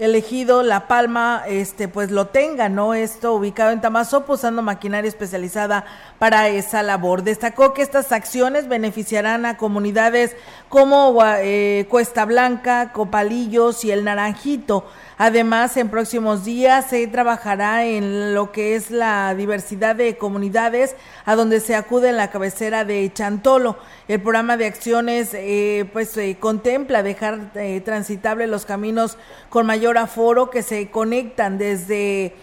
elegido 0.00 0.62
La 0.62 0.88
Palma, 0.88 1.44
este, 1.46 1.86
pues 1.86 2.10
lo 2.10 2.28
tenga, 2.28 2.70
¿no? 2.70 2.94
Esto 2.94 3.34
ubicado 3.34 3.70
en 3.70 3.82
Tamazopo, 3.82 4.32
usando 4.32 4.62
maquinaria 4.62 5.08
especializada 5.08 5.84
para 6.18 6.48
esa 6.48 6.82
labor. 6.82 7.22
Destacó 7.22 7.74
que 7.74 7.82
estas 7.82 8.10
acciones 8.10 8.66
beneficiarán 8.66 9.44
a 9.44 9.58
comunidades 9.58 10.34
como 10.70 11.16
eh, 11.38 11.86
Cuesta 11.90 12.24
Blanca, 12.24 12.92
Copalillos 12.92 13.84
y 13.84 13.90
El 13.90 14.04
Naranjito, 14.04 14.86
Además, 15.22 15.76
en 15.76 15.90
próximos 15.90 16.46
días 16.46 16.86
se 16.88 17.06
trabajará 17.06 17.84
en 17.84 18.32
lo 18.32 18.52
que 18.52 18.74
es 18.74 18.90
la 18.90 19.34
diversidad 19.34 19.94
de 19.94 20.16
comunidades 20.16 20.96
a 21.26 21.36
donde 21.36 21.60
se 21.60 21.76
acude 21.76 22.08
en 22.08 22.16
la 22.16 22.30
cabecera 22.30 22.86
de 22.86 23.12
Chantolo. 23.12 23.76
El 24.08 24.22
programa 24.22 24.56
de 24.56 24.64
acciones 24.64 25.34
eh, 25.34 25.84
pues 25.92 26.18
contempla 26.40 27.02
dejar 27.02 27.50
eh, 27.54 27.82
transitable 27.84 28.46
los 28.46 28.64
caminos 28.64 29.18
con 29.50 29.66
mayor 29.66 29.89
aforo 29.98 30.50
que 30.50 30.62
se 30.62 30.90
conectan 30.90 31.58
desde 31.58 32.34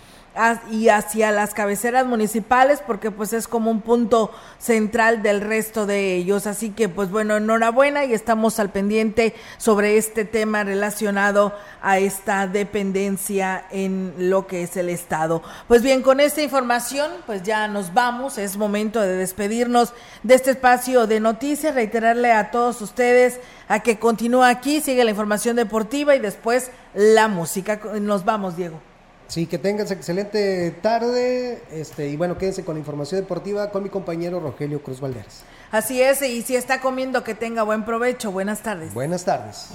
y 0.70 0.90
hacia 0.90 1.32
las 1.32 1.54
cabeceras 1.54 2.06
municipales 2.06 2.82
porque 2.86 3.12
pues 3.12 3.34
es 3.34 3.48
como 3.48 3.72
un 3.72 3.82
punto 3.82 4.32
central 4.60 5.24
del 5.24 5.42
resto 5.42 5.86
de 5.86 6.16
ellos. 6.16 6.48
Así 6.48 6.70
que 6.72 6.90
pues 6.90 7.10
bueno, 7.10 7.38
enhorabuena 7.38 8.06
y 8.06 8.14
estamos 8.14 8.60
al 8.60 8.70
pendiente 8.70 9.34
sobre 9.58 9.98
este 9.98 10.26
tema 10.26 10.64
relacionado 10.64 11.54
a 11.82 12.00
esta 12.00 12.48
dependencia 12.48 13.66
en 13.72 14.14
lo 14.18 14.48
que 14.48 14.64
es 14.64 14.78
el 14.78 14.90
Estado. 14.90 15.42
Pues 15.68 15.82
bien, 15.82 16.02
con 16.02 16.20
esta 16.20 16.42
información 16.42 17.12
pues 17.26 17.44
ya 17.44 17.68
nos 17.68 17.94
vamos, 17.94 18.38
es 18.38 18.58
momento 18.58 19.02
de 19.02 19.16
despedirnos 19.16 19.94
de 20.24 20.36
este 20.36 20.52
espacio 20.52 21.08
de 21.08 21.20
noticias, 21.20 21.76
reiterarle 21.76 22.32
a 22.32 22.52
todos 22.52 22.82
ustedes 22.82 23.40
a 23.68 23.80
que 23.82 24.00
continúe 24.00 24.44
aquí, 24.44 24.82
sigue 24.82 25.04
la 25.04 25.12
información 25.12 25.56
deportiva 25.56 26.16
y 26.16 26.20
después 26.20 26.72
la 26.94 27.28
música. 27.28 27.80
Nos 28.00 28.26
vamos, 28.26 28.56
Diego. 28.56 28.80
Sí, 29.28 29.46
que 29.46 29.58
tengas 29.58 29.92
excelente 29.92 30.72
tarde. 30.82 31.62
Este, 31.72 32.10
y 32.10 32.16
bueno, 32.16 32.38
quédense 32.38 32.64
con 32.64 32.76
la 32.76 32.80
información 32.80 33.22
deportiva 33.22 33.70
con 33.72 33.84
mi 33.84 33.90
compañero 33.90 34.40
Rogelio 34.40 34.82
Cruz 34.82 35.02
Valderas. 35.02 35.44
Así 35.72 36.02
es, 36.02 36.22
y 36.22 36.42
si 36.42 36.56
está 36.56 36.80
comiendo, 36.80 37.24
que 37.24 37.36
tenga 37.36 37.64
buen 37.64 37.84
provecho. 37.84 38.32
Buenas 38.32 38.62
tardes. 38.64 38.94
Buenas 38.94 39.26
tardes. 39.26 39.72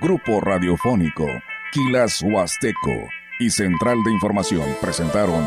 Grupo 0.00 0.40
Radiofónico, 0.40 1.26
Quilas 1.72 2.22
Huasteco 2.22 3.08
y 3.38 3.50
Central 3.50 4.02
de 4.02 4.12
Información 4.12 4.64
presentaron 4.80 5.46